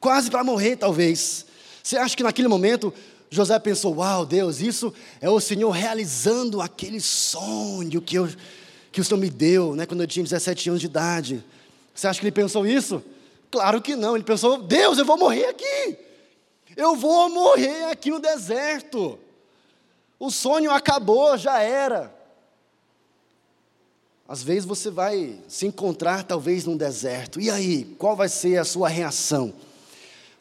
quase 0.00 0.28
para 0.28 0.42
morrer 0.42 0.74
talvez. 0.74 1.46
Você 1.84 1.96
acha 1.96 2.16
que 2.16 2.24
naquele 2.24 2.48
momento 2.48 2.92
José 3.30 3.56
pensou: 3.60 3.94
Uau, 3.94 4.26
Deus, 4.26 4.60
isso 4.60 4.92
é 5.20 5.30
o 5.30 5.38
Senhor 5.38 5.70
realizando 5.70 6.60
aquele 6.60 7.00
sonho 7.00 8.02
que, 8.02 8.16
eu, 8.16 8.28
que 8.90 9.00
o 9.00 9.04
Senhor 9.04 9.20
me 9.20 9.30
deu, 9.30 9.76
né, 9.76 9.86
quando 9.86 10.00
eu 10.00 10.08
tinha 10.08 10.24
17 10.24 10.68
anos 10.68 10.80
de 10.80 10.88
idade. 10.88 11.44
Você 11.94 12.08
acha 12.08 12.18
que 12.18 12.26
ele 12.26 12.32
pensou 12.32 12.66
isso? 12.66 13.04
Claro 13.52 13.80
que 13.80 13.94
não, 13.94 14.16
ele 14.16 14.24
pensou: 14.24 14.60
Deus, 14.60 14.98
eu 14.98 15.04
vou 15.04 15.16
morrer 15.16 15.44
aqui. 15.44 16.09
Eu 16.80 16.96
vou 16.96 17.28
morrer 17.28 17.84
aqui 17.90 18.10
no 18.10 18.18
deserto. 18.18 19.18
O 20.18 20.30
sonho 20.30 20.70
acabou, 20.70 21.36
já 21.36 21.60
era. 21.60 22.10
Às 24.26 24.42
vezes 24.42 24.64
você 24.64 24.88
vai 24.88 25.38
se 25.46 25.66
encontrar 25.66 26.24
talvez 26.24 26.64
num 26.64 26.78
deserto. 26.78 27.38
E 27.38 27.50
aí, 27.50 27.84
qual 27.98 28.16
vai 28.16 28.30
ser 28.30 28.56
a 28.56 28.64
sua 28.64 28.88
reação? 28.88 29.52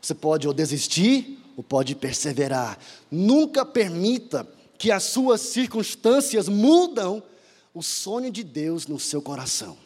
Você 0.02 0.16
pode 0.16 0.48
ou 0.48 0.54
desistir 0.54 1.44
ou 1.58 1.64
pode 1.64 1.94
perseverar. 1.94 2.80
Nunca 3.12 3.66
permita 3.66 4.48
que 4.78 4.92
as 4.92 5.04
suas 5.04 5.42
circunstâncias 5.42 6.48
mudam 6.48 7.22
o 7.74 7.84
sonho 7.84 8.32
de 8.32 8.46
Deus 8.46 8.88
no 8.88 8.98
seu 8.98 9.22
coração. 9.22 9.78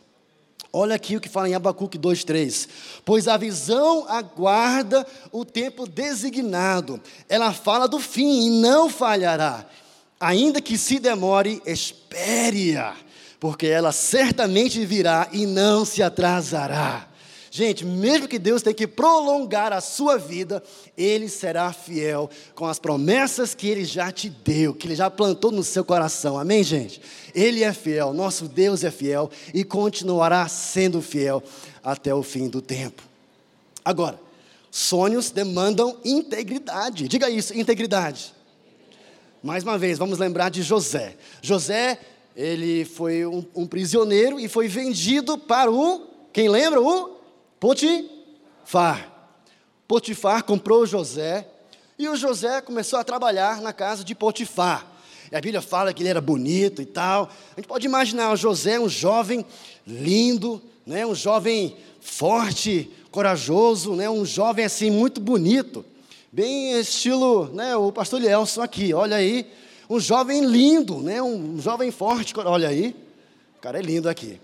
Olha 0.75 0.95
aqui 0.95 1.15
o 1.15 1.21
que 1.21 1.29
fala 1.29 1.47
em 1.47 1.53
Abacuque 1.53 1.99
2,3. 1.99 2.67
Pois 3.05 3.27
a 3.27 3.37
visão 3.37 4.07
aguarda 4.09 5.05
o 5.31 5.45
tempo 5.45 5.87
designado, 5.87 6.99
ela 7.29 7.53
fala 7.53 7.87
do 7.87 7.99
fim 7.99 8.47
e 8.47 8.61
não 8.61 8.89
falhará. 8.89 9.67
Ainda 10.19 10.59
que 10.59 10.75
se 10.75 10.97
demore, 10.97 11.61
espere-a, 11.63 12.95
porque 13.39 13.67
ela 13.67 13.91
certamente 13.91 14.83
virá 14.83 15.27
e 15.31 15.45
não 15.45 15.85
se 15.85 16.01
atrasará. 16.01 17.07
Gente, 17.55 17.85
mesmo 17.85 18.27
que 18.27 18.39
Deus 18.39 18.63
tenha 18.63 18.73
que 18.73 18.87
prolongar 18.87 19.71
a 19.71 19.79
sua 19.79 20.17
vida, 20.17 20.63
Ele 20.97 21.29
será 21.29 21.71
fiel 21.71 22.27
com 22.55 22.65
as 22.65 22.79
promessas 22.79 23.53
que 23.53 23.67
Ele 23.67 23.85
já 23.85 24.11
te 24.11 24.27
deu, 24.27 24.73
que 24.73 24.87
Ele 24.87 24.95
já 24.95 25.07
plantou 25.07 25.51
no 25.51 25.63
seu 25.63 25.85
coração. 25.85 26.39
Amém, 26.39 26.63
gente? 26.63 26.99
Ele 27.31 27.63
é 27.63 27.71
fiel, 27.71 28.11
nosso 28.11 28.47
Deus 28.47 28.83
é 28.83 28.89
fiel 28.89 29.29
e 29.53 29.63
continuará 29.63 30.47
sendo 30.47 30.99
fiel 30.99 31.43
até 31.83 32.11
o 32.11 32.23
fim 32.23 32.49
do 32.49 32.59
tempo. 32.59 33.03
Agora, 33.85 34.19
Sonhos 34.71 35.29
demandam 35.29 35.95
integridade. 36.03 37.07
Diga 37.07 37.29
isso, 37.29 37.55
integridade. 37.55 38.33
Mais 39.43 39.63
uma 39.63 39.77
vez, 39.77 39.99
vamos 39.99 40.17
lembrar 40.17 40.49
de 40.49 40.63
José. 40.63 41.15
José, 41.39 41.99
ele 42.35 42.83
foi 42.83 43.27
um, 43.27 43.45
um 43.53 43.67
prisioneiro 43.67 44.39
e 44.39 44.47
foi 44.47 44.67
vendido 44.67 45.37
para 45.37 45.71
o, 45.71 46.07
quem 46.33 46.49
lembra? 46.49 46.81
O 46.81 47.12
Potifar. 47.63 49.09
Potifar 49.87 50.43
comprou 50.43 50.85
José 50.85 51.47
e 51.97 52.09
o 52.09 52.15
José 52.17 52.59
começou 52.59 52.99
a 52.99 53.05
trabalhar 53.05 53.61
na 53.61 53.71
casa 53.71 54.03
de 54.03 54.13
Potifar. 54.13 54.85
E 55.31 55.35
a 55.37 55.39
Bíblia 55.39 55.61
fala 55.61 55.93
que 55.93 56.03
ele 56.03 56.09
era 56.09 56.19
bonito 56.19 56.81
e 56.81 56.85
tal. 56.85 57.29
A 57.53 57.55
gente 57.61 57.69
pode 57.69 57.85
imaginar 57.85 58.33
o 58.33 58.35
José, 58.35 58.77
um 58.77 58.89
jovem 58.89 59.45
lindo, 59.87 60.61
né, 60.85 61.05
um 61.05 61.15
jovem 61.15 61.77
forte, 62.01 62.91
corajoso, 63.09 63.95
né, 63.95 64.09
um 64.09 64.25
jovem 64.25 64.65
assim 64.65 64.91
muito 64.91 65.21
bonito. 65.21 65.85
Bem 66.33 66.77
estilo, 66.77 67.45
né, 67.53 67.77
o 67.77 67.93
pastor 67.93 68.19
Lielson 68.19 68.61
aqui, 68.61 68.93
olha 68.93 69.15
aí, 69.15 69.49
um 69.89 70.01
jovem 70.01 70.45
lindo, 70.45 70.97
né, 70.97 71.23
um 71.23 71.57
jovem 71.61 71.91
forte, 71.91 72.33
olha 72.37 72.67
aí. 72.67 72.93
O 73.57 73.61
cara 73.61 73.79
é 73.79 73.81
lindo 73.81 74.09
aqui. 74.09 74.37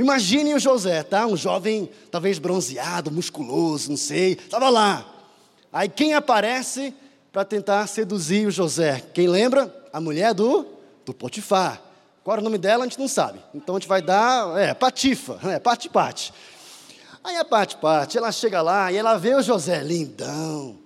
Imagine 0.00 0.54
o 0.54 0.58
José, 0.58 1.02
tá? 1.02 1.26
Um 1.26 1.36
jovem, 1.36 1.90
talvez 2.10 2.38
bronzeado, 2.38 3.10
musculoso, 3.10 3.90
não 3.90 3.98
sei. 3.98 4.32
Estava 4.32 4.70
lá. 4.70 5.06
Aí 5.70 5.90
quem 5.90 6.14
aparece 6.14 6.94
para 7.30 7.44
tentar 7.44 7.86
seduzir 7.86 8.46
o 8.46 8.50
José? 8.50 9.02
Quem 9.12 9.28
lembra? 9.28 9.70
A 9.92 10.00
mulher 10.00 10.32
do, 10.32 10.66
do 11.04 11.12
Potifar. 11.12 11.82
Qual 12.24 12.32
era 12.32 12.40
o 12.40 12.44
nome 12.44 12.56
dela, 12.56 12.84
a 12.84 12.86
gente 12.86 12.98
não 12.98 13.08
sabe. 13.08 13.40
Então 13.54 13.76
a 13.76 13.78
gente 13.78 13.88
vai 13.88 14.00
dar, 14.00 14.58
é, 14.58 14.72
Patifa, 14.72 15.38
é, 15.44 15.58
Pati 15.58 15.90
Pati. 15.90 16.32
Aí 17.22 17.36
a 17.36 17.44
Pati 17.44 17.76
Pati, 17.76 18.16
ela 18.16 18.32
chega 18.32 18.62
lá 18.62 18.90
e 18.90 18.96
ela 18.96 19.18
vê 19.18 19.34
o 19.34 19.42
José 19.42 19.82
lindão, 19.82 20.78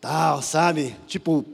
tal, 0.00 0.42
sabe? 0.42 0.94
Tipo, 1.08 1.44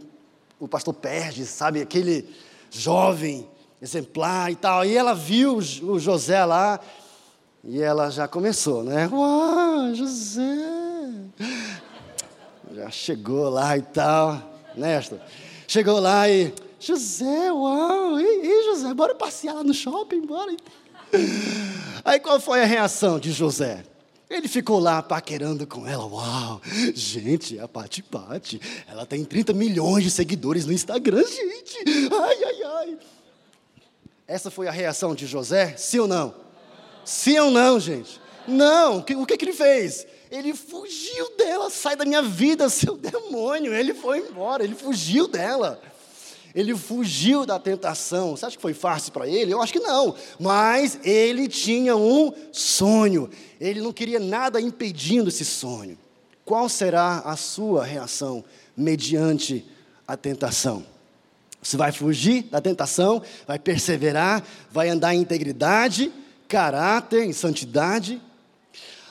o 0.61 0.69
pastor 0.69 0.93
Perdes, 0.93 1.49
sabe? 1.49 1.81
Aquele 1.81 2.29
jovem 2.71 3.49
exemplar 3.85 4.51
e 4.51 4.57
tal. 4.57 4.85
E 4.85 4.97
ela 4.97 5.15
viu 5.15 5.59
o 5.59 5.99
José 5.99 6.45
lá 6.45 6.81
e 7.63 7.81
ela 7.81 8.11
já 8.11 8.27
começou, 8.27 8.83
né? 8.83 9.09
Uau, 9.13 9.95
José! 9.95 10.43
Já 12.75 12.91
chegou 12.91 13.49
lá 13.49 13.77
e 13.77 13.83
tal, 13.83 14.43
né, 14.75 15.01
Chegou 15.69 16.01
lá 16.01 16.29
e, 16.29 16.53
José, 16.81 17.53
uau! 17.53 18.19
E, 18.21 18.65
José, 18.65 18.93
bora 18.93 19.15
passear 19.15 19.55
lá 19.55 19.65
no 19.65 19.73
shopping, 19.73 20.27
bora. 20.27 20.57
Aí 22.05 22.19
qual 22.21 22.41
foi 22.41 22.63
a 22.63 22.67
reação 22.67 23.19
de 23.19 23.33
José? 23.33 23.85
Ele 24.29 24.49
ficou 24.49 24.81
lá 24.81 25.03
paquerando 25.03 25.67
com 25.67 25.87
ela. 25.87 26.05
Uau, 26.07 26.61
gente, 26.95 27.59
a 27.59 27.69
Pati 27.69 28.03
Pati, 28.03 28.61
ela 28.89 29.07
tem 29.07 29.25
30 29.25 29.53
milhões 29.53 30.03
de 30.03 30.11
seguidores 30.11 30.67
no 30.67 30.73
Instagram, 30.73 31.23
gente. 31.23 31.79
Ai, 32.13 32.45
ai, 32.45 32.63
ai. 32.63 32.99
Essa 34.27 34.51
foi 34.51 34.67
a 34.67 34.71
reação 34.71 35.15
de 35.15 35.27
José? 35.27 35.75
Sim 35.77 36.01
ou 36.01 36.09
não? 36.09 36.35
Sim 37.05 37.39
ou 37.39 37.51
não, 37.51 37.79
gente? 37.79 38.21
Não. 38.49 38.99
O 38.99 39.03
que, 39.03 39.15
o 39.15 39.27
que, 39.27 39.37
que 39.37 39.45
ele 39.45 39.53
fez? 39.53 40.07
Ele 40.31 40.55
fugiu 40.55 41.37
dela. 41.37 41.69
Sai 41.69 41.95
da 41.95 42.05
minha 42.05 42.23
vida, 42.23 42.69
seu 42.71 42.97
demônio. 42.97 43.75
Ele 43.75 43.93
foi 43.93 44.21
embora. 44.21 44.65
Ele 44.65 44.75
fugiu 44.75 45.29
dela. 45.29 45.81
Ele 46.55 46.75
fugiu 46.75 47.45
da 47.45 47.59
tentação. 47.59 48.37
Você 48.37 48.47
acha 48.47 48.57
que 48.57 48.63
foi 48.63 48.73
fácil 48.73 49.13
para 49.13 49.29
ele? 49.29 49.53
Eu 49.53 49.61
acho 49.61 49.73
que 49.73 49.81
não. 49.81 50.15
Mas 50.41 50.99
ele 51.03 51.47
tinha 51.47 51.95
um 51.97 52.33
sonho. 52.51 53.29
Ele 53.61 53.81
não 53.81 53.93
queria 53.93 54.21
nada 54.21 54.61
impedindo 54.61 55.29
esse 55.29 55.45
sonho. 55.45 55.99
Qual 56.45 56.69
será 56.69 57.19
a 57.21 57.37
sua 57.37 57.85
reação 57.85 58.45
mediante 58.77 59.67
a 60.07 60.17
tentação? 60.17 60.94
Você 61.65 61.79
vai 61.79 61.91
fugir 61.91 62.43
da 62.45 62.61
tentação, 62.61 63.23
vai 63.47 63.59
perseverar, 63.59 64.45
vai 64.71 64.91
andar 64.91 65.15
em 65.15 65.21
integridade, 65.23 66.13
caráter, 66.47 67.25
em 67.25 67.33
santidade. 67.33 68.21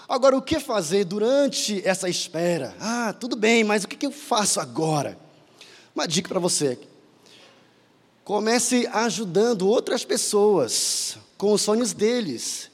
Agora, 0.08 0.38
o 0.38 0.42
que 0.42 0.60
fazer 0.60 1.04
durante 1.04 1.82
essa 1.84 2.08
espera? 2.08 2.76
Ah, 2.80 3.12
tudo 3.20 3.36
bem, 3.36 3.64
mas 3.64 3.84
o 3.84 3.88
que 3.88 4.06
eu 4.06 4.12
faço 4.12 4.60
agora? 4.60 5.18
Uma 5.96 6.08
dica 6.08 6.30
para 6.30 6.40
você. 6.40 6.78
Comece 8.24 8.88
ajudando 8.94 9.68
outras 9.68 10.06
pessoas 10.06 11.18
com 11.38 11.54
os 11.54 11.62
sonhos 11.62 11.92
deles, 11.92 12.70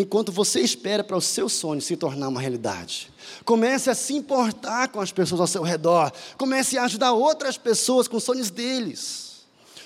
enquanto 0.00 0.30
você 0.30 0.60
espera 0.60 1.02
para 1.02 1.16
o 1.16 1.20
seu 1.20 1.48
sonho 1.48 1.80
se 1.80 1.96
tornar 1.96 2.28
uma 2.28 2.40
realidade. 2.40 3.10
Comece 3.44 3.90
a 3.90 3.94
se 3.94 4.14
importar 4.14 4.88
com 4.88 5.00
as 5.00 5.12
pessoas 5.12 5.40
ao 5.40 5.46
seu 5.46 5.62
redor. 5.62 6.12
Comece 6.36 6.78
a 6.78 6.84
ajudar 6.84 7.12
outras 7.12 7.56
pessoas 7.56 8.06
com 8.06 8.16
os 8.16 8.24
sonhos 8.24 8.50
deles. 8.50 9.28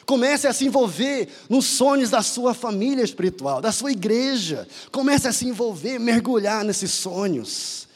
Comece 0.05 0.47
a 0.47 0.53
se 0.53 0.67
envolver 0.67 1.29
nos 1.49 1.65
sonhos 1.65 2.11
da 2.11 2.23
sua 2.23 2.55
família 2.55 3.05
espiritual, 3.05 3.61
da 3.61 3.71
sua 3.71 3.93
igreja. 3.93 4.67
Comece 4.91 5.29
a 5.29 5.33
se 5.33 5.47
envolver, 5.47 5.99
mergulhar 5.99 6.65
nesses 6.65 6.91
sonhos. 6.91 7.89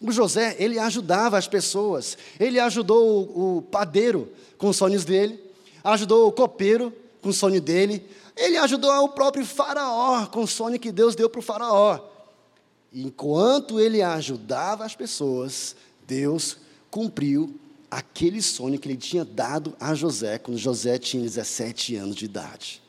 O 0.00 0.10
José, 0.10 0.56
ele 0.58 0.78
ajudava 0.78 1.38
as 1.38 1.46
pessoas. 1.46 2.18
Ele 2.38 2.58
ajudou 2.58 3.22
o, 3.56 3.62
padeiro 3.62 4.30
com 4.58 4.68
os 4.68 4.76
sonhos 4.76 5.04
dele, 5.04 5.40
ajudou 5.82 6.28
o 6.28 6.32
copeiro 6.32 6.92
com 7.22 7.30
o 7.30 7.32
sonho 7.32 7.60
dele, 7.60 8.06
ele 8.36 8.56
ajudou 8.56 8.90
o 9.04 9.08
próprio 9.10 9.44
Faraó 9.44 10.26
com 10.26 10.42
o 10.42 10.46
sonho 10.46 10.78
que 10.78 10.90
Deus 10.90 11.14
deu 11.14 11.30
para 11.30 11.38
o 11.38 11.42
Faraó. 11.42 12.00
Enquanto 12.92 13.80
ele 13.80 14.02
ajudava 14.02 14.84
as 14.84 14.94
pessoas, 14.94 15.76
Deus 16.06 16.58
cumpriu 16.90 17.58
aquele 17.90 18.42
sonho 18.42 18.78
que 18.78 18.88
ele 18.88 18.96
tinha 18.96 19.24
dado 19.24 19.74
a 19.78 19.94
José 19.94 20.38
quando 20.38 20.58
José 20.58 20.98
tinha 20.98 21.22
17 21.22 21.96
anos 21.96 22.16
de 22.16 22.24
idade. 22.24 22.82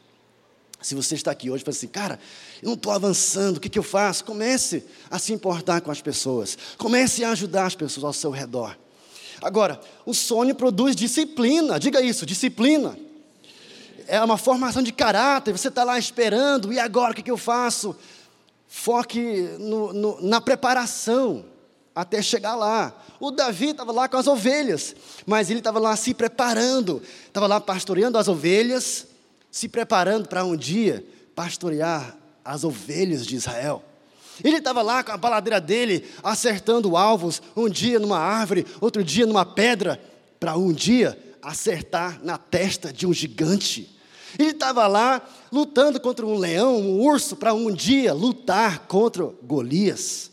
Se 0.81 0.93
você 0.93 1.15
está 1.15 1.31
aqui 1.31 1.49
hoje 1.49 1.63
e 1.63 1.65
fala 1.65 1.75
assim, 1.75 1.87
cara, 1.87 2.19
eu 2.61 2.67
não 2.67 2.75
estou 2.75 2.91
avançando, 2.91 3.57
o 3.57 3.59
que, 3.59 3.69
que 3.69 3.79
eu 3.79 3.83
faço? 3.83 4.23
Comece 4.23 4.83
a 5.09 5.17
se 5.17 5.33
importar 5.33 5.81
com 5.81 5.89
as 5.89 6.01
pessoas, 6.01 6.57
comece 6.77 7.23
a 7.23 7.31
ajudar 7.31 7.65
as 7.65 7.75
pessoas 7.75 8.03
ao 8.03 8.13
seu 8.13 8.29
redor. 8.29 8.77
Agora, 9.41 9.79
o 10.05 10.13
sonho 10.13 10.53
produz 10.53 10.95
disciplina, 10.95 11.79
diga 11.79 12.01
isso, 12.01 12.25
disciplina. 12.25 12.97
É 14.07 14.21
uma 14.21 14.37
formação 14.37 14.81
de 14.81 14.91
caráter, 14.91 15.51
você 15.51 15.67
está 15.67 15.83
lá 15.83 15.97
esperando, 15.97 16.71
e 16.71 16.79
agora 16.79 17.11
o 17.11 17.15
que, 17.15 17.23
que 17.23 17.31
eu 17.31 17.37
faço? 17.37 17.95
Foque 18.67 19.49
no, 19.59 19.93
no, 19.93 20.21
na 20.21 20.41
preparação 20.41 21.45
até 21.95 22.21
chegar 22.21 22.55
lá. 22.55 22.93
O 23.19 23.31
Davi 23.31 23.69
estava 23.69 23.91
lá 23.91 24.09
com 24.09 24.17
as 24.17 24.27
ovelhas, 24.27 24.95
mas 25.25 25.49
ele 25.49 25.59
estava 25.59 25.79
lá 25.79 25.95
se 25.95 26.13
preparando, 26.13 27.01
estava 27.25 27.47
lá 27.47 27.61
pastoreando 27.61 28.17
as 28.17 28.27
ovelhas, 28.27 29.07
se 29.49 29.69
preparando 29.69 30.27
para 30.27 30.43
um 30.43 30.55
dia 30.55 31.05
pastorear 31.33 32.17
as 32.43 32.63
ovelhas 32.63 33.25
de 33.25 33.35
Israel. 33.35 33.83
Ele 34.43 34.57
estava 34.57 34.81
lá 34.81 35.01
com 35.03 35.13
a 35.13 35.17
baladeira 35.17 35.61
dele, 35.61 36.05
acertando 36.21 36.97
alvos, 36.97 37.41
um 37.55 37.69
dia 37.69 37.99
numa 37.99 38.19
árvore, 38.19 38.65
outro 38.81 39.01
dia 39.03 39.25
numa 39.25 39.45
pedra, 39.45 39.99
para 40.39 40.57
um 40.57 40.73
dia 40.73 41.17
acertar 41.41 42.19
na 42.21 42.37
testa 42.37 42.91
de 42.91 43.07
um 43.07 43.13
gigante. 43.13 43.94
Ele 44.37 44.51
estava 44.51 44.87
lá 44.87 45.21
lutando 45.51 45.99
contra 45.99 46.25
um 46.25 46.37
leão, 46.37 46.77
um 46.77 47.01
urso, 47.01 47.35
para 47.35 47.53
um 47.53 47.71
dia 47.71 48.13
lutar 48.13 48.79
contra 48.87 49.23
Golias. 49.43 50.31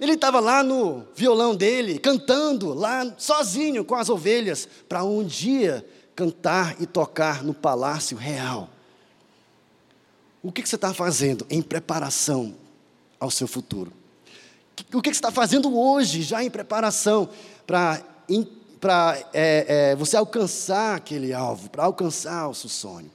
Ele 0.00 0.12
estava 0.12 0.40
lá 0.40 0.62
no 0.62 1.04
violão 1.14 1.54
dele, 1.54 1.98
cantando, 1.98 2.72
lá 2.72 3.14
sozinho 3.18 3.84
com 3.84 3.94
as 3.94 4.08
ovelhas, 4.08 4.68
para 4.88 5.04
um 5.04 5.24
dia 5.24 5.84
cantar 6.14 6.80
e 6.80 6.86
tocar 6.86 7.42
no 7.42 7.52
palácio 7.52 8.16
real. 8.16 8.70
O 10.42 10.50
que, 10.50 10.66
você 10.66 10.76
está 10.76 10.94
fazendo 10.94 11.46
em 11.50 11.60
preparação 11.60 12.54
ao 13.18 13.30
seu 13.30 13.46
futuro? 13.46 13.92
O 14.92 15.02
que, 15.02 15.08
você 15.08 15.18
está 15.18 15.30
fazendo 15.30 15.76
hoje, 15.78 16.22
já 16.22 16.42
em 16.42 16.50
preparação 16.50 17.28
para 17.66 18.02
é, 19.34 19.90
é, 19.92 19.96
você 19.96 20.16
alcançar 20.16 20.96
aquele 20.96 21.34
alvo, 21.34 21.68
para 21.68 21.84
alcançar 21.84 22.48
o 22.48 22.54
seu 22.54 22.70
sonho? 22.70 23.10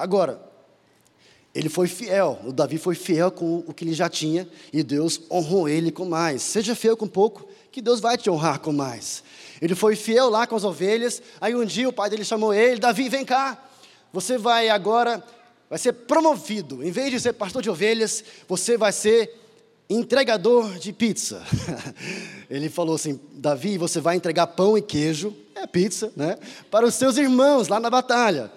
Agora, 0.00 0.40
ele 1.54 1.68
foi 1.68 1.88
fiel, 1.88 2.38
o 2.46 2.52
Davi 2.52 2.78
foi 2.78 2.94
fiel 2.94 3.30
com 3.30 3.64
o 3.66 3.74
que 3.74 3.84
ele 3.84 3.92
já 3.92 4.08
tinha 4.08 4.48
e 4.72 4.82
Deus 4.82 5.20
honrou 5.30 5.68
ele 5.68 5.90
com 5.90 6.04
mais. 6.04 6.42
Seja 6.42 6.74
fiel 6.74 6.96
com 6.96 7.06
pouco, 7.06 7.46
que 7.72 7.82
Deus 7.82 8.00
vai 8.00 8.16
te 8.16 8.30
honrar 8.30 8.60
com 8.60 8.72
mais. 8.72 9.22
Ele 9.60 9.74
foi 9.74 9.96
fiel 9.96 10.30
lá 10.30 10.46
com 10.46 10.56
as 10.56 10.64
ovelhas, 10.64 11.20
aí 11.40 11.54
um 11.54 11.64
dia 11.64 11.88
o 11.88 11.92
pai 11.92 12.08
dele 12.08 12.24
chamou 12.24 12.54
ele: 12.54 12.80
Davi, 12.80 13.08
vem 13.08 13.24
cá, 13.24 13.62
você 14.12 14.38
vai 14.38 14.68
agora, 14.70 15.22
vai 15.68 15.78
ser 15.78 15.92
promovido. 15.92 16.82
Em 16.82 16.90
vez 16.90 17.10
de 17.10 17.20
ser 17.20 17.34
pastor 17.34 17.60
de 17.60 17.68
ovelhas, 17.68 18.24
você 18.48 18.78
vai 18.78 18.92
ser 18.92 19.38
entregador 19.88 20.78
de 20.78 20.92
pizza. 20.92 21.42
ele 22.48 22.70
falou 22.70 22.94
assim: 22.94 23.20
Davi, 23.32 23.76
você 23.76 24.00
vai 24.00 24.16
entregar 24.16 24.46
pão 24.46 24.78
e 24.78 24.82
queijo, 24.82 25.36
é 25.54 25.66
pizza, 25.66 26.12
né? 26.16 26.38
Para 26.70 26.86
os 26.86 26.94
seus 26.94 27.16
irmãos 27.18 27.68
lá 27.68 27.80
na 27.80 27.90
batalha. 27.90 28.50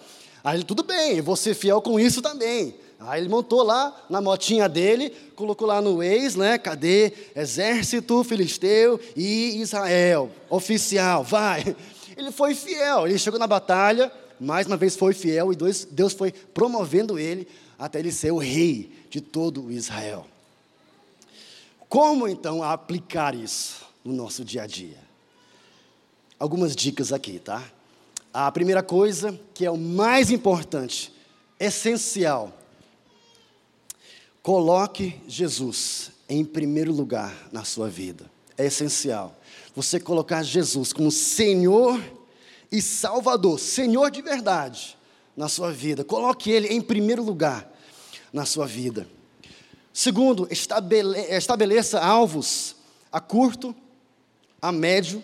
Aí 0.44 0.58
ele, 0.58 0.64
tudo 0.66 0.84
bem, 0.84 1.18
eu 1.18 1.24
vou 1.24 1.36
ser 1.36 1.54
fiel 1.54 1.82
com 1.82 2.00
isso 2.00 2.22
também. 2.22 2.76
Aí 3.00 3.22
ele 3.22 3.30
montou 3.30 3.64
lá 3.64 4.06
na 4.10 4.22
motinha 4.22 4.68
dele, 4.68 5.10
colocou 5.36 5.68
lá 5.68 5.82
no 5.82 6.02
ex, 6.02 6.36
né? 6.36 6.58
Cadê? 6.58 7.14
Exército 7.36 8.24
Filisteu 8.24 9.00
e 9.16 9.62
Israel. 9.62 10.30
Oficial, 10.50 11.24
vai. 11.24 11.76
Ele 12.16 12.32
foi 12.32 12.54
fiel, 12.54 13.08
ele 13.08 13.18
chegou 13.18 13.40
na 13.40 13.48
batalha, 13.48 14.12
mais 14.40 14.68
uma 14.68 14.78
vez 14.78 14.96
foi 14.96 15.16
fiel 15.16 15.52
e 15.52 15.56
Deus 15.56 16.14
foi 16.14 16.32
promovendo 16.32 17.18
ele 17.18 17.48
até 17.78 17.98
ele 17.98 18.12
ser 18.12 18.32
o 18.32 18.38
rei 18.38 18.92
de 19.10 19.20
todo 19.20 19.72
Israel. 19.72 20.28
Como 21.90 22.28
então 22.28 22.62
aplicar 22.62 23.34
isso 23.34 23.82
no 24.04 24.14
nosso 24.14 24.46
dia 24.46 24.62
a 24.62 24.68
dia? 24.68 25.00
Algumas 26.38 26.76
dicas 26.76 27.12
aqui, 27.12 27.40
tá? 27.40 27.64
A 28.34 28.52
primeira 28.52 28.82
coisa, 28.82 29.40
que 29.54 29.66
é 29.66 29.70
o 29.72 29.78
mais 29.78 30.32
importante, 30.32 31.14
essencial, 31.60 32.52
Coloque 34.44 35.22
Jesus 35.26 36.12
em 36.28 36.44
primeiro 36.44 36.92
lugar 36.92 37.34
na 37.50 37.64
sua 37.64 37.90
vida. 37.90 38.30
É 38.58 38.66
essencial. 38.66 39.40
Você 39.74 40.02
colocar 40.02 40.44
Jesus 40.44 40.92
como 40.92 41.10
Senhor 41.10 42.04
e 42.70 42.82
Salvador, 42.82 43.58
Senhor 43.58 44.12
de 44.12 44.22
verdade 44.22 44.98
na 45.36 45.48
sua 45.48 45.72
vida. 45.72 46.04
Coloque 46.04 46.52
Ele 46.52 46.68
em 46.68 46.82
primeiro 46.82 47.24
lugar 47.24 47.72
na 48.34 48.46
sua 48.46 48.68
vida. 48.68 49.08
Segundo, 49.94 50.46
estabele 50.52 51.18
estabeleça 51.20 52.02
alvos 52.02 52.76
a 53.10 53.22
curto, 53.22 53.74
a 54.62 54.74
médio 54.74 55.24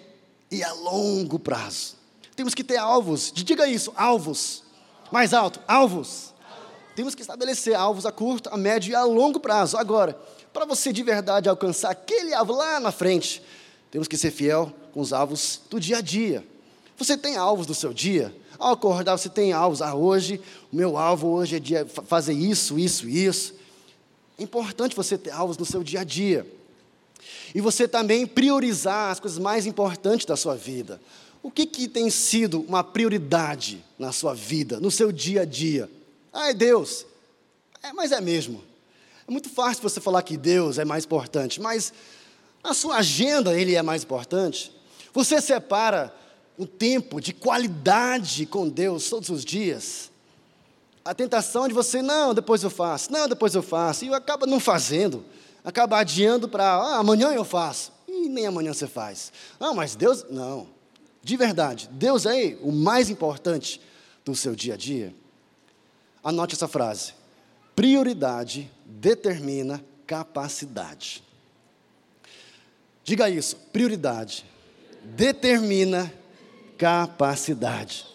e 0.50 0.64
a 0.64 0.72
longo 0.72 1.38
prazo. 1.38 1.99
Temos 2.40 2.56
que 2.56 2.64
ter 2.64 2.78
alvos. 2.78 3.34
Diga 3.34 3.68
isso, 3.68 3.92
alvos. 3.98 4.64
Mais 5.12 5.34
alto, 5.34 5.60
alvos 5.68 6.30
temos 7.00 7.16
que 7.16 7.22
estabelecer 7.22 7.76
alvos 7.76 8.06
a 8.06 8.12
curto, 8.12 8.50
a 8.52 8.58
médio 8.58 8.92
e 8.92 8.94
a 8.94 9.06
longo 9.06 9.40
prazo. 9.40 9.78
Agora, 9.78 10.20
para 10.52 10.66
você 10.66 10.92
de 10.92 11.02
verdade 11.02 11.48
alcançar 11.48 11.92
aquele 11.92 12.34
alvo 12.34 12.52
lá 12.52 12.78
na 12.78 12.92
frente, 12.92 13.42
temos 13.90 14.06
que 14.06 14.18
ser 14.18 14.32
fiel 14.32 14.74
com 14.92 15.00
os 15.00 15.14
alvos 15.14 15.62
do 15.70 15.80
dia 15.80 16.00
a 16.00 16.02
dia. 16.02 16.46
Você 16.98 17.16
tem 17.16 17.38
alvos 17.38 17.66
do 17.66 17.74
seu 17.74 17.94
dia? 17.94 18.36
Ao 18.58 18.74
acordar, 18.74 19.18
você 19.18 19.30
tem 19.30 19.54
alvos. 19.54 19.82
Ah, 19.82 19.96
hoje, 19.96 20.42
o 20.74 20.76
meu 20.76 20.98
alvo 20.98 21.30
hoje 21.30 21.56
é 21.56 21.60
dia, 21.62 21.86
fazer 21.86 22.34
isso, 22.34 22.78
isso, 22.78 23.08
isso. 23.08 23.54
É 24.38 24.44
importante 24.44 24.94
você 24.94 25.18
ter 25.18 25.32
alvos 25.32 25.58
no 25.58 25.66
seu 25.66 25.82
dia 25.82 26.02
a 26.02 26.04
dia. 26.04 26.46
E 27.56 27.62
você 27.62 27.88
também 27.88 28.28
priorizar 28.28 29.10
as 29.10 29.22
coisas 29.22 29.40
mais 29.40 29.66
importantes 29.66 30.26
da 30.26 30.36
sua 30.36 30.56
vida. 30.56 31.00
O 31.42 31.50
que, 31.50 31.66
que 31.66 31.88
tem 31.88 32.10
sido 32.10 32.62
uma 32.62 32.84
prioridade 32.84 33.84
na 33.98 34.12
sua 34.12 34.34
vida, 34.34 34.80
no 34.80 34.92
seu 34.92 35.12
dia 35.12 35.42
a 35.42 35.46
dia? 35.46 35.90
É 36.34 36.54
Deus. 36.54 37.06
É, 37.82 37.94
mas 37.94 38.12
é 38.12 38.20
mesmo. 38.20 38.64
É 39.28 39.32
muito 39.32 39.50
fácil 39.50 39.82
você 39.82 40.02
falar 40.02 40.22
que 40.24 40.36
Deus 40.36 40.78
é 40.78 40.86
mais 40.86 41.06
importante, 41.06 41.62
mas 41.62 41.94
na 42.64 42.74
sua 42.74 42.98
agenda 42.98 43.58
ele 43.58 43.76
é 43.76 43.82
mais 43.82 44.04
importante. 44.04 44.72
Você 45.14 45.40
separa 45.40 46.14
um 46.58 46.66
tempo 46.66 47.22
de 47.22 47.32
qualidade 47.32 48.46
com 48.46 48.68
Deus 48.68 49.10
todos 49.10 49.30
os 49.30 49.46
dias. 49.46 50.12
A 51.06 51.14
tentação 51.14 51.68
de 51.68 51.74
você, 51.74 52.02
não, 52.02 52.34
depois 52.34 52.62
eu 52.64 52.70
faço, 52.70 53.12
não, 53.12 53.28
depois 53.28 53.56
eu 53.56 53.64
faço, 53.64 54.04
e 54.04 54.14
acaba 54.14 54.46
não 54.46 54.60
fazendo, 54.60 55.24
acaba 55.64 55.98
adiando 55.98 56.50
para, 56.50 56.66
ah, 56.66 56.98
amanhã 56.98 57.32
eu 57.32 57.46
faço, 57.46 57.94
e 58.08 58.28
nem 58.28 58.46
amanhã 58.46 58.74
você 58.74 58.88
faz. 58.88 59.32
Ah, 59.58 59.74
mas 59.74 59.96
Deus, 59.96 60.26
não, 60.30 60.68
de 61.30 61.38
verdade, 61.38 61.88
Deus 61.92 62.26
é 62.26 62.58
o 62.60 62.72
mais 62.72 63.08
importante 63.08 63.80
do 64.26 64.34
seu 64.34 64.56
dia 64.56 64.74
a 64.74 64.78
dia. 64.78 65.14
Anote 66.24 66.56
essa 66.56 66.68
frase. 66.68 67.14
Prioridade 67.76 68.68
determina 68.84 69.80
capacidade. 70.08 71.24
Diga 73.04 73.30
isso. 73.30 73.56
Prioridade 73.72 74.44
determina 75.04 76.12
capacidade. 76.80 78.08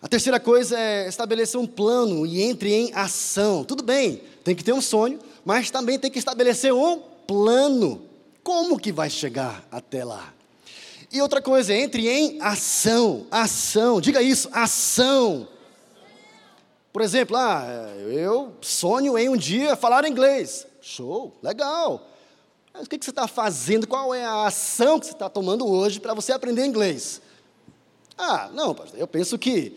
A 0.00 0.06
terceira 0.06 0.38
coisa 0.38 0.78
é 0.78 1.08
estabelecer 1.08 1.58
um 1.58 1.66
plano 1.66 2.24
e 2.24 2.40
entre 2.40 2.72
em 2.72 2.94
ação. 2.94 3.64
Tudo 3.64 3.82
bem, 3.82 4.22
tem 4.44 4.54
que 4.54 4.62
ter 4.62 4.72
um 4.72 4.80
sonho, 4.80 5.18
mas 5.44 5.72
também 5.72 5.98
tem 5.98 6.08
que 6.08 6.20
estabelecer 6.20 6.72
um 6.72 7.00
plano. 7.26 8.08
Como 8.44 8.78
que 8.78 8.92
vai 8.92 9.10
chegar 9.10 9.66
até 9.72 10.04
lá? 10.04 10.34
E 11.12 11.20
outra 11.20 11.42
coisa, 11.42 11.74
entre 11.74 12.08
em 12.08 12.40
ação. 12.40 13.26
Ação, 13.30 14.00
diga 14.00 14.22
isso, 14.22 14.48
ação. 14.52 15.48
Por 16.92 17.02
exemplo, 17.02 17.36
ah, 17.36 17.66
eu 18.08 18.52
sonho 18.60 19.18
em 19.18 19.28
um 19.28 19.36
dia 19.36 19.74
falar 19.76 20.06
inglês. 20.06 20.66
Show, 20.80 21.36
legal. 21.42 22.06
Mas 22.72 22.86
o 22.86 22.88
que 22.88 22.98
você 23.00 23.10
está 23.10 23.26
fazendo? 23.26 23.86
Qual 23.86 24.14
é 24.14 24.24
a 24.24 24.46
ação 24.46 24.98
que 25.00 25.06
você 25.06 25.12
está 25.12 25.28
tomando 25.28 25.66
hoje 25.66 25.98
para 25.98 26.14
você 26.14 26.32
aprender 26.32 26.64
inglês? 26.64 27.20
Ah, 28.16 28.48
não, 28.52 28.76
eu 28.94 29.06
penso 29.06 29.38
que 29.38 29.76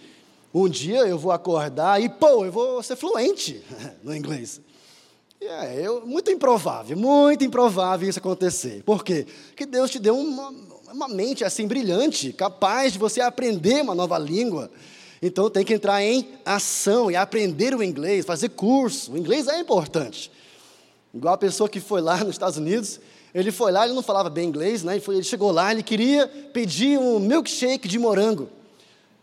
um 0.54 0.70
dia 0.70 1.00
eu 1.08 1.18
vou 1.18 1.32
acordar 1.32 2.02
e, 2.02 2.10
pô, 2.10 2.46
eu 2.46 2.52
vou 2.52 2.84
ser 2.84 2.96
fluente 2.96 3.64
no 4.04 4.16
inglês. 4.16 4.62
É 5.42 5.88
muito 6.06 6.32
improvável, 6.32 6.96
muito 6.96 7.44
improvável 7.44 8.08
isso 8.08 8.20
acontecer. 8.20 8.82
Por 8.84 9.04
quê? 9.04 9.26
Porque 9.48 9.66
Deus 9.66 9.90
te 9.90 10.00
deu 10.00 10.18
uma, 10.18 10.54
uma 10.94 11.08
mente 11.08 11.44
assim 11.44 11.68
brilhante, 11.68 12.32
capaz 12.32 12.94
de 12.94 13.00
você 13.00 13.20
aprender 13.20 13.82
uma 13.82 13.96
nova 13.96 14.18
língua. 14.18 14.70
Então 15.22 15.50
tem 15.50 15.66
que 15.66 15.74
entrar 15.74 16.04
em 16.04 16.28
ação 16.46 17.10
e 17.10 17.16
aprender 17.16 17.74
o 17.74 17.82
inglês, 17.82 18.26
fazer 18.26 18.50
curso. 18.50 19.14
O 19.14 19.18
inglês 19.18 19.48
é 19.48 19.60
importante. 19.60 20.32
Igual 21.14 21.34
a 21.34 21.38
pessoa 21.38 21.68
que 21.68 21.80
foi 21.80 22.02
lá 22.02 22.18
nos 22.24 22.36
Estados 22.36 22.58
Unidos, 22.58 23.00
ele 23.34 23.52
foi 23.52 23.72
lá, 23.72 23.86
ele 23.86 23.96
não 23.96 24.04
falava 24.04 24.30
bem 24.30 24.48
inglês, 24.48 24.84
né? 24.84 24.94
Ele, 24.94 25.02
foi, 25.02 25.16
ele 25.16 25.24
chegou 25.24 25.52
lá, 25.52 25.72
ele 25.72 25.82
queria 25.82 26.28
pedir 26.28 27.00
um 27.00 27.20
milkshake 27.20 27.88
de 27.88 27.98
morango. 27.98 28.48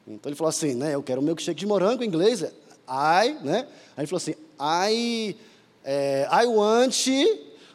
Então 0.07 0.29
ele 0.29 0.37
falou 0.37 0.49
assim, 0.49 0.75
né? 0.75 0.95
Eu 0.95 1.03
quero 1.03 1.21
um 1.21 1.25
milkshake 1.25 1.61
de 1.61 1.67
morango, 1.67 2.03
em 2.03 2.07
inglês 2.07 2.43
I, 2.43 3.37
né? 3.45 3.67
Aí 3.97 4.03
ele 4.03 4.07
falou 4.07 4.17
assim, 4.17 4.35
I, 4.59 5.37
é, 5.85 6.29
I 6.33 6.47
want 6.47 7.07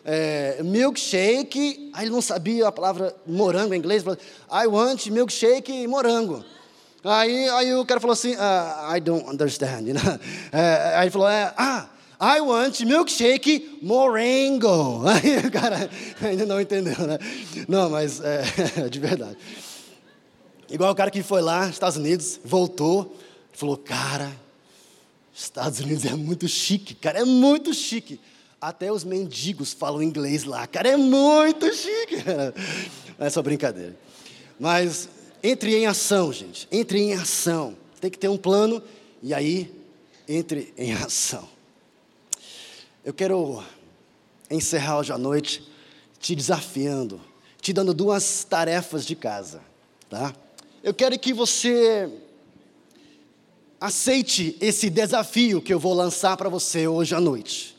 é, 0.05 0.61
milkshake. 0.63 1.89
Aí 1.93 2.05
ele 2.05 2.11
não 2.11 2.21
sabia 2.21 2.67
a 2.67 2.71
palavra 2.71 3.15
morango 3.25 3.73
em 3.73 3.77
inglês. 3.77 4.03
I 4.51 4.67
want 4.67 5.07
milkshake 5.07 5.87
morango. 5.87 6.45
Aí, 7.03 7.49
aí 7.49 7.75
o 7.75 7.85
cara 7.85 7.99
falou 7.99 8.13
assim, 8.13 8.33
uh, 8.33 8.95
I 8.95 8.99
don't 8.99 9.27
understand, 9.29 9.87
you 9.87 9.93
know? 9.93 10.19
É, 10.51 10.95
aí 10.95 11.03
ele 11.05 11.11
falou, 11.11 11.29
é, 11.29 11.53
ah, 11.57 11.87
I 12.19 12.41
want 12.41 12.79
milkshake 12.81 13.77
morango. 13.81 15.03
Aí 15.07 15.37
o 15.45 15.51
cara 15.51 15.89
ainda 16.21 16.45
não 16.45 16.59
entendeu, 16.59 16.95
né? 17.05 17.19
Não, 17.67 17.89
mas 17.89 18.21
é, 18.21 18.89
de 18.89 18.99
verdade. 18.99 19.37
Igual 20.69 20.91
o 20.91 20.95
cara 20.95 21.11
que 21.11 21.21
foi 21.21 21.41
lá, 21.41 21.69
Estados 21.69 21.97
Unidos, 21.97 22.39
voltou, 22.43 23.15
falou, 23.53 23.77
cara, 23.77 24.31
Estados 25.33 25.79
Unidos 25.79 26.05
é 26.05 26.15
muito 26.15 26.47
chique, 26.47 26.95
cara, 26.95 27.19
é 27.19 27.25
muito 27.25 27.73
chique. 27.73 28.19
Até 28.65 28.91
os 28.91 29.03
mendigos 29.03 29.73
falam 29.73 30.01
inglês 30.01 30.43
lá, 30.43 30.65
cara, 30.65 30.89
é 30.89 30.97
muito 30.97 31.71
chique. 31.71 32.15
É 33.19 33.29
só 33.29 33.41
brincadeira. 33.41 33.95
Mas 34.59 35.07
entre 35.41 35.73
em 35.75 35.85
ação, 35.85 36.33
gente. 36.33 36.67
Entre 36.71 36.99
em 36.99 37.13
ação. 37.13 37.77
Tem 38.01 38.09
que 38.09 38.17
ter 38.17 38.27
um 38.27 38.37
plano 38.37 38.81
e 39.21 39.35
aí 39.35 39.71
entre 40.27 40.73
em 40.75 40.91
ação. 40.97 41.47
Eu 43.05 43.13
quero 43.13 43.63
encerrar 44.49 44.97
hoje 44.97 45.13
à 45.13 45.17
noite 45.17 45.63
te 46.19 46.35
desafiando, 46.35 47.21
te 47.61 47.71
dando 47.71 47.93
duas 47.93 48.43
tarefas 48.43 49.05
de 49.05 49.15
casa, 49.15 49.61
tá? 50.09 50.33
Eu 50.83 50.93
quero 50.93 51.17
que 51.19 51.33
você 51.33 52.11
aceite 53.79 54.57
esse 54.59 54.89
desafio 54.89 55.61
que 55.61 55.71
eu 55.71 55.79
vou 55.79 55.93
lançar 55.93 56.35
para 56.35 56.49
você 56.49 56.87
hoje 56.87 57.13
à 57.13 57.21
noite. 57.21 57.74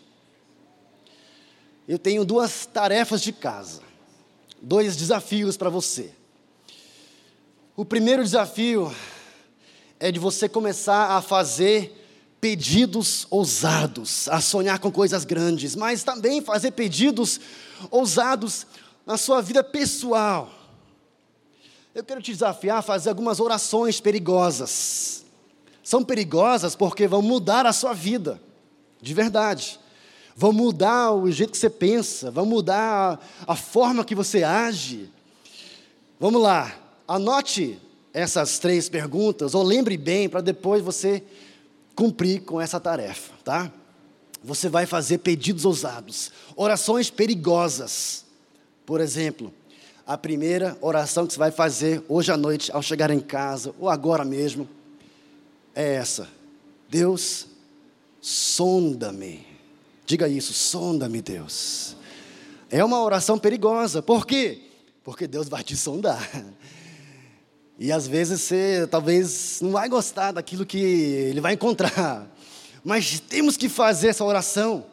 Eu 1.89 1.99
tenho 1.99 2.25
duas 2.25 2.67
tarefas 2.67 3.23
de 3.23 3.33
casa, 3.33 3.81
dois 4.61 4.97
desafios 4.97 5.57
para 5.57 5.71
você. 5.71 6.13
O 7.77 7.85
primeiro 7.85 8.25
desafio 8.25 8.93
é 10.01 10.11
de 10.11 10.19
você 10.19 10.49
começar 10.49 11.17
a 11.17 11.23
fazer 11.23 12.07
pedidos 12.41 13.27
ousados, 13.31 14.29
a 14.29 14.41
sonhar 14.41 14.79
com 14.79 14.91
coisas 14.91 15.25
grandes, 15.25 15.77
mas 15.77 16.03
também 16.03 16.41
fazer 16.41 16.73
pedidos 16.73 17.41
ousados 17.91 18.67
na 19.05 19.17
sua 19.17 19.41
vida 19.41 19.63
pessoal. 19.63 20.51
Eu 21.95 22.03
quero 22.05 22.21
te 22.21 22.33
desafiar 22.33 22.79
a 22.79 22.83
fazer 22.83 23.11
algumas 23.11 23.41
orações 23.41 24.01
perigosas. 24.01 25.25
São 25.83 26.03
perigosas 26.03 26.75
porque 26.75 27.07
vão 27.07 27.23
mudar 27.23 27.65
a 27.65 27.73
sua 27.73 27.95
vida, 27.95 28.41
de 29.01 29.15
verdade. 29.15 29.79
Vão 30.39 30.53
mudar 30.53 31.13
o 31.13 31.31
jeito 31.33 31.53
que 31.53 31.57
você 31.57 31.71
pensa, 31.71 32.31
vão 32.31 32.45
mudar 32.45 33.19
a, 33.47 33.57
forma 33.57 34.05
que 34.05 34.15
você 34.15 34.43
age. 34.43 35.11
Vamos 36.21 36.43
lá. 36.43 36.77
Anote 37.09 37.81
essas 38.13 38.59
três 38.59 38.87
perguntas, 38.87 39.55
ou 39.55 39.63
lembre 39.63 39.97
bem, 39.97 40.29
para 40.29 40.43
depois 40.43 40.83
você 40.83 41.23
cumprir 41.95 42.43
com 42.43 42.61
essa 42.61 42.79
tarefa, 42.79 43.33
tá? 43.43 43.73
Você 44.45 44.69
vai 44.69 44.85
fazer 44.85 45.19
pedidos 45.19 45.65
ousados, 45.65 46.31
orações 46.55 47.09
perigosas. 47.09 48.27
Por 48.85 49.01
exemplo, 49.01 49.53
a 50.07 50.19
primeira 50.19 50.77
oração 50.83 51.27
que 51.27 51.33
você 51.33 51.39
vai 51.39 51.51
fazer 51.51 52.05
hoje 52.09 52.31
à 52.31 52.37
noite, 52.37 52.71
ao 52.71 52.83
chegar 52.83 53.11
em 53.11 53.21
casa, 53.21 53.75
ou 53.81 53.89
agora 53.89 54.25
mesmo, 54.25 54.69
é 55.75 55.95
essa: 55.95 56.29
Deus, 56.91 57.47
sonda-me. 58.21 59.56
Diga 60.07 60.29
isso, 60.29 60.53
sonda-me, 60.53 61.21
Deus. 61.21 61.97
É 62.71 62.85
uma 62.85 63.03
oração 63.03 63.39
perigosa, 63.39 64.01
por 64.01 64.27
quê? 64.27 64.63
Porque 65.05 65.27
Deus 65.27 65.49
vai 65.49 65.63
te 65.63 65.77
sondar. 65.77 66.29
E 67.79 67.93
às 67.93 68.07
vezes 68.07 68.41
você 68.41 68.89
talvez 68.91 69.61
não 69.61 69.73
vai 69.73 69.87
gostar 69.87 70.33
daquilo 70.33 70.65
que 70.65 70.79
ele 70.79 71.43
vai 71.43 71.53
encontrar. 71.53 72.27
Mas 72.83 73.21
temos 73.21 73.55
que 73.55 73.69
fazer 73.69 74.09
essa 74.09 74.25
oração. 74.25 74.87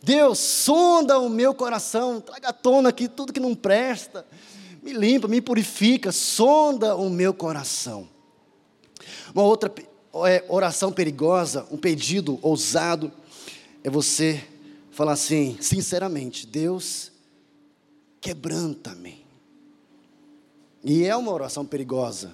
Deus, 0.00 0.38
sonda 0.38 1.18
o 1.18 1.28
meu 1.28 1.52
coração, 1.52 2.20
traga 2.20 2.50
à 2.50 2.52
tona 2.52 2.90
aqui 2.90 3.08
tudo 3.08 3.32
que 3.32 3.40
não 3.40 3.52
presta 3.52 4.24
me 4.82 4.92
limpa, 4.92 5.28
me 5.28 5.40
purifica, 5.40 6.10
sonda 6.10 6.96
o 6.96 7.10
meu 7.10 7.34
coração. 7.34 8.08
Uma 9.34 9.44
outra 9.44 9.72
é, 10.26 10.44
oração 10.48 10.90
perigosa, 10.90 11.66
um 11.70 11.76
pedido 11.76 12.38
ousado, 12.42 13.12
é 13.82 13.90
você 13.90 14.42
falar 14.90 15.12
assim, 15.12 15.56
sinceramente: 15.60 16.46
Deus, 16.46 17.10
quebranta-me. 18.20 19.24
E 20.82 21.04
é 21.04 21.14
uma 21.14 21.32
oração 21.32 21.64
perigosa, 21.64 22.32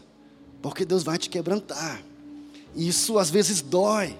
porque 0.62 0.84
Deus 0.84 1.02
vai 1.02 1.18
te 1.18 1.28
quebrantar. 1.28 2.02
Isso 2.74 3.18
às 3.18 3.30
vezes 3.30 3.60
dói, 3.60 4.16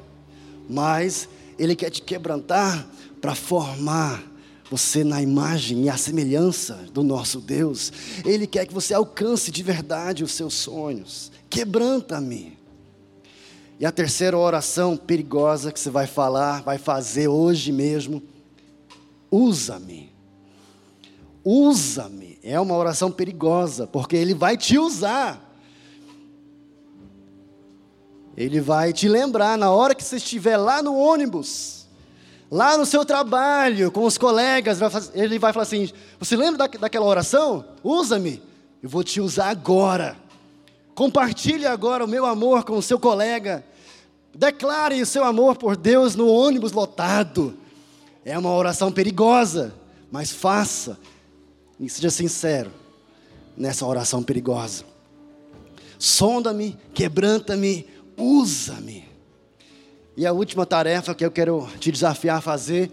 mas 0.69 1.29
Ele 1.59 1.77
quer 1.77 1.91
te 1.91 2.03
quebrantar 2.03 2.89
para 3.21 3.35
formar 3.35 4.25
você 4.71 5.05
na 5.05 5.23
imagem 5.23 5.85
e 5.85 5.89
a 5.89 5.97
semelhança 5.97 6.75
do 6.93 7.03
nosso 7.03 7.41
Deus. 7.41 7.93
Ele 8.25 8.47
quer 8.47 8.67
que 8.67 8.75
você 8.75 8.95
alcance 8.95 9.51
de 9.51 9.63
verdade 9.63 10.25
os 10.25 10.33
seus 10.33 10.55
sonhos. 10.55 11.31
Quebranta-me. 11.49 12.56
E 13.79 13.85
a 13.85 13.93
terceira 13.93 14.37
oração 14.37 14.97
perigosa 14.97 15.71
que 15.71 15.79
você 15.79 15.91
vai 15.91 16.07
falar, 16.07 16.63
vai 16.63 16.79
fazer 16.79 17.29
hoje 17.29 17.73
mesmo, 17.73 18.23
usa-me. 19.31 20.13
Usa-me. 21.45 22.39
É 22.43 22.59
uma 22.59 22.75
oração 22.75 23.11
perigosa, 23.11 23.87
porque 23.87 24.17
ele 24.17 24.35
vai 24.35 24.57
te 24.57 24.79
usar. 24.79 25.43
Ele 28.37 28.61
vai 28.61 28.93
te 28.93 29.09
lembrar 29.09 29.57
na 29.59 29.71
hora 29.71 29.95
que 29.95 30.05
você 30.05 30.17
estiver 30.17 30.57
lá 30.57 30.83
no 30.83 30.97
ônibus 30.97 31.77
Lá 32.51 32.79
no 32.79 32.87
seu 32.87 33.05
trabalho, 33.05 33.91
com 33.91 34.05
os 34.05 34.17
colegas, 34.17 34.79
ele 35.15 35.39
vai 35.39 35.53
falar 35.53 35.65
assim: 35.65 35.91
Você 36.19 36.37
lembra 36.37 36.69
daquela 36.69 37.05
oração? 37.05 37.65
Usa-me, 37.83 38.41
eu 38.83 38.89
vou 38.89 39.03
te 39.03 39.21
usar 39.21 39.49
agora. 39.49 40.17
Compartilhe 40.97 41.67
agora 41.67 42.07
o 42.07 42.09
meu 42.09 42.25
amor 42.25 42.65
com 42.65 42.79
o 42.79 42.83
seu 42.83 42.99
colega. 42.99 43.63
Declare 44.35 45.03
o 45.03 45.05
seu 45.05 45.25
amor 45.25 45.57
por 45.57 45.77
Deus 45.77 46.15
no 46.15 46.27
ônibus 46.27 46.73
lotado. 46.73 47.55
É 48.25 48.37
uma 48.39 48.51
oração 48.55 48.91
perigosa, 48.91 49.75
mas 50.11 50.33
faça 50.33 50.99
e 51.79 51.87
seja 51.91 52.09
sincero 52.09 52.73
nessa 53.55 53.85
oração 53.85 54.23
perigosa. 54.23 54.85
Sonda-me, 55.99 56.79
quebranta-me, 56.95 57.87
usa-me. 58.17 59.07
E 60.17 60.25
a 60.25 60.33
última 60.33 60.65
tarefa 60.65 61.15
que 61.15 61.27
eu 61.27 61.31
quero 61.31 61.69
te 61.79 61.93
desafiar 61.93 62.39
a 62.39 62.41
fazer 62.41 62.91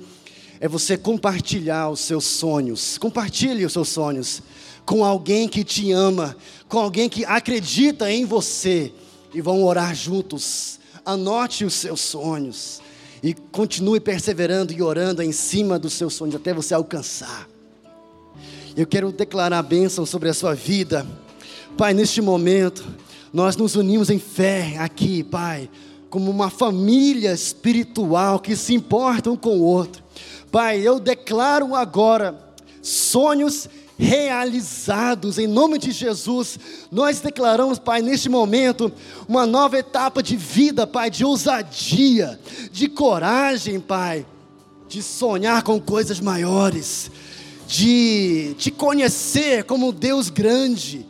é 0.60 0.68
você 0.68 0.98
compartilhar 0.98 1.90
os 1.90 2.02
seus 2.02 2.26
sonhos. 2.26 2.98
Compartilhe 2.98 3.66
os 3.66 3.72
seus 3.72 3.88
sonhos 3.88 4.44
com 4.86 5.04
alguém 5.04 5.48
que 5.48 5.64
te 5.64 5.92
ama, 5.92 6.36
com 6.68 6.80
alguém 6.80 7.10
que 7.10 7.26
acredita 7.26 8.12
em 8.12 8.26
você 8.26 8.92
e 9.34 9.42
vão 9.42 9.64
orar 9.64 9.96
juntos. 9.96 10.80
Anote 11.06 11.66
os 11.66 11.74
seus 11.74 12.02
sonhos 12.02 12.82
e 13.22 13.34
continue 13.34 14.00
perseverando 14.00 14.74
e 14.74 14.82
orando 14.82 15.22
em 15.22 15.32
cima 15.32 15.80
dos 15.80 15.94
seus 15.94 16.14
sonhos 16.14 16.36
até 16.36 16.54
você 16.54 16.74
alcançar. 16.74 17.48
Eu 18.76 18.88
quero 18.88 19.12
declarar 19.12 19.60
a 19.60 19.64
bênção 19.64 20.06
sobre 20.06 20.30
a 20.30 20.34
sua 20.34 20.56
vida. 20.56 21.06
Pai, 21.78 21.94
neste 21.94 22.22
momento, 22.22 22.86
nós 23.32 23.56
nos 23.56 23.76
unimos 23.76 24.10
em 24.10 24.20
fé 24.20 24.78
aqui, 24.78 25.24
Pai 25.24 25.70
como 26.14 26.30
uma 26.30 26.52
família 26.52 27.34
espiritual 27.34 28.40
que 28.40 28.56
se 28.56 28.76
importa 28.76 29.32
um 29.32 29.36
com 29.36 29.58
o 29.58 29.64
outro. 29.64 30.04
Pai, 30.52 30.80
eu 30.80 31.00
declaro 31.00 31.74
agora 31.74 32.40
sonhos 32.84 33.68
realizados 33.98 35.38
em 35.38 35.48
nome 35.48 35.78
de 35.78 35.92
Jesus. 35.92 36.60
Nós 36.92 37.20
declaramos, 37.20 37.80
Pai, 37.80 38.02
neste 38.02 38.30
momento, 38.30 38.92
uma 39.28 39.46
nova 39.46 39.78
etapa 39.78 40.22
de 40.22 40.36
vida, 40.36 40.88
Pai, 40.88 41.10
de 41.10 41.24
ousadia, 41.24 42.40
de 42.72 42.88
coragem, 42.88 43.80
Pai, 43.80 44.26
de 44.88 45.02
sonhar 45.02 45.64
com 45.64 45.80
coisas 45.80 46.20
maiores, 46.20 47.12
de 47.68 48.56
te 48.58 48.72
conhecer 48.72 49.64
como 49.64 49.92
Deus 49.92 50.30
grande, 50.30 51.06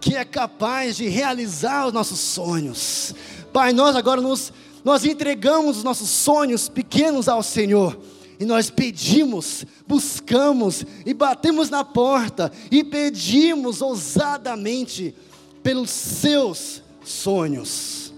que 0.00 0.16
é 0.16 0.24
capaz 0.24 0.96
de 0.96 1.08
realizar 1.08 1.86
os 1.86 1.92
nossos 1.92 2.18
sonhos. 2.18 3.14
Pai, 3.52 3.72
nós 3.72 3.94
agora 3.94 4.20
nos, 4.20 4.52
nós 4.84 5.04
entregamos 5.04 5.78
os 5.78 5.84
nossos 5.84 6.08
sonhos 6.08 6.68
pequenos 6.68 7.28
ao 7.28 7.42
Senhor. 7.42 7.96
E 8.42 8.44
nós 8.44 8.70
pedimos, 8.70 9.64
buscamos 9.86 10.84
e 11.06 11.14
batemos 11.14 11.70
na 11.70 11.84
porta 11.84 12.50
e 12.72 12.82
pedimos 12.82 13.80
ousadamente 13.80 15.14
pelos 15.62 15.90
seus 15.90 16.82
sonhos. 17.04 18.12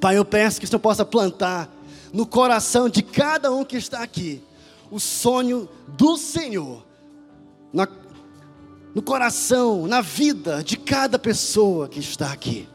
Pai, 0.00 0.16
eu 0.16 0.24
peço 0.24 0.60
que 0.60 0.64
o 0.64 0.68
Senhor 0.68 0.78
possa 0.78 1.04
plantar 1.04 1.68
no 2.12 2.24
coração 2.24 2.88
de 2.88 3.02
cada 3.02 3.50
um 3.50 3.64
que 3.64 3.76
está 3.76 4.00
aqui 4.00 4.40
o 4.92 5.00
sonho 5.00 5.68
do 5.88 6.16
Senhor, 6.16 6.86
na, 7.72 7.88
no 8.94 9.02
coração, 9.02 9.88
na 9.88 10.00
vida 10.00 10.62
de 10.62 10.76
cada 10.76 11.18
pessoa 11.18 11.88
que 11.88 11.98
está 11.98 12.30
aqui. 12.30 12.68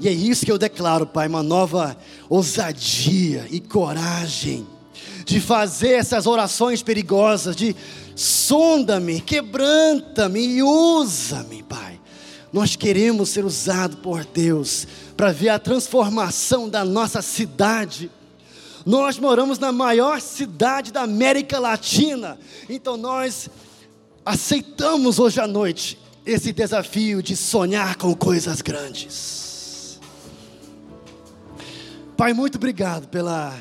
E 0.00 0.08
é 0.08 0.12
isso 0.12 0.44
que 0.44 0.50
eu 0.50 0.58
declaro, 0.58 1.06
Pai, 1.06 1.28
uma 1.28 1.44
nova 1.44 1.96
ousadia 2.28 3.46
e 3.52 3.60
coragem 3.60 4.66
de 5.24 5.40
fazer 5.40 5.92
essas 5.92 6.26
orações 6.26 6.82
perigosas, 6.82 7.56
de 7.56 7.74
sonda-me, 8.14 9.20
quebranta-me 9.20 10.40
e 10.40 10.62
usa-me, 10.62 11.62
Pai. 11.62 12.00
Nós 12.52 12.76
queremos 12.76 13.30
ser 13.30 13.44
usados 13.44 13.98
por 13.98 14.24
Deus 14.24 14.86
para 15.16 15.32
ver 15.32 15.48
a 15.48 15.58
transformação 15.58 16.68
da 16.68 16.84
nossa 16.84 17.22
cidade. 17.22 18.10
Nós 18.84 19.18
moramos 19.18 19.58
na 19.58 19.72
maior 19.72 20.20
cidade 20.20 20.92
da 20.92 21.02
América 21.02 21.58
Latina, 21.58 22.38
então 22.68 22.96
nós 22.96 23.48
aceitamos 24.24 25.18
hoje 25.18 25.40
à 25.40 25.46
noite 25.46 25.98
esse 26.26 26.52
desafio 26.52 27.22
de 27.22 27.36
sonhar 27.36 27.96
com 27.96 28.14
coisas 28.14 28.60
grandes. 28.60 30.00
Pai, 32.16 32.32
muito 32.32 32.56
obrigado 32.56 33.08
pela, 33.08 33.56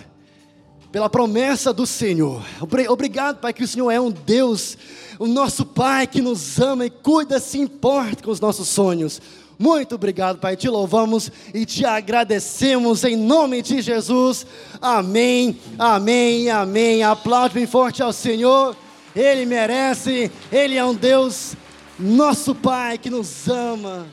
pela 0.91 1.09
promessa 1.09 1.71
do 1.71 1.85
Senhor. 1.85 2.43
Obrigado, 2.89 3.39
Pai, 3.39 3.53
que 3.53 3.63
o 3.63 3.67
Senhor 3.67 3.89
é 3.89 3.99
um 3.99 4.11
Deus, 4.11 4.77
o 5.17 5.25
nosso 5.25 5.65
Pai 5.65 6.05
que 6.05 6.21
nos 6.21 6.59
ama 6.59 6.85
e 6.85 6.89
cuida, 6.89 7.39
se 7.39 7.57
importa 7.59 8.23
com 8.23 8.31
os 8.31 8.39
nossos 8.39 8.67
sonhos. 8.67 9.21
Muito 9.57 9.95
obrigado, 9.95 10.39
Pai. 10.39 10.55
Te 10.57 10.67
louvamos 10.67 11.31
e 11.53 11.65
te 11.65 11.85
agradecemos 11.85 13.03
em 13.03 13.15
nome 13.15 13.61
de 13.61 13.79
Jesus. 13.81 14.45
Amém, 14.81 15.57
amém, 15.77 16.49
amém. 16.49 17.03
Aplaude 17.03 17.53
bem 17.53 17.67
forte 17.67 18.01
ao 18.01 18.11
Senhor. 18.11 18.75
Ele 19.15 19.45
merece, 19.45 20.31
Ele 20.51 20.77
é 20.77 20.83
um 20.83 20.95
Deus, 20.95 21.55
nosso 21.99 22.55
Pai 22.55 22.97
que 22.97 23.09
nos 23.09 23.47
ama. 23.47 24.07